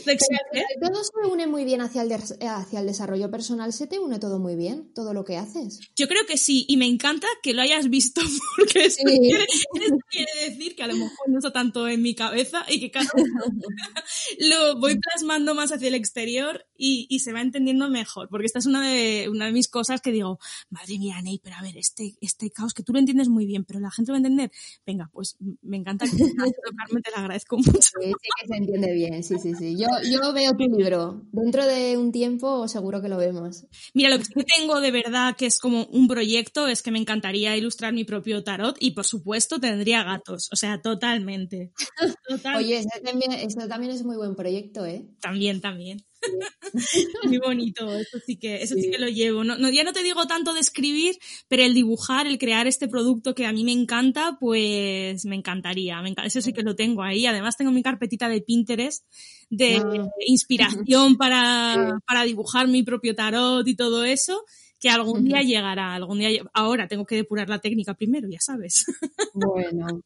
todo 0.81 1.03
se 1.03 1.31
une 1.33 1.47
muy 1.49 1.65
bien 1.65 1.81
hacia 1.81 2.03
el, 2.03 2.13
hacia 2.13 2.81
el 2.81 2.87
desarrollo 2.87 3.31
personal, 3.31 3.73
se 3.73 3.89
te 3.89 3.99
une 3.99 4.19
todo 4.21 4.39
muy 4.39 4.55
bien, 4.55 4.93
todo 4.95 5.13
lo 5.13 5.25
que 5.25 5.37
haces. 5.37 5.81
Yo 5.97 6.07
creo 6.07 6.25
que 6.27 6.39
sí, 6.39 6.65
y 6.69 6.77
me 6.77 6.87
encanta 6.87 7.27
que 7.43 7.55
lo 7.55 7.63
hayas 7.63 7.91
visto, 7.91 8.21
porque 8.57 8.87
eso, 8.87 9.03
quiere, 9.05 10.49
decir 10.49 10.77
que 10.77 10.83
a 10.85 10.87
lo 10.87 10.95
mejor 10.95 11.29
no 11.29 11.39
está 11.39 11.53
tanto 11.53 11.89
en 11.89 12.03
mi 12.03 12.15
cabeza 12.15 12.65
y 12.69 12.79
que 12.79 12.91
cada 12.91 13.09
lo 14.39 14.79
voy 14.79 14.99
plasmando 14.99 15.55
más 15.55 15.73
hacia 15.73 15.89
el 15.89 15.95
exterior 15.95 16.65
y, 16.77 17.07
y, 17.11 17.19
se 17.21 17.33
va 17.33 17.41
entendiendo 17.41 17.89
mejor, 17.89 18.29
porque 18.29 18.47
esta 18.47 18.61
es 18.61 18.67
una 18.67 18.89
de, 18.89 19.29
una 19.29 19.47
de 19.47 19.53
mis 19.53 19.69
cosas 19.69 20.01
que 20.01 20.13
digo, 20.13 20.39
madre 20.71 20.99
mía, 20.99 21.21
Ney, 21.21 21.41
pero 21.43 21.57
a 21.57 21.63
ver, 21.63 21.77
este, 21.77 22.17
este 22.21 22.51
caos 22.51 22.75
que 22.75 22.83
tú 22.83 22.93
lo 22.93 23.01
entiendes 23.01 23.29
muy 23.29 23.47
bien, 23.47 23.65
pero 23.69 23.81
la 23.81 23.91
gente 23.91 24.11
va 24.11 24.17
a 24.17 24.21
entender. 24.21 24.51
Venga, 24.87 25.11
pues 25.13 25.37
me 25.61 25.77
encanta 25.77 26.07
que 26.07 26.11
Carmen, 26.79 27.03
te 27.03 27.11
lo 27.11 27.19
agradezco 27.19 27.59
mucho. 27.59 27.71
Sí, 27.73 28.07
sí 28.07 28.29
que 28.41 28.49
se 28.49 28.57
entiende 28.57 28.93
bien, 28.95 29.23
sí, 29.23 29.39
sí, 29.39 29.55
sí. 29.55 29.77
Yo, 29.77 29.87
yo 30.11 30.33
veo 30.33 30.53
tu 30.53 30.65
libro. 30.65 31.23
Dentro 31.33 31.67
de 31.67 31.97
un 31.99 32.11
tiempo 32.11 32.67
seguro 32.67 33.03
que 33.03 33.09
lo 33.09 33.19
vemos. 33.19 33.67
Mira, 33.93 34.09
lo 34.09 34.19
que 34.19 34.45
tengo 34.57 34.81
de 34.81 34.91
verdad 34.91 35.37
que 35.37 35.47
es 35.47 35.59
como 35.59 35.85
un 35.85 36.09
proyecto 36.09 36.67
es 36.67 36.83
que 36.83 36.91
me 36.91 36.99
encantaría 36.99 37.57
ilustrar 37.57 37.93
mi 37.93 38.05
propio 38.05 38.43
tarot 38.43 38.77
y 38.81 38.93
por 38.93 39.05
supuesto 39.05 39.61
tendría 39.61 40.03
gatos, 40.03 40.49
o 40.51 40.57
sea, 40.57 40.81
totalmente. 40.81 41.73
Oye, 42.57 42.85
también, 43.05 43.33
eso 43.33 43.69
también 43.69 43.93
es 43.93 44.03
muy 44.03 44.17
buen 44.17 44.35
proyecto, 44.35 44.87
¿eh? 44.87 45.07
También, 45.21 45.61
también. 45.61 46.03
Muy 47.25 47.39
bonito, 47.39 47.91
eso 47.97 48.19
sí 48.25 48.37
que, 48.37 48.63
eso 48.63 48.75
sí. 48.75 48.91
que 48.91 48.99
lo 48.99 49.09
llevo. 49.09 49.45
No, 49.45 49.71
ya 49.71 49.85
no 49.85 49.93
te 49.93 50.03
digo 50.03 50.27
tanto 50.27 50.55
de 50.55 50.61
escribir, 50.61 51.17
pero 51.49 51.63
el 51.63 51.75
dibujar, 51.75 52.27
el 52.27 52.39
crear 52.39 52.67
este 52.67 52.89
producto 52.89 53.35
que 53.35 53.47
a 53.47 53.53
mí 53.53 53.65
me 53.65 53.73
encanta, 53.73 54.37
pues 54.41 55.25
me 55.25 55.37
encantaría. 55.37 56.01
Me 56.03 56.15
eso 56.25 56.41
sí 56.41 56.53
que 56.53 56.63
lo 56.63 56.75
tengo 56.75 57.03
ahí. 57.03 57.27
Además 57.27 57.57
tengo 57.57 57.71
mi 57.71 57.83
carpetita 57.83 58.29
de 58.29 58.41
Pinterest 58.41 59.05
de 59.51 59.77
ah. 59.77 60.09
inspiración 60.27 61.17
para, 61.19 61.99
para 62.07 62.25
dibujar 62.25 62.69
mi 62.69 62.83
propio 62.83 63.15
tarot 63.15 63.67
y 63.67 63.77
todo 63.77 64.05
eso 64.05 64.45
que 64.79 64.91
algún 64.91 65.25
día 65.25 65.43
llegará, 65.43 65.95
algún 65.95 66.19
día 66.19 66.31
ahora 66.53 66.87
tengo 66.87 67.05
que 67.05 67.17
depurar 67.17 67.49
la 67.49 67.59
técnica 67.59 67.95
primero, 67.95 68.29
ya 68.29 68.41
sabes. 68.41 68.87
Bueno. 69.35 70.03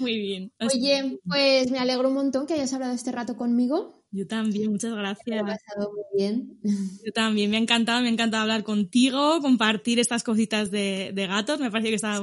Muy 0.00 0.18
bien. 0.18 0.52
Oye, 0.60 1.20
pues 1.24 1.70
me 1.70 1.78
alegro 1.78 2.08
un 2.08 2.14
montón 2.14 2.46
que 2.46 2.54
hayas 2.54 2.72
hablado 2.72 2.94
este 2.94 3.12
rato 3.12 3.36
conmigo. 3.36 4.02
Yo 4.16 4.26
también, 4.26 4.72
muchas 4.72 4.94
gracias. 4.94 5.26
Me 5.26 5.38
ha 5.40 5.44
pasado 5.44 5.92
muy 5.92 6.04
bien. 6.16 6.58
Yo 7.04 7.12
también, 7.12 7.50
me 7.50 7.58
ha 7.58 7.60
encantado, 7.60 8.00
me 8.00 8.08
ha 8.08 8.12
encantado 8.12 8.44
hablar 8.44 8.64
contigo, 8.64 9.42
compartir 9.42 9.98
estas 9.98 10.22
cositas 10.22 10.70
de, 10.70 11.12
gatos, 11.14 11.60
me 11.60 11.70
parece 11.70 11.90
que 11.90 11.96
está 11.96 12.22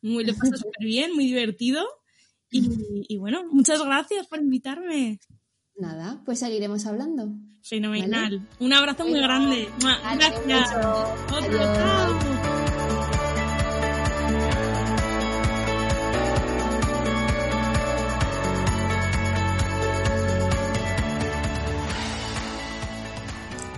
muy, 0.00 0.24
lo 0.24 0.34
pasado 0.34 0.56
súper 0.56 0.86
bien, 0.86 1.12
muy 1.12 1.26
divertido. 1.26 1.84
Y, 2.50 3.04
y 3.08 3.18
bueno, 3.18 3.44
muchas 3.50 3.84
gracias 3.84 4.26
por 4.26 4.40
invitarme. 4.40 5.18
Nada, 5.76 6.22
pues 6.24 6.38
seguiremos 6.38 6.86
hablando. 6.86 7.34
Fenomenal. 7.62 8.46
Un 8.60 8.72
abrazo 8.72 9.06
muy 9.06 9.20
grande. 9.20 9.68
Gracias. 9.80 10.70
Otro, 11.32 12.53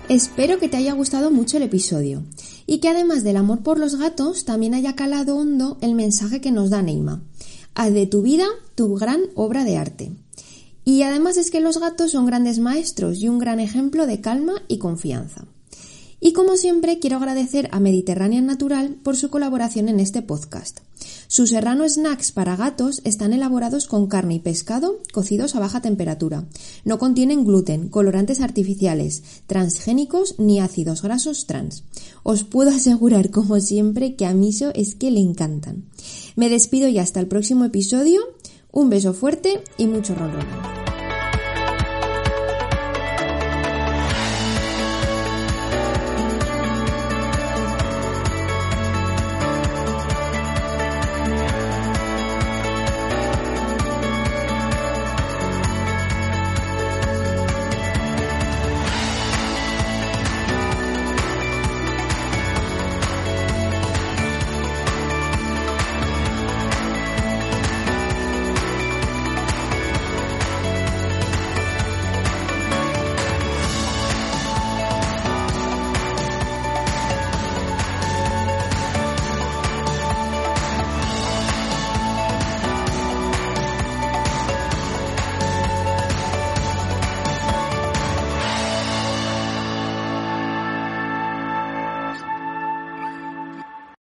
Espero 0.09 0.61
que 0.61 0.69
te 0.69 0.77
haya 0.77 0.93
gustado 0.93 1.33
mucho 1.33 1.57
el 1.57 1.65
episodio 1.65 2.23
y 2.65 2.79
que 2.79 2.89
además 2.89 3.25
del 3.25 3.37
amor 3.37 3.65
por 3.65 3.81
los 3.81 3.97
gatos 3.97 4.45
también 4.45 4.73
haya 4.73 4.95
calado 4.95 5.37
hondo 5.37 5.79
el 5.81 5.97
mensaje 5.97 6.41
que 6.41 6.53
nos 6.53 6.71
da 6.71 6.81
Neima. 6.81 7.25
Haz 7.75 7.93
de 7.93 8.07
tu 8.07 8.23
vida 8.23 8.47
tu 8.77 8.95
gran 8.95 9.23
obra 9.35 9.65
de 9.65 9.77
arte. 9.77 10.13
Y 10.85 11.03
además 11.03 11.37
es 11.39 11.51
que 11.51 11.61
los 11.61 11.81
gatos 11.81 12.13
son 12.13 12.25
grandes 12.25 12.61
maestros 12.61 13.19
y 13.19 13.29
un 13.29 13.41
gran 13.41 13.59
ejemplo 13.59 14.07
de 14.07 14.21
calma 14.21 14.63
y 14.69 14.79
confianza. 14.79 15.45
Y 16.21 16.33
como 16.33 16.57
siempre 16.57 17.01
quiero 17.01 17.17
agradecer 17.17 17.69
a 17.73 17.81
Mediterranean 17.81 18.47
Natural 18.47 18.95
por 19.03 19.17
su 19.17 19.29
colaboración 19.29 19.89
en 19.89 19.99
este 19.99 20.23
podcast. 20.23 20.86
Sus 21.29 21.51
serrano 21.51 21.89
snacks 21.89 22.33
para 22.33 22.57
gatos 22.57 23.01
están 23.05 23.33
elaborados 23.33 23.87
con 23.87 24.07
carne 24.07 24.35
y 24.35 24.39
pescado 24.39 24.99
cocidos 25.13 25.55
a 25.55 25.61
baja 25.61 25.81
temperatura. 25.81 26.45
No 26.85 26.99
contienen 26.99 27.45
gluten, 27.45 27.89
colorantes 27.89 28.41
artificiales, 28.41 29.23
transgénicos 29.47 30.37
ni 30.39 30.61
ácidos 30.61 31.03
grasos 31.03 31.47
trans. 31.47 31.85
Os 32.23 32.45
puedo 32.45 32.71
asegurar, 32.75 33.31
como 33.31 33.61
siempre, 33.61 34.15
que 34.15 34.27
a 34.27 34.35
Miso 34.35 34.71
es 34.75 34.95
que 34.95 35.11
le 35.11 35.21
encantan. 35.21 35.85
Me 36.37 36.49
despido 36.49 36.89
y 36.89 36.99
hasta 36.99 37.21
el 37.21 37.27
próximo 37.27 37.65
episodio. 37.65 38.21
Un 38.71 38.91
beso 38.91 39.15
fuerte 39.15 39.63
y 39.79 39.87
mucho 39.87 40.15
ron 40.15 40.76